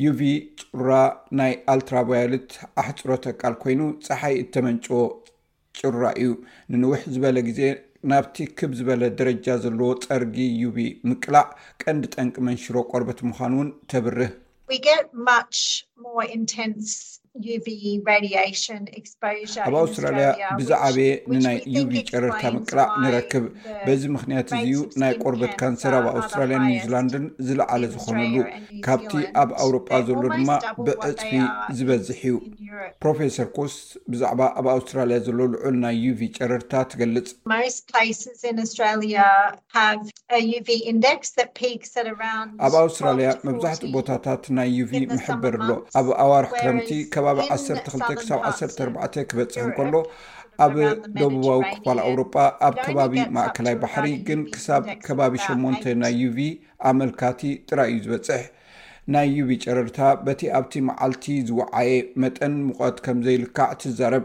ዩቪ 0.05 0.21
ፅሩራ 0.61 0.93
ናይ 1.41 1.53
ኣልትራቫያልት 1.75 2.51
ኣሕፅሮ 2.83 3.11
ተኣቃል 3.27 3.55
ኮይኑ 3.65 3.81
ፀሓይ 4.07 4.35
እተመንጭዎ 4.45 5.01
ጭሩራ 5.79 6.05
እዩ 6.21 6.31
ንንዉሕ 6.73 7.01
ዝበለ 7.15 7.37
ግዜ 7.51 7.61
ናብቲ 8.11 8.37
ክብ 8.59 8.73
ዝበለ 8.79 9.03
ደረጃ 9.21 9.47
ዘለዎ 9.63 9.89
ፀርጊ 10.05 10.37
ዩቪ 10.63 10.79
ምቅላዕ 11.11 11.47
ቀንዲ 11.83 12.05
ጠንቂ 12.15 12.35
መንሽሮ 12.49 12.77
ቆርበት 12.93 13.21
ምዃኑ 13.31 13.53
እውን 13.63 13.71
ተብርህ 13.93 14.33
ኣብ 19.67 19.75
ኣውስትራልያ 19.81 20.27
ብዛዕበየ 20.59 21.11
ንናይ 21.33 21.57
ዩቪ 21.77 21.93
ጨረርታ 22.11 22.43
ምቅላዕ 22.55 22.87
ንረክብ 23.03 23.45
በዚ 23.87 24.03
ምክንያት 24.17 24.49
እዚዩ 24.59 24.79
ናይ 25.03 25.13
ቆርበት 25.23 25.53
ካንሰር 25.61 25.95
ኣብ 26.01 26.07
ኣውስትራልያን 26.15 26.65
ኒውዚላንድን 26.71 27.25
ዝለዓለ 27.49 27.83
ዝኮነሉ 27.95 28.35
ካብቲ 28.87 29.13
ኣብ 29.43 29.51
ኣውሮጳ 29.65 29.91
ዘሎ 30.09 30.23
ድማ 30.37 30.51
ብእፅፊ 30.87 31.31
ዝበዝሕ 31.79 32.21
እዩ 32.31 32.35
ፕሮፌሰር 33.05 33.47
ኮስ 33.59 33.75
ብዛዕባ 34.13 34.41
ኣብ 34.61 34.67
ኣውስትራልያ 34.75 35.17
ዘሎ 35.29 35.39
ልዑል 35.55 35.77
ናይ 35.85 35.95
ዩቪ 36.07 36.21
ጨረርታ 36.39 36.73
ትገልፅኣብ 36.95 37.53
ኣውስትራልያ 42.83 43.29
መብዛሕትኡ 43.49 43.89
ቦታታት 43.99 44.43
ናይ 44.59 44.69
ዩቪ 44.81 44.93
ምሕበር 45.15 45.55
ኣሎ 45.63 45.69
ኣብ 46.01 46.09
ኣዋርክ 46.25 46.53
ከምቲ 46.65 46.91
ካብ 47.29 47.39
12 47.55 48.83
14 48.83 49.23
ክበፅሕ 49.31 49.63
ን 49.69 49.71
ከሎ 49.79 49.95
ኣብ 50.65 50.75
ደቡባዊ 51.19 51.59
ክፋል 51.73 51.99
ኣውሮጳ 52.09 52.35
ኣብ 52.67 52.75
ከባቢ 52.85 53.13
ማእከላይ 53.35 53.75
ባሕሪ 53.83 54.07
ግን 54.29 54.41
ክሳብ 54.55 54.83
ከባቢ 55.07 55.35
8ን 55.47 55.99
ናይ 56.05 56.15
ዩቪ 56.23 56.39
ኣመልካቲ 56.91 57.41
ጥራይ 57.69 57.91
እዩ 57.97 58.01
ዝበፅሕ 58.07 58.43
ናይ 59.15 59.29
ዩቪ 59.37 59.51
ጨረርታ 59.65 59.99
በቲ 60.25 60.41
ኣብቲ 60.59 60.75
መዓልቲ 60.89 61.25
ዝውዓየ 61.49 61.93
መጠን 62.23 62.55
ሙቀት 62.69 62.97
ከም 63.05 63.19
ዘይልካዕ 63.27 63.71
ትዛረብ 63.83 64.25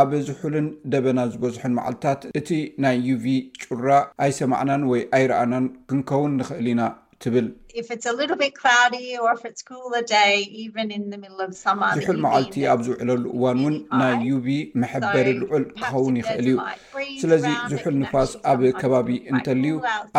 ኣብ 0.00 0.10
ዝሑሉን 0.28 0.68
ደበና 0.92 1.18
ዝበዝሖን 1.34 1.76
ማዓልትታት 1.78 2.22
እቲ 2.40 2.48
ናይ 2.84 2.96
ዩቪ 3.08 3.26
ጩራ 3.62 3.90
ኣይሰማዕናን 4.26 4.84
ወይ 4.92 5.04
ኣይረኣናን 5.18 5.66
ክንከውን 5.90 6.32
ንኽእል 6.40 6.68
ኢና 6.74 6.82
ትብልዝሑል 7.22 8.30
መዓልቲ 12.24 12.56
ኣብ 12.72 12.80
ዝውዕለሉ 12.86 13.22
እዋን 13.36 13.58
እውን 13.62 13.76
ናይ 14.00 14.14
ዩቢ 14.30 14.48
መሕበሪ 14.82 15.26
ልዑል 15.42 15.64
ክኸውን 15.76 16.16
ይኽእል 16.20 16.48
እዩ 16.52 16.56
ስለዚ 17.22 17.44
ዝሑል 17.72 17.96
ንፋስ 18.02 18.32
ኣብ 18.52 18.60
ከባቢ 18.80 19.08
እንተልዩ 19.34 19.72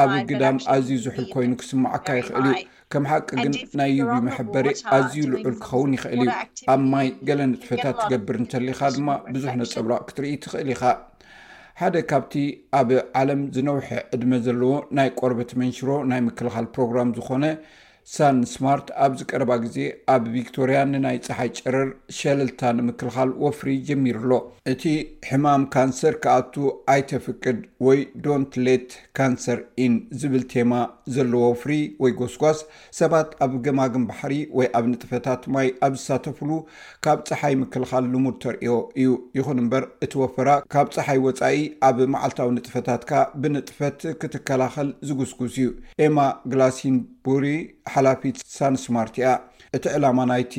ኣብ 0.03 0.11
ግዳም 0.31 0.57
ኣዝዩ 0.75 0.97
ዝሑል 1.07 1.27
ኮይኑ 1.33 1.51
ክስምዓካ 1.63 2.07
ይኽእል 2.19 2.47
እዩ 2.51 2.53
ከም 2.93 3.05
ሓቂ 3.11 3.29
ግን 3.43 3.53
ናይ 3.79 3.91
ዩቪ 3.99 4.13
መሕበሪ 4.27 4.67
ኣዝዩ 4.97 5.23
ልዑል 5.33 5.55
ክኸውን 5.63 5.95
ይኽእል 5.97 6.19
እዩ 6.25 6.31
ኣብ 6.75 6.81
ማይ 6.93 7.07
ገለ 7.29 7.41
ንጥፈታት 7.51 7.95
ትገብር 8.03 8.35
እንተሊካ 8.43 8.79
ድማ 8.97 9.07
ብዙሕ 9.35 9.53
ነፀብራቅ 9.61 10.01
ክትርኢ 10.07 10.33
ትኽእል 10.45 10.69
ኢኻ 10.75 10.83
ሓደ 11.79 11.95
ካብቲ 12.09 12.33
ኣብ 12.79 12.89
ዓለም 13.19 13.41
ዝነውሐ 13.55 13.87
ዕድመ 14.15 14.31
ዘለዎ 14.45 14.73
ናይ 14.97 15.09
ቆርበት 15.19 15.49
መንሽሮ 15.61 15.87
ናይ 16.11 16.19
ምክልኻል 16.27 16.65
ፕሮግራም 16.75 17.09
ዝኾነ 17.17 17.43
ሳን 18.13 18.37
ስማርት 18.51 18.87
ኣብዚ 19.03 19.19
ቀረባ 19.31 19.51
ግዜ 19.63 19.77
ኣብ 20.13 20.23
ቪክቶርያ 20.33 20.79
ንናይ 20.89 21.17
ፀሓይ 21.27 21.49
ጨረር 21.59 21.87
ሸለልታ 22.17 22.61
ንምክልኻል 22.77 23.29
ወፍሪ 23.43 23.69
ጀሚሩ 23.87 24.17
ኣሎ 24.25 24.33
እቲ 24.71 24.83
ሕማም 25.29 25.63
ካንሰር 25.75 26.15
ክኣቱ 26.23 26.53
ኣይተፍቅድ 26.93 27.57
ወይ 27.87 27.99
ዶንት 28.25 28.51
ሌት 28.65 28.91
ካንሰር 29.19 29.59
ኢን 29.85 29.95
ዝብል 30.21 30.43
ቴማ 30.51 30.71
ዘለዎ 31.15 31.41
ወፍሪ 31.53 31.73
ወይ 32.03 32.13
ጎስጓስ 32.19 32.59
ሰባት 32.99 33.31
ኣብ 33.45 33.55
ገማግን 33.67 34.05
ባሕሪ 34.11 34.35
ወይ 34.59 34.69
ኣብ 34.79 34.85
ንጥፈታት 34.91 35.41
ማይ 35.55 35.69
ኣብ 35.87 35.95
ዝሳተፍሉ 36.01 36.51
ካብ 37.07 37.19
ፀሓይ 37.29 37.55
ምክልኻል 37.61 38.05
ልሙድ 38.13 38.37
ተርዮ 38.45 38.67
እዩ 39.01 39.11
ይኹን 39.39 39.61
እምበር 39.63 39.85
እቲ 40.07 40.13
ወፈራ 40.23 40.49
ካብ 40.75 40.87
ፀሓይ 40.97 41.19
ወፃኢ 41.25 41.59
ኣብ 41.89 41.97
መዓልታዊ 42.15 42.51
ንጥፈታት 42.59 43.01
ካ 43.11 43.23
ብንጥፈት 43.41 43.99
ክትከላኸል 44.21 44.91
ዝጉስጉስ 45.09 45.57
እዩ 45.63 45.67
ኤማ 46.07 46.17
ግላሲንቡሪ 46.53 47.47
ሓላፊት 47.93 48.37
ሳንስማርቲኣ 48.57 49.27
እቲ 49.77 49.83
ዕላማ 49.97 50.19
ናይቲ 50.31 50.55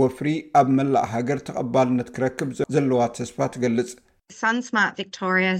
ወፍሪ 0.00 0.28
ኣብ 0.60 0.68
መላእ 0.78 1.06
ሃገር 1.14 1.38
ተቐባልነት 1.48 2.10
ክረክብ 2.16 2.50
ዘለዋ 2.74 3.00
ተስፋ 3.18 3.38
ትገልጽ 3.56 3.90
ሳን 4.36 4.56
ስማርትቶሪያ 4.66 5.50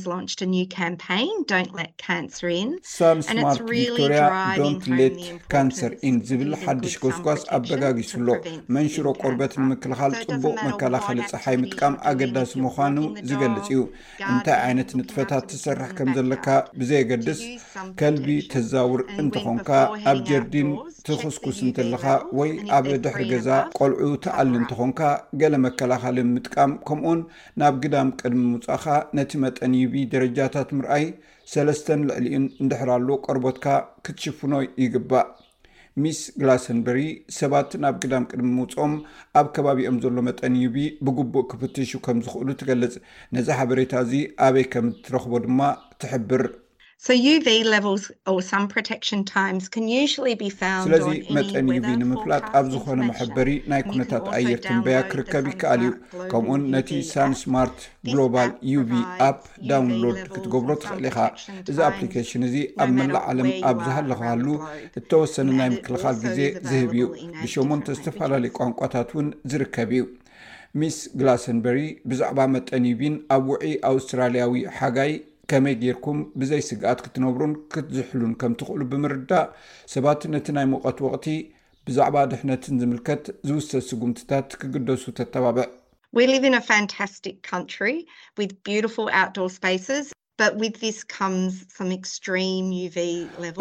ዶንት 4.63 4.83
ሌት 4.97 5.15
ካንሰር 5.53 5.93
ኢን 6.09 6.17
ዝብል 6.29 6.53
ሓዱሽ 6.63 6.95
ጎስጓስ 7.03 7.43
ኣብ 7.57 7.63
በጋጊሱኣሎ 7.71 8.29
መንሽሮ 8.77 9.07
ቆርበት 9.21 9.53
ንምክልኻል 9.63 10.13
ፅቡቅ 10.25 10.55
መከላኸሊ 10.69 11.21
ፀሓይ 11.31 11.57
ምጥቃም 11.63 11.95
ኣገዳሲ 12.11 12.53
ምኳኑ 12.65 12.97
ዝገልፅ 13.31 13.67
እዩ 13.73 13.81
እንታይ 14.33 14.59
ዓይነት 14.67 14.93
ንጥፈታት 15.01 15.47
ትሰርሕ 15.53 15.89
ከም 16.01 16.11
ዘለካ 16.19 16.47
ብዘየገድስ 16.83 17.41
ከልቢ 18.03 18.29
ተዛውር 18.55 19.03
እንትኾንካ 19.25 19.71
ኣብ 20.13 20.21
ጀርዲን 20.31 20.71
ትክስኩስ 21.09 21.59
እንተለካ 21.69 22.07
ወይ 22.39 22.51
ኣብ 22.79 22.87
ድሕሪ 23.07 23.23
ገዛ 23.33 23.49
ቆልዑ 23.79 24.13
ተኣሊ 24.25 24.53
እንትኾንካ 24.63 25.01
ገለ 25.43 25.55
መከላኸሊ 25.67 26.17
ምጥቃም 26.35 26.73
ከምኡን 26.89 27.21
ናብ 27.61 27.75
ግዳም 27.85 28.09
ቅድም 28.21 28.45
ካ 28.85 28.95
ነቲ 29.17 29.31
መጠን 29.43 29.73
ዩቢ 29.81 29.95
ደረጃታት 30.13 30.69
ምርኣይ 30.79 31.05
ሰለስተ 31.53 31.87
ልዕሊኡን 32.09 32.47
እንድሕራሉ 32.63 33.09
ቀርቦትካ 33.27 33.67
ክትሽፍኖ 34.07 34.55
ይግባእ 34.85 35.29
ሚስ 36.03 36.19
ግላስንበሪ 36.41 36.99
ሰባት 37.39 37.71
ናብ 37.83 37.95
ክዳም 38.03 38.27
ቅድሚ 38.31 38.51
ምፅኦም 38.59 38.95
ኣብ 39.41 39.47
ከባቢኦም 39.55 39.99
ዘሎ 40.05 40.17
መጠን 40.29 40.57
ዩቢ 40.65 40.77
ብግቡእ 41.07 41.47
ክፍትሹ 41.53 41.93
ከም 42.07 42.21
ዝኽእሉ 42.27 42.49
ትገልፅ 42.63 42.95
ነዚ 43.37 43.49
ሓበሬታ 43.61 43.95
እዚ 44.07 44.13
ኣበይ 44.49 44.67
ከም 44.75 44.89
ትረክቦ 45.07 45.35
ድማ 45.47 45.61
ትሕብር 46.03 46.45
ስለዚ 47.07 47.27
መጠን 51.37 51.67
ዩቪ 51.75 51.87
ንምፍላጥ 52.01 52.43
ኣብ 52.59 52.67
ዝኮነ 52.73 52.99
ማሕበሪ 53.11 53.51
ናይ 53.71 53.83
ኩነታት 53.91 54.25
ኣየር 54.37 54.59
ትንበያ 54.65 54.99
ክርከብ 55.11 55.45
ይከኣል 55.51 55.83
እዩ 55.89 55.91
ከምኡኡን 56.31 56.63
ነቲ 56.73 56.91
ሳንስማርት 57.13 57.79
ግሎባል 58.11 58.51
ዩቪ 58.73 58.91
ኣፕ 59.29 59.39
ዳውንሎድ 59.69 60.19
ክትገብሮ 60.33 60.71
ትኽእል 60.83 61.05
ኢኻ 61.11 61.19
እዚ 61.73 61.77
ኣፕሊኬሽን 61.91 62.47
እዚ 62.49 62.57
ኣብ 62.85 62.91
መላእ 62.99 63.23
ዓለም 63.35 63.51
ኣብ 63.71 63.79
ዝሃለካሃሉ 63.87 64.49
እተወሰኒ 65.03 65.49
ናይ 65.61 65.71
ምክልኻል 65.77 66.19
ግዜ 66.27 66.39
ዝህብ 66.69 66.91
እዩ 66.99 67.05
ብሽሞንተ 67.43 67.97
ዝተፈላለዩ 68.01 68.53
ቋንቋታት 68.61 69.09
ውን 69.21 69.29
ዝርከብ 69.53 69.93
እዩ 69.99 70.03
ሚስ 70.81 70.99
ግላሰንበሪ 71.19 71.79
ብዛዕባ 72.11 72.39
መጠን 72.57 72.85
ዩቪን 72.93 73.17
ኣብ 73.37 73.47
ውዒ 73.55 73.73
ኣውስትራልያዊ 73.93 74.53
ሓጋይ 74.81 75.15
ከመይ 75.51 75.75
ዲርኩም 75.83 76.19
ብዘይ 76.41 76.63
ስግኣት 76.69 76.99
ክትነብሩን 77.05 77.53
ክትዝሕሉን 77.73 78.33
ከም 78.41 78.53
ትክእሉ 78.61 78.81
ብምርዳእ 78.93 79.47
ሰባት 79.93 80.21
ነቲ 80.35 80.47
ናይ 80.57 80.67
ምቀት 80.73 80.99
ወቅቲ 81.07 81.27
ብዛዕባ 81.87 82.17
ድሕነትን 82.33 82.79
ዝምልከት 82.83 83.23
ዝውሰዝ 83.49 83.85
ስጉምትታት 83.91 84.49
ክግደሱ 84.61 85.05
ተተባብዕ 85.21 85.67
ወ 86.19 86.21
ን 86.53 86.57
ታስ 86.93 87.15
ካንትሪ 87.49 87.89
ኣትዶር 88.39 88.85
ስስ 89.87 90.09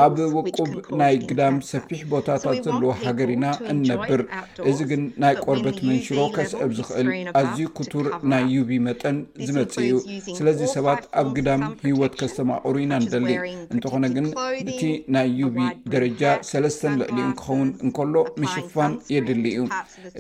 ኣብ 0.06 0.18
ውቁብ 0.36 0.68
ናይ 1.02 1.16
ግዳም 1.30 1.56
ሰፊሕ 1.70 2.02
ቦታታት 2.12 2.56
ዘለዎ 2.66 2.90
ሃገር 3.04 3.30
ኢና 3.36 3.46
እንነብር 3.72 4.22
እዚ 4.70 4.80
ግን 4.92 5.02
ናይ 5.24 5.34
ቆርበት 5.46 5.78
መንሽሮ 5.88 6.20
ከስዕብ 6.36 6.72
ዝክእል 6.80 7.08
ኣዝዩ 7.42 7.62
ኩቱር 7.78 8.06
ናይ 8.34 8.44
ዩቪ 8.56 8.70
መጠን 8.88 9.18
ዝመፅ 9.48 9.76
እዩ 9.84 9.94
ስለዚ 10.40 10.60
ሰባት 10.76 11.02
ኣብ 11.22 11.30
ግዳም 11.38 11.64
ሂወት 11.88 12.14
ከስተማቑሩ 12.22 12.76
ኢና 12.84 12.94
ንደሊ 13.06 13.32
እንተኾነ 13.76 14.06
ግን 14.18 14.28
እቲ 14.74 14.84
ናይ 15.16 15.28
ዩቪ 15.42 15.58
ደረጃ 15.96 16.24
ሰለስተን 16.52 16.94
ልዕሊ 17.02 17.18
ንክኸውን 17.32 17.72
እንከሎ 17.86 18.16
መሽፋን 18.44 18.94
የድሊ 19.16 19.46
እዩ 19.56 19.66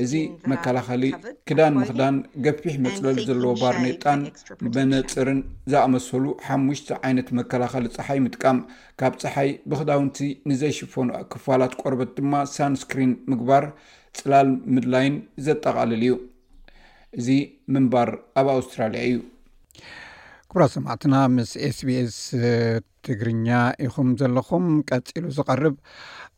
እዚ 0.07 0.13
መከላኸሊ 0.53 1.05
ክዳን 1.49 1.73
ምክዳን 1.83 2.17
ገፊሕ 2.47 2.75
መፅለል 2.87 3.17
ዘለዎ 3.29 3.53
ባርኔጣን 3.63 4.19
መነፅርን 4.77 5.39
ዝኣመሰሉ 5.71 6.23
ሓሙሽተ 6.47 6.89
ዓይነት 7.07 7.27
መከላኸሊ 7.39 7.87
ፀሓይ 7.95 8.19
ምጥቃም 8.25 8.57
ካብ 8.99 9.13
ፀሓይ 9.21 9.49
ብክዳውንቲ 9.69 10.17
ንዘይሽፈኑ 10.49 11.09
ክፋላት 11.31 11.73
ቆርበት 11.81 12.11
ድማ 12.17 12.33
ሳንስክሪን 12.55 13.13
ምግባር 13.31 13.65
ፅላል 14.19 14.49
ምድላይን 14.75 15.15
ዘጠቃልል 15.47 15.91
እዩ 16.03 16.13
እዚ 17.19 17.27
ምንባር 17.73 18.09
ኣብ 18.39 18.47
ኣውስትራልያ 18.55 19.01
እዩ 19.09 19.17
ኩቡራ 20.51 20.65
ሰማዕትና 20.75 21.15
ምስ 21.35 21.51
ኤስቢኤስ 21.67 22.17
ትግርኛ 23.05 23.49
ኢኹም 23.85 24.09
ዘለኹም 24.21 24.65
ቀፂሉ 24.89 25.25
ዝቐርብ 25.37 25.75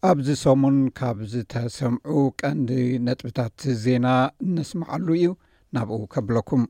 ኣብዚ 0.10 0.30
ሰሙን 0.44 0.78
ካብ 1.00 1.20
ዝተሰምዑ 1.34 2.16
ቀንዲ 2.42 2.72
ነጥብታት 3.08 3.64
ዜና 3.86 4.08
ነስማዓሉ 4.58 5.08
እዩ 5.22 5.28
ናብኡ 5.78 6.02
ከብለኩም 6.14 6.64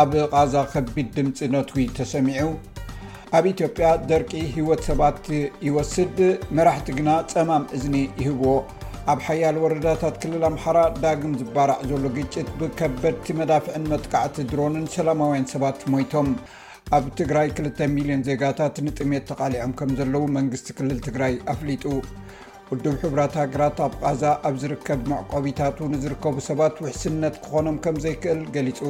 ኣብ 0.00 0.12
ቓዛ 0.32 0.54
ከቢድ 0.72 1.08
ድምፂ 1.14 1.38
ነትዊ 1.54 1.82
ተሰሚዑ 1.96 2.44
ኣብ 3.36 3.44
ኢትዮጵያ 3.50 3.88
ደርቂ 4.10 4.30
ህይወት 4.54 4.80
ሰባት 4.86 5.18
ይወስድ 5.66 6.16
መራሕቲ 6.56 6.88
ግና 6.98 7.10
ፀማም 7.32 7.64
እዝኒ 7.76 7.96
ይህብዎ 8.20 8.48
ኣብ 9.12 9.18
ሓያል 9.26 9.56
ወረዳታት 9.64 10.14
ክልል 10.22 10.44
ኣምሓራ 10.50 10.78
ዳግም 11.02 11.32
ዝባራዕ 11.40 11.78
ዘሎ 11.90 12.04
ግጭት 12.16 12.48
ብከበድቲ 12.60 13.26
መዳፍዕን 13.40 13.84
መጥቃዕቲ 13.92 14.36
ድሮንን 14.52 14.86
ሰላማውያን 14.96 15.44
ሰባት 15.52 15.82
ሞይቶም 15.94 16.30
ኣብ 16.98 17.04
ትግራይ 17.20 17.50
2 17.60 17.78
00ዮ0ን 17.84 18.22
ዜጋታት 18.28 18.78
ንጥሜት 18.86 19.26
ተቓሊዖም 19.32 19.74
ከም 19.80 19.92
ዘለዉ 20.00 20.24
መንግስቲ 20.38 20.68
ክልል 20.78 20.98
ትግራይ 21.08 21.36
ኣፍሊጡ 21.54 21.84
ቅዱብ 22.70 22.96
ሕቡራት 23.04 23.36
ሃገራት 23.42 23.78
ኣብ 23.88 23.92
ቃዛ 24.04 24.22
ኣብ 24.48 24.56
ዝርከብ 24.64 25.02
መዕቆቢታቱ 25.12 25.78
ንዝርከቡ 25.96 26.36
ሰባት 26.50 26.76
ውሕስነት 26.84 27.36
ክኾኖም 27.44 27.78
ከም 27.86 27.98
ዘይክእል 28.06 28.42
ገሊጹ 28.56 28.80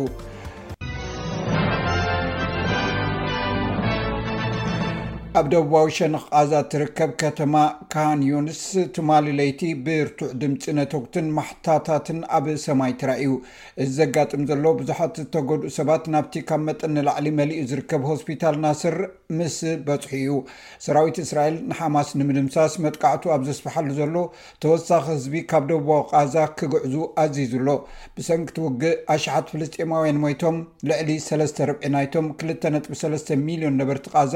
ኣብ 5.38 5.46
ደቡባዊ 5.52 5.86
ሸንኽ 5.96 6.22
ቓዛ 6.38 6.50
እትርከብ 6.62 7.10
ከተማ 7.20 7.52
ካንዩንስ 7.92 8.58
ትማሊ 8.96 9.26
ለይቲ 9.38 9.60
ብርቱዕ 9.84 10.30
ድምፂ 10.40 10.64
ነተውትን 10.78 11.26
ማሕታታትን 11.36 12.18
ኣብ 12.36 12.46
ሰማይ 12.64 12.92
ትራእዩ 13.00 13.30
እዚ 13.82 13.88
ዘጋጥም 13.98 14.42
ዘሎ 14.50 14.64
ብዙሓት 14.80 15.14
ዝተጎድኡ 15.20 15.68
ሰባት 15.76 16.02
ናብቲ 16.14 16.34
ካብ 16.48 16.60
መጠ 16.66 16.80
ኒላዕሊ 16.96 17.26
መሊኡ 17.38 17.60
ዝርከብ 17.70 18.02
ሆስፒታል 18.10 18.56
ናስር 18.64 18.96
ምስ 19.38 19.56
በፅሑ 19.86 20.16
እዩ 20.20 20.34
ሰራዊት 20.86 21.20
እስራኤል 21.24 21.56
ንሓማስ 21.70 22.10
ንምድምሳስ 22.22 22.74
መጥቃዕቱ 22.86 23.24
ኣብ 23.36 23.44
ዘስበሓሉ 23.48 23.88
ዘሎ 24.00 24.14
ተወሳኺ 24.64 25.04
ህዝቢ 25.14 25.36
ካብ 25.52 25.64
ደቡባዊ 25.70 26.02
ቓዛ 26.12 26.36
ክግዕዙ 26.58 26.96
ኣዚዙ 27.24 27.54
ኣሎ 27.62 27.68
ብሰንኪትውግእ 28.18 29.00
ኣሸሓት 29.14 29.48
ፍልስጢማውያን 29.54 30.20
ሞይቶም 30.26 30.58
ልዕሊ 30.90 31.08
3 31.30 31.64
ርዒ 31.70 31.82
ናይቶም 31.96 32.28
2ጥ3 32.44 33.34
ሚሊዮን 33.48 33.80
ነበርቲ 33.82 34.06
ቓዛ 34.16 34.34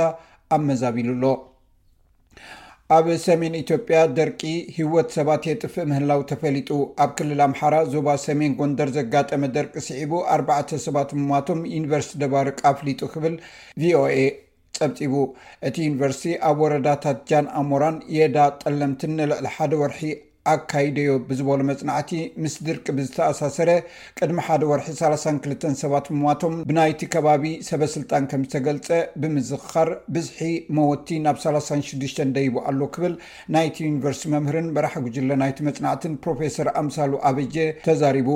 ኣመዛቢሉሎ 0.55 1.25
ኣብ 2.97 3.07
ሰሜን 3.25 3.55
ኢትዮጵያ 3.61 3.99
ደርቂ 4.17 4.41
ህወት 4.77 5.09
ሰባት 5.17 5.45
የጥፍእ 5.49 5.87
ምህላው 5.91 6.21
ተፈሊጡ 6.31 6.69
ኣብ 7.05 7.11
ክልል 7.19 7.41
ኣምሓራ 7.47 7.75
ዞባ 7.95 8.09
ሰሜን 8.27 8.53
ጎንደር 8.61 8.91
ዘጋጠመ 8.97 9.43
ደርቂ 9.57 9.75
ስዒቡ 9.89 10.13
ኣ 10.35 10.37
ሰባት 10.87 11.11
ሙማቶም 11.19 11.63
ዩኒቨርሲቲ 11.77 12.15
ደባርቃ 12.23 12.61
ኣፍሊጡ 12.73 13.01
ክብል 13.15 13.35
vኦኤ 13.85 14.17
ፀብፂቡ 14.79 15.15
እቲ 15.69 15.77
ዩኒቨርሲቲ 15.89 16.35
ኣብ 16.51 16.59
ወረዳታት 16.65 17.19
ጃን 17.33 17.49
ኣሞራን 17.63 17.99
የዳ 18.19 18.39
ጠለምትን 18.63 19.15
ንልዕሊ 19.21 19.49
ሓደ 19.57 19.73
ወርሒ 19.83 20.03
ኣካይደዮ 20.53 21.11
ብዝበሉ 21.29 21.61
መፅናዕቲ 21.71 22.11
ምስ 22.43 22.55
ድርቂ 22.67 22.87
ብዝተኣሳሰረ 22.97 23.71
ቅድሚ 24.19 24.39
ሓደ 24.47 24.63
ወርሒ 24.71 24.87
3 24.99 25.41
2ልተ 25.47 25.63
ሰባት 25.83 26.07
ምማቶም 26.15 26.55
ብናይቲ 26.69 27.01
ከባቢ 27.15 27.45
ሰበስልጣን 27.69 28.27
ከም 28.33 28.45
ዝተገልፀ 28.47 28.89
ብምዝካር 29.23 29.91
ብዝሒ 30.17 30.41
መወቲ 30.79 31.09
ናብ 31.27 31.39
36ዱሽተ 31.47 32.29
ደይቡ 32.39 32.57
ኣሉ 32.73 32.81
ክብል 32.97 33.15
ናይቲ 33.57 33.77
ዩኒቨርስቲ 33.89 34.27
መምህርን 34.37 34.71
በራሕ 34.77 34.95
ጉጅለ 35.07 35.31
ናይቲ 35.43 35.59
መፅናዕትን 35.71 36.15
ፕሮፌሰር 36.27 36.71
ኣምሳሉ 36.83 37.13
ኣበጀ 37.31 37.57
ተዛሪቡ 37.89 38.31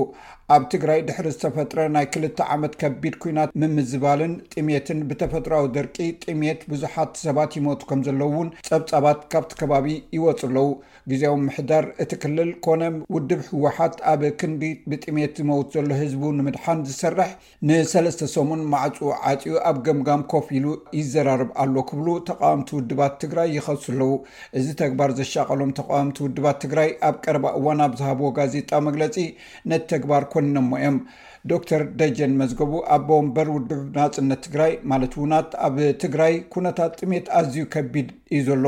ኣብ 0.54 0.62
ትግራይ 0.74 1.00
ድሕሪ 1.08 1.26
ዝተፈጥረ 1.34 1.80
ናይ 1.94 2.06
ክልተ 2.12 2.38
ዓመት 2.54 2.72
ከቢድ 2.80 3.14
ኩናት 3.22 3.50
ምምዝባልን 3.62 4.32
ጥሜትን 4.54 5.00
ብተፈጥሮዊ 5.10 5.66
ደርቂ 5.76 5.96
ጥሜት 6.24 6.60
ብዙሓት 6.72 7.12
ሰባት 7.26 7.52
ይሞቱ 7.58 7.82
ከም 7.90 8.00
ዘለውውን 8.08 8.48
ፀብጻባት 8.68 9.20
ካብቲ 9.34 9.52
ከባቢ 9.60 9.86
ይወፁ 10.16 10.40
ኣለዉ 10.48 10.68
ግዜኦም 11.12 11.44
ምሕዳር 11.50 11.84
እቲ 12.02 12.12
ክልል 12.22 12.50
ኮነ 12.64 12.82
ውድብ 13.14 13.40
ህወሓት 13.48 13.96
ኣብ 14.12 14.20
ክንዲ 14.40 14.62
ብጥሜት 14.90 15.32
ዝመውት 15.40 15.66
ዘሎ 15.74 15.88
ህዝቡ 16.02 16.22
ንምድሓን 16.36 16.78
ዝሰርሕ 16.88 17.30
ንሰለስተ 17.68 18.28
ሰሙን 18.34 18.60
ማዕፁኡ 18.72 19.08
ዓፅኡ 19.30 19.52
ኣብ 19.68 19.76
ገምጋም 19.86 20.22
ኮፍ 20.32 20.46
ኢሉ 20.58 20.66
ይዘራርብ 20.98 21.50
ኣሎ 21.64 21.74
ክብሉ 21.90 22.08
ተቃዋምቲ 22.30 22.68
ውድባት 22.78 23.14
ትግራይ 23.24 23.50
ይኸሱ 23.56 23.84
ኣለው 23.94 24.12
እዚ 24.60 24.66
ተግባር 24.82 25.12
ዘሻቀሎም 25.20 25.72
ተቃዋምቲ 25.80 26.16
ውድባት 26.26 26.58
ትግራይ 26.64 26.90
ኣብ 27.08 27.18
ቀርባ 27.26 27.46
እዋ 27.58 27.66
ናብ 27.80 27.94
ዝሃብዎ 28.00 28.30
ጋዜጣ 28.38 28.70
መግለፂ 28.88 29.16
ነቲ 29.72 29.84
ተግባር 29.94 30.24
ኮንኖሞ 30.34 30.70
እዮም 30.80 30.98
ዶ 31.48 31.56
ተር 31.68 31.82
ደጀን 32.00 32.32
መዝገቡ 32.40 32.72
ኣብ 32.94 33.02
ቦንበር 33.08 33.48
ውድብ 33.54 33.82
ናፅነት 33.98 34.40
ትግራይ 34.46 34.72
ማለት 34.90 35.12
እውናት 35.18 35.50
ኣብ 35.66 35.76
ትግራይ 36.02 36.34
ኩነታት 36.54 36.92
ጥሜት 37.00 37.26
ኣዝዩ 37.38 37.58
ከቢድ 37.74 38.08
እዩ 38.36 38.40
ዘሎ 38.48 38.66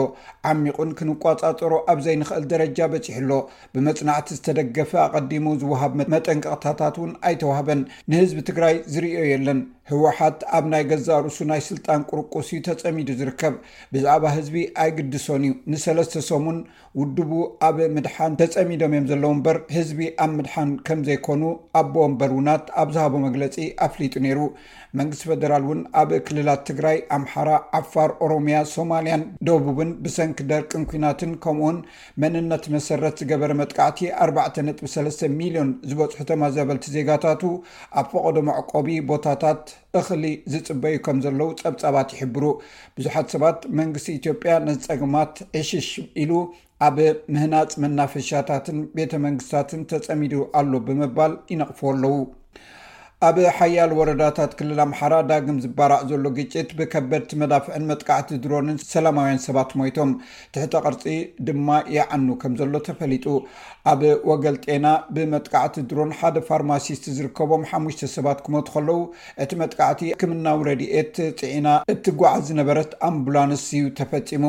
ዓሚቑን 0.51 0.91
ክንቋጻፀሮ 1.01 1.73
ኣብዘይንኽእል 1.95 2.47
ደረጃ 2.53 2.79
በፂሑሎ 2.95 3.33
ብመፅናዕቲ 3.75 4.31
ዝተደገፈ 4.39 4.93
ኣቀዲሙ 5.07 5.45
ዝውሃብ 5.65 5.93
መጠንቀቕታታት 6.15 6.97
እውን 7.01 7.13
ኣይተዋህበን 7.31 7.83
ንህዝቢ 8.13 8.41
ትግራይ 8.51 8.77
ዝርዮ 8.95 9.19
የለን 9.33 9.61
ህወሓት 9.91 10.41
ኣብ 10.57 10.65
ናይ 10.73 10.83
ገዛ 10.91 11.07
ርእሱ 11.25 11.37
ናይ 11.51 11.61
ስልጣን 11.69 12.03
ቅርቁስ 12.11 12.49
ተፀሚዱ 12.67 13.09
ዝርከብ 13.21 13.55
ብዛዕባ 13.95 14.25
ህዝቢ 14.37 14.57
ኣይግድሶን 14.83 15.45
እዩ 15.47 15.53
ንሰለስተ 15.73 16.23
ሶሙን 16.31 16.59
ውድቡ 17.01 17.31
ኣብ 17.69 17.77
ምድሓን 17.95 18.33
ተፀሚዶም 18.41 18.95
ዮም 18.97 19.07
ዘለዉ 19.11 19.31
እምበር 19.37 19.57
ህዝቢ 19.77 19.99
ኣብ 20.25 20.31
ምድሓን 20.41 20.71
ከም 20.89 21.01
ዘይኮኑ 21.09 21.43
ኣቦኦንበል 21.81 22.33
እውናት 22.37 22.67
ኣብ 22.83 22.89
ዝሃቦ 22.97 23.15
መግለፂ 23.27 23.57
ኣፍሊጡ 23.87 24.15
ነይሩ 24.27 24.39
መንግስቲ 25.01 25.25
ፈደራል 25.31 25.65
እውን 25.69 25.81
ኣብ 26.03 26.11
ክልላት 26.29 26.63
ትግራይ 26.71 26.99
ኣምሓራ 27.17 27.51
ዓፋር 27.81 28.11
ኦሮምያ 28.27 28.57
ሶማልያን 28.75 29.25
ደቡብን 29.51 29.91
ብሰንኪ 30.07 30.39
ደርቅን 30.53 30.85
ኩናትን 30.95 31.35
ከምኡውን 31.45 31.81
መንነት 32.25 32.65
መሰረት 32.77 33.17
ዝገበረ 33.25 33.53
መጥቃዕቲ 33.63 34.01
4 34.31 34.63
ጥ3ስተ 34.83 35.33
ሚሊዮን 35.43 35.71
ዝበፅሑ 35.91 36.23
ተማ 36.33 36.43
ዘበልቲ 36.59 36.87
ዜጋታቱ 36.99 37.43
ኣብ 38.03 38.07
ፈቐዶመዕቆቢ 38.15 38.89
ቦታታት 39.13 39.61
እኽሊ 39.99 40.27
ዝፅበዩ 40.53 40.95
ከም 41.07 41.19
ዘለው 41.25 41.49
ፀብጻባት 41.63 42.11
ይሕብሩ 42.15 42.45
ብዙሓት 42.97 43.27
ሰባት 43.35 43.59
መንግስቲ 43.81 44.07
ኢትዮጵያ 44.21 44.53
ነፀግማት 44.67 45.35
እሽሽ 45.61 45.89
ኢሉ 46.25 46.33
ኣብ 46.89 46.97
ምህናፅ 47.37 47.73
መናፈሻታትን 47.85 48.79
ቤተ 48.99 49.13
መንግስታትን 49.27 49.83
ተፀሚዱ 49.93 50.35
ኣሎ 50.61 50.73
ብምባል 50.89 51.35
ይነቕፈዎ 51.55 51.91
ኣለው 51.95 52.15
ኣብ 53.27 53.37
ሓያል 53.57 53.91
ወረዳታት 53.97 54.53
ክልል 54.59 54.79
ኣምሓራ 54.85 55.15
ዳግም 55.31 55.59
ዝባርእ 55.65 56.01
ዘሎ 56.11 56.25
ግጭት 56.39 56.71
ብከበድቲ 56.79 57.33
መዳፍዕን 57.43 57.85
መጥቃዕቲ 57.91 58.31
ድሮንን 58.45 58.79
ሰላማውያን 58.93 59.41
ሰባት 59.45 59.71
ሞይቶም 59.81 60.11
ትሕቲ 60.55 60.73
ቅርፂ 60.89 61.05
ድማ 61.49 61.69
ይዓኑ 61.97 62.27
ከም 62.45 62.55
ዘሎ 62.61 62.75
ተፈሊጡ 62.89 63.27
ኣብ 63.93 64.01
ወገልጤና 64.31 64.87
ብመጥቃዕቲ 65.15 65.77
ድሮን 65.93 66.11
ሓደ 66.21 66.37
ፋርማሲስት 66.49 67.05
ዝርከቦም 67.19 67.63
ሓሙሽተ 67.73 68.09
ሰባት 68.17 68.41
ክመት 68.47 68.69
ከለዉ 68.75 69.01
እቲ 69.45 69.53
መጥቃዕቲ 69.63 70.03
ክምናዊ 70.23 70.59
ረድኤት 70.71 71.15
ፅዒና 71.43 71.69
እት 71.95 72.05
ጓዓዝ 72.23 72.43
ዝነበረት 72.51 72.93
ኣምቡላንስ 73.11 73.65
እዩ 73.79 73.85
ተፈፂሙ 74.01 74.45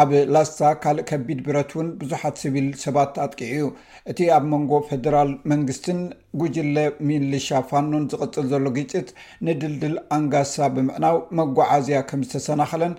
ኣብ 0.00 0.10
ላስሳ 0.34 0.60
ካልእ 0.82 1.04
ከቢድ 1.10 1.38
ብረት 1.46 1.70
እውን 1.76 1.86
ብዙሓት 2.00 2.34
ስቢል 2.42 2.66
ሰባት 2.82 3.14
ኣጥቂዕ 3.24 3.50
ዩ 3.60 3.64
እቲ 4.10 4.18
ኣብ 4.36 4.44
መንጎ 4.52 4.70
ፈደራል 4.88 5.30
መንግስትን 5.52 5.98
ጉጅለ 6.40 6.76
ሚንልሻ 7.06 7.48
ፋኑን 7.70 8.04
ዝቕፅል 8.12 8.46
ዘሎ 8.52 8.66
ግፅት 8.76 9.08
ንድልድል 9.48 9.96
ኣንጋሳ 10.16 10.54
ብምዕናው 10.76 11.18
መጓዓዝያ 11.38 12.00
ከም 12.10 12.22
ዝተሰናኸለን 12.28 12.94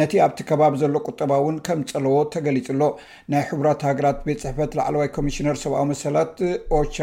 ነቲ 0.00 0.12
ኣብቲ 0.24 0.38
ከባቢ 0.48 0.74
ዘሎ 0.82 0.94
ቁጠባ 1.08 1.30
እውን 1.42 1.56
ከም 1.68 1.80
ዝጸለዎ 1.86 2.18
ተገሊፅሎ 2.34 2.82
ናይ 3.32 3.42
ሕቡራት 3.48 3.80
ሃገራት 3.90 4.20
ቤት 4.26 4.40
ፅሕፈት 4.44 4.74
ላዕለ 4.78 4.94
ዋይ 5.02 5.10
ኮሚሽነር 5.18 5.56
ሰብኣዊ 5.62 5.86
መሰላት 5.92 6.36
ኦቻ 6.80 6.98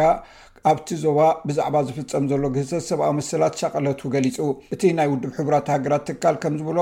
ኣብቲ 0.70 0.90
ዞባ 1.04 1.20
ብዛዕባ 1.48 1.76
ዝፍፀም 1.88 2.26
ዘሎ 2.32 2.44
ግህሰት 2.56 2.84
ሰብኣዊ 2.90 3.12
መስላት 3.20 3.54
ሸቐለት 3.62 4.02
ገሊፁ 4.16 4.38
እቲ 4.76 4.82
ናይ 4.98 5.08
ውድብ 5.12 5.32
ሕቡራት 5.38 5.68
ሃገራት 5.74 6.04
ትካል 6.10 6.36
ከም 6.44 6.56
ዝብሎ 6.62 6.80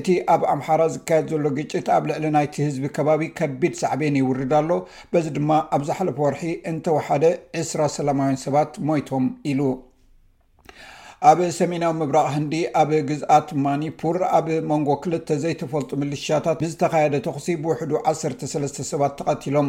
እቲ 0.00 0.06
ኣብ 0.34 0.42
ኣምሓራ 0.54 0.80
ዝካየድ 0.94 1.26
ዘሎ 1.34 1.44
ግጭት 1.58 1.86
ኣብ 1.96 2.04
ልዕሊ 2.12 2.24
ናይቲ 2.38 2.54
ህዝቢ 2.68 2.84
ከባቢ 2.98 3.22
ከቢድ 3.40 3.74
ሳዕበን 3.82 4.18
ይውርድ 4.22 4.54
ኣሎ 4.60 4.70
በዚ 5.12 5.26
ድማ 5.36 5.50
ኣብ 5.76 5.84
ዛ 5.90 5.98
ሓለፈ 6.00 6.18
ወርሒ 6.26 6.44
እንተወሓደ 6.72 7.24
2ስራ 7.62 7.90
ሰላማውያን 7.98 8.42
ሰባት 8.46 8.72
ሞይቶም 8.90 9.26
ኢሉ 9.52 9.60
ኣብ 11.28 11.40
ሰሜናዊ 11.56 11.92
ምብራቕ 11.96 12.26
ህንዲ 12.34 12.52
ኣብ 12.80 12.90
ግዝኣት 13.08 13.48
ማኒፑር 13.64 14.16
ኣብ 14.36 14.46
መንጎ 14.70 14.88
ክልተ 15.02 15.28
ዘይተፈልጡ 15.42 15.90
ምልሻታት 16.02 16.60
ብዝተካየደ 16.62 17.14
ተኽሲ 17.26 17.48
ብውሕዱ 17.64 17.92
13 18.14 18.80
ሰባት 18.92 19.12
ተቐቲሎም 19.20 19.68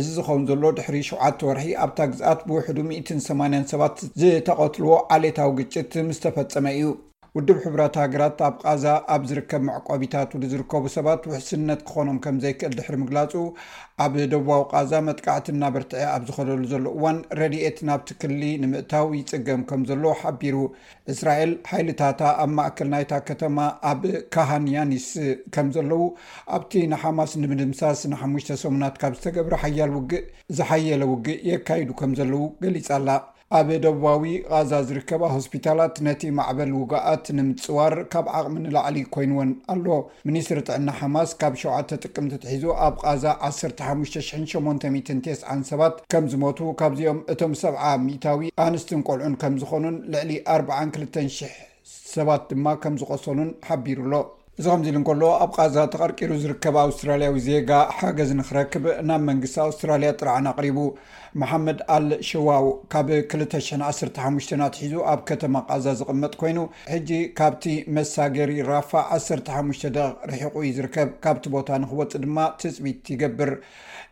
እዚ 0.00 0.06
ዝኸውን 0.18 0.44
ዘሎ 0.50 0.62
ድሕሪ 0.80 0.98
7ተ 1.10 1.46
ወርሒ 1.50 1.70
ኣብታ 1.84 1.98
ግዝኣት 2.14 2.42
ብውሕዱ 2.50 2.76
180 2.94 3.66
ሰባት 3.74 3.96
ዝተቐትልዎ 4.22 4.90
ዓሌታዊ 5.16 5.52
ግጭት 5.60 5.94
ምስ 6.08 6.20
ተፈፀመ 6.26 6.66
እዩ 6.78 6.90
ውድብ 7.36 7.58
ሕብራት 7.64 7.94
ሃገራት 8.02 8.38
ኣብ 8.46 8.54
ቃዛ 8.68 8.84
ኣብ 9.14 9.22
ዝርከብ 9.30 9.62
መዕቆቢታት 9.66 10.30
ሉ 10.40 10.48
ዝርከቡ 10.52 10.84
ሰባት 10.94 11.22
ውሕስነት 11.30 11.80
ክኾኖም 11.88 12.18
ከም 12.24 12.36
ዘይክእል 12.44 12.72
ድሕሪ 12.78 12.96
ምግላጹ 13.02 13.32
ኣብ 14.04 14.14
ደዋዊ 14.32 14.62
ቃዛ 14.72 14.92
መጥቃዕቲ 15.08 15.46
እና 15.54 15.64
በርትዐ 15.74 16.02
ኣብ 16.14 16.22
ዝኸለሉ 16.28 16.62
ዘሎ 16.72 16.84
እዋን 16.98 17.18
ረድኤት 17.40 17.78
ናብቲ 17.90 18.08
ክሊ 18.22 18.42
ንምእታዊ 18.64 19.06
ይፅገም 19.22 19.62
ከም 19.70 19.82
ዘሎ 19.90 20.04
ሓቢሩ 20.22 20.56
እስራኤል 21.14 21.52
ሓይልታእታ 21.70 22.22
ኣብ 22.44 22.50
ማእከል 22.58 22.90
ናይታ 22.94 23.12
ከተማ 23.30 23.56
ኣብ 23.94 24.02
ካሃንያኒስ 24.36 25.08
ከም 25.56 25.70
ዘለዉ 25.76 26.02
ኣብቲ 26.56 26.72
ንሓማስ 26.94 27.34
ንምድምሳስ 27.42 28.02
ንሓሙሽተ 28.14 28.60
ሰሙናት 28.66 28.96
ካብ 29.02 29.14
ዝተገብረ 29.18 29.54
ሓያል 29.64 29.92
ውግእ 29.98 30.26
ዝሓየለ 30.58 31.04
ውግእ 31.14 31.40
የካይዱ 31.52 31.90
ከም 32.02 32.14
ዘለዉ 32.20 32.42
ገሊፃ 32.64 32.88
ኣላ 32.98 33.08
ኣብ 33.58 33.68
ደቡባዊ 33.84 34.24
ቃዛ 34.50 34.70
ዝርከባ 34.88 35.22
ሆስፒታላት 35.36 35.94
ነቲ 36.06 36.22
ማዕበል 36.38 36.72
ውግኣት 36.80 37.24
ንምፅዋር 37.38 37.94
ካብ 38.12 38.26
ዓቕሚ 38.40 38.54
ንላዕሊ 38.66 38.98
ኮይኑዎን 39.14 39.50
ኣሎ 39.72 39.86
ሚኒስትሪ 40.28 40.58
ጥዕና 40.68 40.88
ሓማስ 40.98 41.30
ካብ 41.40 41.54
7ተ 41.62 41.90
ጥቅምቲ 42.04 42.34
ትሒዙ 42.44 42.64
ኣብ 42.86 42.96
ቃዛ 43.04 43.24
15890 43.48 45.68
ሰባት 45.72 45.96
ከም 46.14 46.26
ዝሞቱ 46.34 46.60
ካብዚኦም 46.82 47.20
እቶም 47.34 47.54
ሰብዓ 47.64 47.82
ሚታዊ 48.06 48.50
ኣንስትን 48.66 49.02
ቆልዑን 49.08 49.36
ከም 49.44 49.56
ዝኾኑን 49.62 49.96
ልዕሊ 50.14 50.30
42,000 50.58 51.54
ሰባት 52.16 52.44
ድማ 52.52 52.66
ከም 52.84 52.94
ዝቆሰሉን 53.02 53.50
ሓቢሩኣሎ 53.70 54.14
እዚ 54.60 54.66
ከምዚ 54.72 54.86
ኢሉ 54.90 54.96
እንከሎ 55.00 55.22
ኣብ 55.42 55.50
ቃዛ 55.56 55.74
ተቐርቂሩ 55.92 56.30
ዝርከብ 56.40 56.74
ኣውስትራልያዊ 56.86 57.34
ዜጋ 57.46 57.70
ሓገዝ 57.98 58.30
ንክረክብ 58.40 58.84
ናብ 59.08 59.22
መንግስቲ 59.28 59.56
ኣውስትራልያ 59.64 60.10
ጥራዓን 60.20 60.46
ቕሪቡ 60.58 60.78
ማሓመድ 61.40 61.78
ኣልሸዋው 61.96 62.66
ካብ 62.92 63.08
2015 63.18 64.52
ናትሒዙ 64.62 64.94
ኣብ 65.12 65.20
ከተማ 65.30 65.54
ቃዛ 65.70 65.86
ዝቕመጥ 66.00 66.32
ኮይኑ 66.42 66.58
ሕጂ 66.92 67.10
ካብቲ 67.40 67.64
መሳገሪ 67.98 68.52
ራፋ 68.72 68.90
15 69.18 69.86
ርሒቑ 70.32 70.54
ዩ 70.68 70.72
ዝርከብ 70.80 71.08
ካብቲ 71.26 71.44
ቦታ 71.56 71.68
ንክወፅእ 71.84 72.22
ድማ 72.26 72.38
ትፅቢት 72.62 73.04
ይገብር 73.14 73.52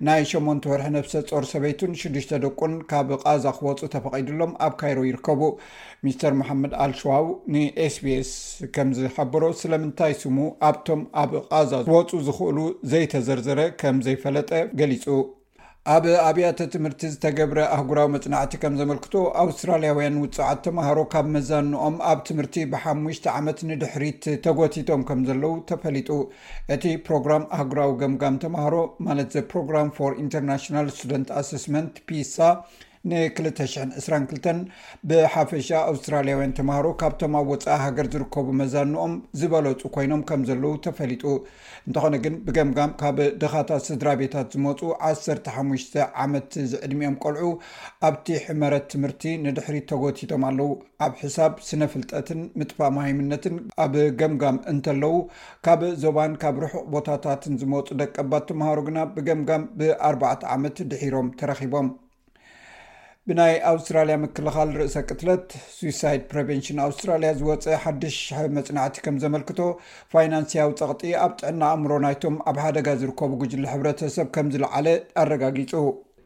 ናይ 0.07 0.20
8 0.30 0.66
ወርሒ 0.70 0.84
ነብሰ 0.96 1.12
ፆር 1.28 1.44
ሰበይቱን 1.53 1.92
6ዱሽ 2.01 2.26
ደቁን 2.44 2.74
ካብ 2.90 3.09
ቃዛ 3.22 3.44
ክወፁ 3.57 3.78
ተፈቒዱሎም 3.94 4.53
ኣብ 4.66 4.74
ካይሮ 4.80 4.99
ይርከቡ 5.09 5.40
ሚስተር 6.07 6.34
መሓመድ 6.40 6.74
ኣልሸዋቡ 6.84 7.26
ንስቢስ 7.55 8.30
ከም 8.76 8.90
ዝሓበሮ 8.99 9.42
ስለምንታይ 9.62 10.14
ስሙ 10.22 10.38
ኣብቶም 10.68 11.03
ኣብ 11.22 11.32
ቃዛ 11.51 11.72
ክወፁ 11.88 12.11
ዝኽእሉ 12.28 12.59
ዘይተዘርዘረ 12.92 13.61
ከም 13.82 13.99
ዘይፈለጠ 14.09 14.51
ገሊፁ 14.82 15.05
ኣብ 15.95 16.05
ኣብያተ 16.29 16.61
ትምህርቲ 16.74 17.09
ዝተገብረ 17.11 17.59
አህጉራዊ 17.74 18.07
መጽናዕቲ 18.14 18.55
ከም 18.62 18.72
ዘመልክቶ 18.81 19.14
ኣውስትራልያውያን 19.43 20.16
ውፅዓት 20.22 20.59
ተመሃሮ 20.66 20.99
ካብ 21.12 21.26
መዛኖኦም 21.35 21.97
ኣብ 22.12 22.18
ትምህርቲ 22.29 22.57
ብሓሙሽ 22.72 23.20
ዓመት 23.37 23.61
ንድሕሪት 23.70 24.24
ተጎቲቶም 24.47 25.05
ከም 25.11 25.22
ዘለው 25.29 25.55
ተፈሊጡ 25.70 26.11
እቲ 26.76 26.85
ፕሮግራም 27.09 27.47
ኣህጉራዊ 27.59 27.93
ገምጋም 28.03 28.41
ተምሃሮ 28.47 28.76
ማለት 29.09 29.31
ዘ 29.37 29.45
ፕሮግራም 29.55 29.95
ፎር 29.99 30.14
ኢንተርናሽናል 30.24 30.89
ስቱደንት 30.99 31.31
አሰስመንት 31.43 31.95
ፒሳ 32.09 32.37
ን222 33.11 34.59
ብሓፈሻ 35.09 35.68
ኣውስትራልያውያን 35.90 36.55
ተምሃሮ 36.59 36.86
ካብቶም 37.03 37.34
ኣብ 37.40 37.49
ወፃኢ 37.53 37.76
ሃገር 37.84 38.07
ዝርከቡ 38.14 38.46
መዛንኦም 38.61 39.12
ዝበለፁ 39.40 39.80
ኮይኖም 39.96 40.22
ከም 40.28 40.40
ዘለው 40.49 40.72
ተፈሊጡ 40.86 41.22
እንተኾነ 41.88 42.14
ግን 42.24 42.34
ብገምጋም 42.46 42.92
ካብ 43.03 43.18
ድኻታት 43.42 43.84
ስድራ 43.88 44.09
ቤታት 44.22 44.49
ዝመፁ 44.57 44.80
1ሰሓሽተ 45.11 45.94
ዓመት 46.24 46.51
ዝዕድሚኦም 46.72 47.16
ቆልዑ 47.24 47.46
ኣብቲሕመረት 48.09 48.86
ትምህርቲ 48.94 49.24
ንድሕሪ 49.46 49.76
ተጎቲቶም 49.92 50.44
ኣለው 50.51 50.70
ኣብ 51.07 51.14
ሕሳብ 51.22 51.53
ስነ 51.68 51.82
ፍልጠትን 51.92 52.40
ምጥፋማሃይምነትን 52.59 53.57
ኣብ 53.84 53.94
ገምጋም 54.22 54.59
እንተለዉ 54.72 55.14
ካብ 55.66 55.80
ዞባን 56.05 56.34
ካብ 56.44 56.57
ርሑቅ 56.64 56.84
ቦታታትን 56.96 57.55
ዝመፁ 57.62 57.86
ደቀባት 58.03 58.46
ተምሃሮ 58.51 58.78
ግና 58.90 58.99
ብገምጋም 59.16 59.64
ብኣርባዕተ 59.78 60.42
ዓመት 60.57 60.76
ድሒሮም 60.90 61.28
ተረኪቦም 61.40 61.88
ብናይ 63.29 63.55
ኣውስትራልያ 63.70 64.14
ምክልኻል 64.20 64.68
ርእሰ 64.81 64.95
ቅትለት 65.09 65.49
ስዊሳይድ 65.74 66.22
ፕሬቨንሽን 66.31 66.79
ኣውስትራልያ 66.85 67.31
ዝወፀአ 67.41 67.81
ሓዱሽ 67.83 68.16
0 68.39 68.57
መፅናዕቲ 68.59 68.97
ከም 69.07 69.16
ዘመልክቶ 69.24 69.61
ፋይናንስያዊ 70.14 70.70
ፀቕጢ 70.81 71.11
ኣብ 71.26 71.35
ጥዕና 71.43 71.62
ኣእምሮ 71.74 71.93
ናይቶም 72.09 72.39
ኣብ 72.51 72.57
ሓደጋ 72.64 72.89
ዝርከቡ 73.03 73.33
ግጅሊ 73.45 73.64
ሕብረተሰብ 73.74 74.29
ከም 74.37 74.49
ዝለዓለ 74.55 74.87
ኣረጋጊፁ 75.24 75.72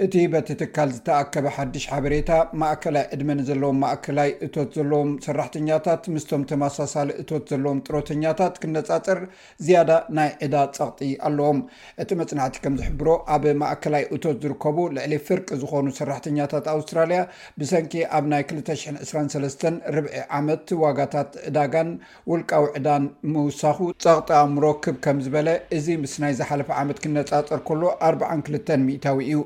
እቲ 0.04 0.14
በቲ 0.32 0.48
ትካል 0.60 0.88
ዝተኣከበ 0.94 1.46
ሓዱሽ 1.56 1.84
ሓበሬታ 1.90 2.30
ማእከላይ 2.60 3.04
ዕድመንዘለዎም 3.14 3.76
ማእከላይ 3.82 4.30
እቶት 4.46 4.70
ዘለዎም 4.78 5.10
ሰራሕተኛታት 5.26 6.04
ምስቶም 6.14 6.42
ተመሳሳሊ 6.50 7.08
እቶት 7.22 7.44
ዘለዎም 7.52 7.82
ጥሮተኛታት 7.86 8.54
ክነፃፅር 8.62 9.20
ዝያዳ 9.66 9.90
ናይ 10.18 10.30
ዕዳ 10.46 10.56
ፀቕጢ 10.78 11.10
ኣለዎም 11.28 11.58
እቲ 12.04 12.10
መፅናዕቲ 12.20 12.56
ከም 12.64 12.76
ዝሕብሮ 12.80 13.08
ኣብ 13.34 13.44
ማእከላይ 13.62 14.04
እቶት 14.16 14.40
ዝርከቡ 14.46 14.78
ልዕሊ 14.96 15.14
ፍርቂ 15.28 15.48
ዝኾኑ 15.62 15.86
ሰራሕተኛታት 16.00 16.66
ኣውስትራልያ 16.74 17.20
ብሰንኪ 17.60 17.94
ኣብ 18.18 18.26
ናይ 18.34 18.44
223 18.54 19.64
ርብዒ 19.98 20.14
ዓመት 20.40 20.66
ዋጋታት 20.84 21.32
ዕዳጋን 21.50 21.90
ውልቃ 22.32 22.50
ውዕዳን 22.68 23.06
ምውሳኹ 23.36 23.78
ፀቕጢ 24.06 24.30
ኣምሮክብ 24.42 24.98
ከም 25.06 25.20
ዝበለ 25.26 25.50
እዚ 25.78 25.86
ምስ 26.04 26.16
ናይ 26.24 26.34
ዝሓለፈ 26.42 26.68
ዓመት 26.84 26.98
ክነፃፀር 27.06 27.62
ከሎ 27.70 27.82
42 28.12 28.78
ሚእታዊ 28.88 29.18
እዩ 29.30 29.38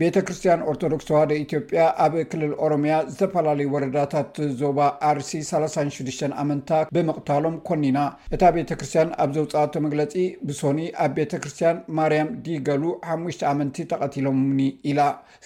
ቤተክርስትያን 0.00 0.64
ኦርቶዶክስ 0.70 1.06
ተዋህደ 1.10 1.32
ኢትዮጵያ 1.44 1.82
ኣብ 2.04 2.14
ክልል 2.30 2.50
ኦሮምያ 2.64 2.94
ዝተፈላለዩ 3.12 3.68
ወረዳታት 3.74 4.32
ዞባ 4.60 4.78
ኣርሲ 5.10 5.30
36 5.50 6.26
ኣመንታ 6.42 6.70
ብምቕታሎም 6.96 7.56
ኮኒና 7.68 8.00
እታ 8.36 8.42
ቤተክርስትያን 8.56 9.14
ኣብ 9.24 9.30
ዘው 9.38 9.46
ፃወቶ 9.54 9.74
መግለፂ 9.86 10.14
ብሶኒ 10.48 10.80
ኣብ 11.06 11.12
ቤተ 11.20 11.32
ክርስትያን 11.44 11.82
ማርያም 12.00 12.30
ዲገሉ 12.46 12.84
ሓሙሽ 13.08 13.38
ኣመንቲ 13.54 13.76
ተቐቲሎምኒ 13.92 14.60
ኢላ 14.92 15.00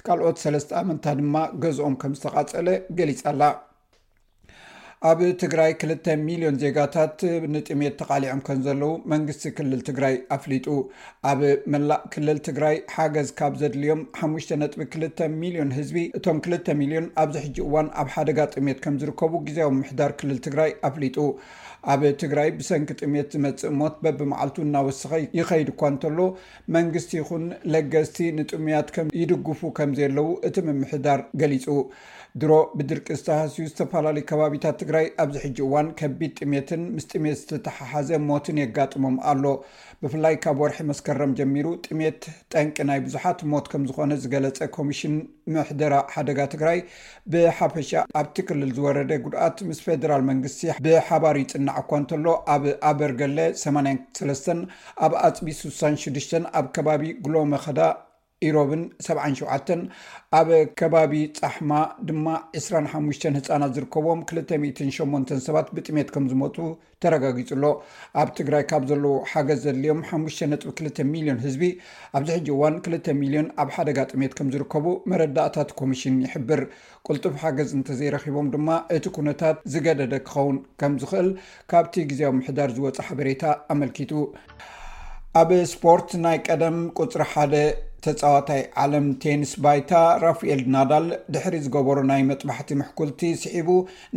ካልኦት 0.08 0.42
ሰለስተ 0.46 0.70
ኣመንታ 0.82 1.06
ድማ 1.22 1.36
ገዝኦም 1.64 1.96
ከም 2.02 2.14
ዝተቓፀለ 2.20 2.68
ገሊፃኣላ 2.98 3.42
ኣብ 5.08 5.20
ትግራይ 5.40 5.70
2ልተ 5.82 6.06
ሚልዮን 6.24 6.56
ዜጋታት 6.62 7.20
ንጥሜት 7.52 7.94
ተቃሊዖም 8.00 8.40
ከም 8.46 8.58
ዘለው 8.66 8.90
መንግስቲ 9.12 9.44
ክልል 9.58 9.80
ትግራይ 9.86 10.14
ኣፍሊጡ 10.36 10.66
ኣብ 11.30 11.40
መላእ 11.72 12.02
ክልል 12.14 12.38
ትግራይ 12.48 12.76
ሓገዝ 12.94 13.28
ካብ 13.38 13.54
ዘድልዮም 13.60 14.02
ሓሙሽ 14.18 14.48
ነጥቢ 14.62 14.82
2ልተ 14.98 15.28
ሚሊዮን 15.44 15.70
ህዝቢ 15.78 15.98
እቶም 16.18 16.38
2ልተ 16.46 16.76
ሚሊዮን 16.82 17.06
ኣብዚ 17.22 17.36
ሕጂ 17.46 17.56
እዋን 17.68 17.88
ኣብ 18.02 18.10
ሓደጋ 18.16 18.38
ጥሜት 18.56 18.80
ከም 18.86 18.98
ዝርከቡ 19.04 19.32
ግዜኣዊ 19.48 19.70
ምምሕዳር 19.78 20.12
ክልል 20.22 20.38
ትግራይ 20.48 20.72
ኣፍሊጡ 20.90 21.16
ኣብ 21.94 22.02
ትግራይ 22.24 22.48
ብሰንኪ 22.58 22.90
ጥሜት 23.02 23.28
ዝመፅእ 23.36 23.74
ሞት 23.80 23.94
በብመዓልቱ 24.04 24.56
እናወስኺ 24.66 25.12
ይኸይድ 25.40 25.68
እኳ 25.74 25.82
እንተሎ 25.94 26.20
መንግስቲ 26.76 27.12
ይኹን 27.20 27.44
ለገዝቲ 27.72 28.18
ንጥምያት 28.40 28.90
ይድግፉ 29.22 29.62
ከምዘለው 29.78 30.28
እቲ 30.48 30.56
ምምሕዳር 30.70 31.22
ገሊፁ 31.42 31.66
ድሮ 32.42 32.52
ብድርቂ 32.78 33.06
ዝተሃስዩ 33.18 33.64
ዝተፈላለዩ 33.70 34.24
ከባቢታት 34.30 34.76
ትግራይ 34.82 35.06
ኣብዚ 35.22 35.36
ሕጂ 35.44 35.56
እዋን 35.64 35.86
ከቢድ 35.98 36.32
ጥሜትን 36.40 36.82
ምስ 36.96 37.06
ጥሜት 37.12 37.36
ዝተተሓሓዘ 37.40 38.10
ሞትን 38.28 38.58
የጋጥሞም 38.60 39.16
ኣሎ 39.30 39.44
ብፍላይ 40.04 40.34
ካብ 40.44 40.60
ወርሒ 40.62 40.78
መስከረም 40.90 41.32
ጀሚሩ 41.38 41.66
ጥሜት 41.86 42.20
ጠንቂ 42.54 42.76
ናይ 42.88 43.00
ብዙሓት 43.06 43.40
ሞት 43.52 43.66
ከም 43.72 43.82
ዝኮነ 43.88 44.12
ዝገለፀ 44.24 44.60
ኮሚሽን 44.76 45.14
ምሕደራ 45.54 45.94
ሓደጋ 46.14 46.38
ትግራይ 46.54 46.78
ብሓፈሻ 47.34 47.90
ኣብ 48.20 48.28
ትክልል 48.38 48.70
ዝወረደ 48.78 49.12
ጉድኣት 49.24 49.58
ምስ 49.70 49.80
ፌደራል 49.86 50.24
መንግስቲ 50.30 50.62
ብሓባር 50.86 51.38
ይፅናዕ 51.42 51.76
እኳ 51.84 51.90
እንተሎ 52.02 52.26
ኣብ 52.54 52.64
ኣበርገሌ 52.90 53.38
83 53.64 54.54
ኣብ 55.06 55.12
ኣፅቢ 55.30 55.48
66 55.62 56.36
ኣብ 56.60 56.68
ከባቢ 56.78 57.04
ጉሎመኸዳ 57.26 57.78
ኢሮብን 58.48 58.82
77 59.06 59.70
ኣብ 60.38 60.48
ከባቢ 60.78 61.14
ፃሕማ 61.38 61.70
ድማ 62.08 62.26
25 62.60 63.26
ህፃናት 63.38 63.72
ዝርከብም 63.76 64.20
28 64.30 65.32
ሰባት 65.46 65.68
ብጥሜት 65.76 66.08
ከም 66.14 66.24
ዝመቱ 66.30 66.56
ተረጋጊፁሎ 67.04 67.64
ኣብ 68.20 68.28
ትግራይ 68.38 68.62
ካብ 68.70 68.84
ዘለው 68.90 69.14
ሓገዝ 69.32 69.60
ዘድልዮም 69.64 70.00
52ሚሊዮን 70.12 71.42
ህዝቢ 71.44 71.64
ኣብዚ 72.18 72.30
ሕጂ 72.38 72.48
ዋን 72.60 72.76
2ሚዮን 72.88 73.48
ኣብ 73.62 73.68
ሓደጋ 73.76 73.98
ጥሜት 74.12 74.34
ከም 74.38 74.48
ዝርከቡ 74.54 74.86
መረዳእታት 75.12 75.70
ኮሚሽን 75.82 76.16
ይሕብር 76.26 76.62
ቁልጡፍ 77.08 77.36
ሓገዝ 77.44 77.70
እንተዘይረኪቦም 77.80 78.48
ድማ 78.56 78.68
እቲ 78.98 79.04
ኩነታት 79.18 79.58
ዝገደደ 79.74 80.14
ክኸውን 80.26 80.58
ከም 80.82 80.94
ዝኽእል 81.02 81.30
ካብቲ 81.72 81.94
ግዜ 82.12 82.20
ኣብ 82.30 82.34
ምሕዳር 82.40 82.70
ዝወፅ 82.78 82.98
ሓበሬታ 83.08 83.42
ኣመልኪጡ 83.76 84.12
ኣብ 85.42 85.50
ስፖርት 85.74 86.10
ናይ 86.26 86.38
ቀደም 86.48 86.78
ቁፅሪ 87.02 87.22
ሓደ 87.32 87.54
ተፃዋታይ 88.04 88.60
ዓለም 88.82 89.06
ቴኒስ 89.22 89.50
ባይታ 89.64 89.92
ራፍኤል 90.24 90.60
ናዳል 90.74 91.06
ድሕሪ 91.34 91.54
ዝገበሩ 91.64 91.98
ናይ 92.10 92.22
መጥባሕቲ 92.30 92.70
ምሕኩልቲ 92.80 93.20
ስሒቡ 93.42 93.68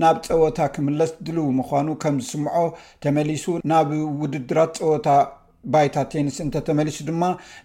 ናብ 0.03 0.17
ፀወታ 0.27 0.59
ክምለስ 0.75 1.11
ድልው 1.27 1.47
ምኳኑ 1.59 1.87
ከም 2.03 2.17
ዝስምዖ 2.25 2.55
ተመሊሱ 3.05 3.45
ናብ 3.71 3.89
ውድድራት 4.23 4.75
ፀወታ 4.83 5.07
ባይታ 5.73 5.97
ቴኒስ 6.13 6.37
እንተተመሊሱ 6.45 6.97
ድማ 7.09 7.21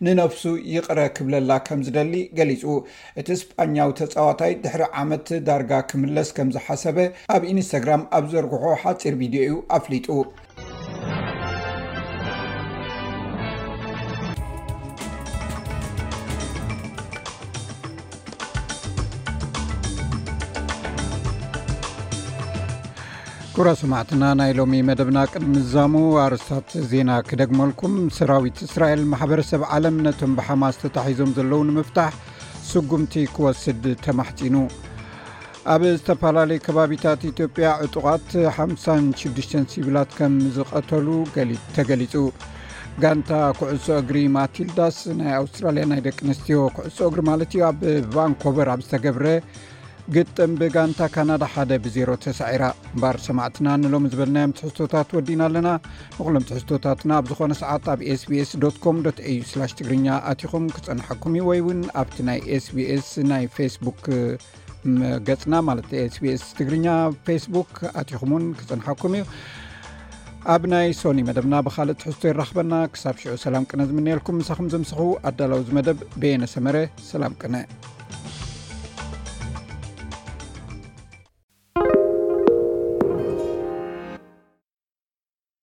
ንነፍሱ 0.07 0.43
ይቕረ 0.75 0.99
ክብለላ 1.19 1.53
ከም 1.69 1.81
ዝደሊ 1.87 2.15
ገሊጹ 2.41 2.63
እቲ 3.23 3.27
እስጳኛው 3.37 3.91
ተፃዋታይ 4.03 4.53
ድሕሪ 4.65 4.83
ዓመት 5.05 5.29
ዳርጋ 5.49 5.73
ክምለስ 5.93 6.29
ከም 6.39 6.51
ዝሓሰበ 6.59 6.99
ኣብ 7.37 7.43
ኢንስታግራም 7.55 8.05
ኣብ 8.19 8.27
ዘርግሖ 8.35 8.65
ሓፂር 8.85 9.17
ቪድዮ 9.23 9.43
እዩ 9.49 9.57
ኣፍሊጡ 9.79 10.07
ዙራ 23.59 23.71
ሰማዕትና 23.79 24.25
ናይ 24.39 24.51
ሎሚ 24.57 24.73
መደብና 24.89 25.19
ቅድምዛሙ 25.31 25.93
ኣርስታት 26.25 26.69
ዜና 26.91 27.11
ክደግመልኩም 27.29 27.95
ሰራዊት 28.19 28.59
እስራኤል 28.67 29.01
ማሕበረሰብ 29.13 29.63
ዓለም 29.77 29.97
ነቶም 30.05 30.33
ብሓማስ 30.39 30.77
ተታሒዞም 30.83 31.31
ዘለዉ 31.37 31.61
ንምፍታሕ 31.69 32.13
ስጉምቲ 32.69 33.15
ክወስድ 33.37 33.83
ተማሕፂኑ 34.05 34.55
ኣብ 35.75 35.83
ዝተፈላለዩ 35.97 36.61
ከባቢታት 36.67 37.23
ኢትዮጵያ 37.33 37.73
ዕጡቓት 37.87 38.29
56 38.59 39.57
ሲቪላት 39.73 40.13
ከም 40.19 40.37
ዝቐተሉ 40.59 41.09
ተገሊፁ 41.79 42.15
ጋንታ 43.05 43.31
ኩዕሶ 43.61 43.89
እግሪ 44.03 44.17
ማትልዳስ 44.37 44.97
ናይ 45.19 45.33
ኣውስትራልያ 45.43 45.83
ናይ 45.95 46.01
ደቂ 46.07 46.19
ኣንስትዮ 46.29 46.61
ኩዕሶ 46.77 46.99
እግሪ 47.11 47.21
ማለት 47.33 47.51
እዩ 47.57 47.65
ኣብ 47.73 47.83
ባንኮቨር 48.15 48.71
ኣብ 48.77 48.81
ዝተገብረ 48.87 49.27
ግጥም 50.15 50.53
ብጋንታ 50.61 51.01
ካናዳ 51.15 51.43
ሓደ 51.55 51.71
ብ0ሮ 51.85 52.11
ተሳዒራ 52.25 52.65
ባር 53.01 53.17
ሰማዕትና 53.25 53.67
ንሎሚ 53.81 54.05
ዝበልናዮም 54.13 54.55
ትሕዝቶታት 54.59 55.09
ወዲና 55.17 55.41
ኣለና 55.49 55.69
ንኹሎም 56.13 56.47
ትሕዝቶታትና 56.49 57.11
ኣብ 57.21 57.27
ዝኮነ 57.31 57.53
ሰዓት 57.63 57.87
ኣብ 57.95 58.01
ስስ 58.21 58.25
ዩ 58.59 59.67
ትግርኛ 59.81 60.07
ኣትኹም 60.31 60.65
ክፀንሐኩም 60.77 61.35
እዩ 61.39 61.43
ወይ 61.51 61.61
ውን 61.67 61.83
ኣብቲ 62.03 62.17
ናይ 62.29 62.41
ስስ 62.67 63.11
ናይ 63.33 63.45
ፌስቡክ 63.57 64.01
ገፅና 65.29 65.55
ማለ 65.69 65.81
ስs 66.17 66.45
ትግርኛ 66.61 66.87
ፌስቡክ 67.27 67.75
ኣትኹም 68.03 68.33
ውን 68.37 68.47
ክፅንሐኩም 68.63 69.15
እዩ 69.21 69.27
ኣብ 70.57 70.65
ናይ 70.75 70.89
ሶኒ 71.03 71.19
መደብና 71.29 71.55
ብካልእ 71.69 71.99
ትሕዝቶ 72.05 72.23
ይራክበና 72.33 72.73
ክሳብ 72.95 73.17
ሽዑ 73.25 73.37
ሰላም 73.47 73.69
ቅነ 73.73 73.81
ዝምንልኩም 73.93 74.41
ንሳኹም 74.45 74.71
ዘምስኹ 74.77 75.01
ኣዳለው 75.29 75.63
ዚ 75.69 75.79
መደብ 75.81 76.01
ብየነሰመረ 76.25 76.77
ሰላም 77.13 77.37
ቅነ 77.43 77.65